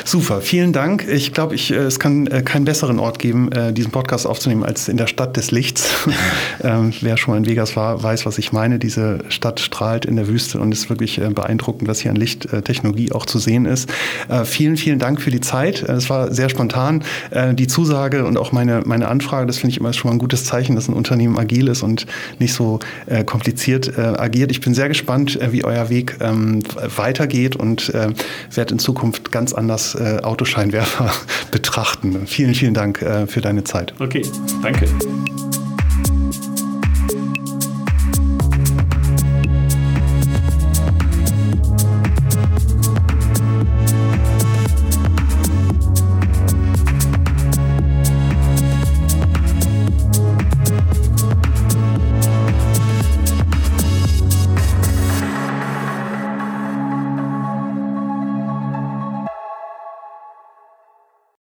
Super, 0.04 0.40
vielen 0.40 0.72
Dank. 0.72 1.06
Ich 1.08 1.32
glaube, 1.32 1.54
ich, 1.54 1.72
äh, 1.72 1.76
es 1.76 1.98
kann 1.98 2.26
äh, 2.26 2.42
keinen 2.42 2.64
besseren 2.64 2.98
Ort 2.98 3.18
geben, 3.18 3.50
äh, 3.52 3.72
diesen 3.72 3.90
Podcast 3.90 4.26
aufzunehmen, 4.26 4.64
als 4.64 4.88
in 4.88 4.96
der 4.96 5.06
Stadt 5.06 5.36
des 5.36 5.50
Lichts. 5.50 5.94
ähm, 6.62 6.92
wer 7.00 7.16
schon 7.16 7.32
mal 7.32 7.38
in 7.38 7.46
Vegas 7.46 7.76
war, 7.76 8.02
weiß, 8.02 8.26
was 8.26 8.38
ich 8.38 8.52
meine. 8.52 8.78
Diese 8.78 9.18
Stadt 9.28 9.60
strahlt 9.60 10.04
in 10.04 10.16
der 10.16 10.28
Wüste 10.28 10.60
und 10.60 10.72
ist 10.72 10.90
wirklich 10.90 11.20
beeindruckend, 11.34 11.88
was 11.88 12.00
hier 12.00 12.10
an 12.10 12.16
Lichttechnologie 12.16 13.12
auch 13.12 13.26
zu 13.26 13.38
sehen 13.38 13.64
ist. 13.66 13.90
Äh, 14.28 14.44
vielen, 14.44 14.76
vielen 14.76 14.98
Dank 14.98 15.20
für 15.20 15.30
die 15.30 15.40
Zeit. 15.40 15.82
Es 15.82 16.10
war 16.10 16.32
sehr 16.32 16.48
spontan. 16.48 17.02
Äh, 17.30 17.54
die 17.54 17.66
Zusage 17.66 18.24
und 18.24 18.36
auch 18.36 18.52
meine, 18.52 18.82
meine 18.84 19.08
Anfrage, 19.08 19.46
das 19.46 19.58
finde 19.58 19.72
ich 19.72 19.78
immer 19.78 19.92
schon 19.92 20.10
mal 20.10 20.16
ein 20.16 20.18
gutes 20.18 20.44
Zeichen, 20.44 20.76
dass 20.76 20.88
ein 20.88 20.94
Unternehmen 20.94 21.38
agil 21.38 21.68
ist 21.68 21.82
und 21.82 21.93
und 21.94 22.06
nicht 22.40 22.54
so 22.54 22.80
äh, 23.06 23.22
kompliziert 23.24 23.96
äh, 23.96 24.00
agiert. 24.00 24.50
Ich 24.50 24.60
bin 24.60 24.74
sehr 24.74 24.88
gespannt, 24.88 25.40
äh, 25.40 25.52
wie 25.52 25.64
euer 25.64 25.88
Weg 25.90 26.16
ähm, 26.20 26.62
weitergeht 26.96 27.54
und 27.54 27.94
äh, 27.94 28.08
werde 28.52 28.72
in 28.72 28.78
Zukunft 28.80 29.30
ganz 29.30 29.52
anders 29.52 29.94
äh, 29.94 30.18
Autoscheinwerfer 30.22 31.12
betrachten. 31.52 32.26
Vielen, 32.26 32.54
vielen 32.54 32.74
Dank 32.74 33.00
äh, 33.02 33.26
für 33.26 33.40
deine 33.40 33.62
Zeit. 33.62 33.94
Okay, 34.00 34.22
danke. 34.62 34.88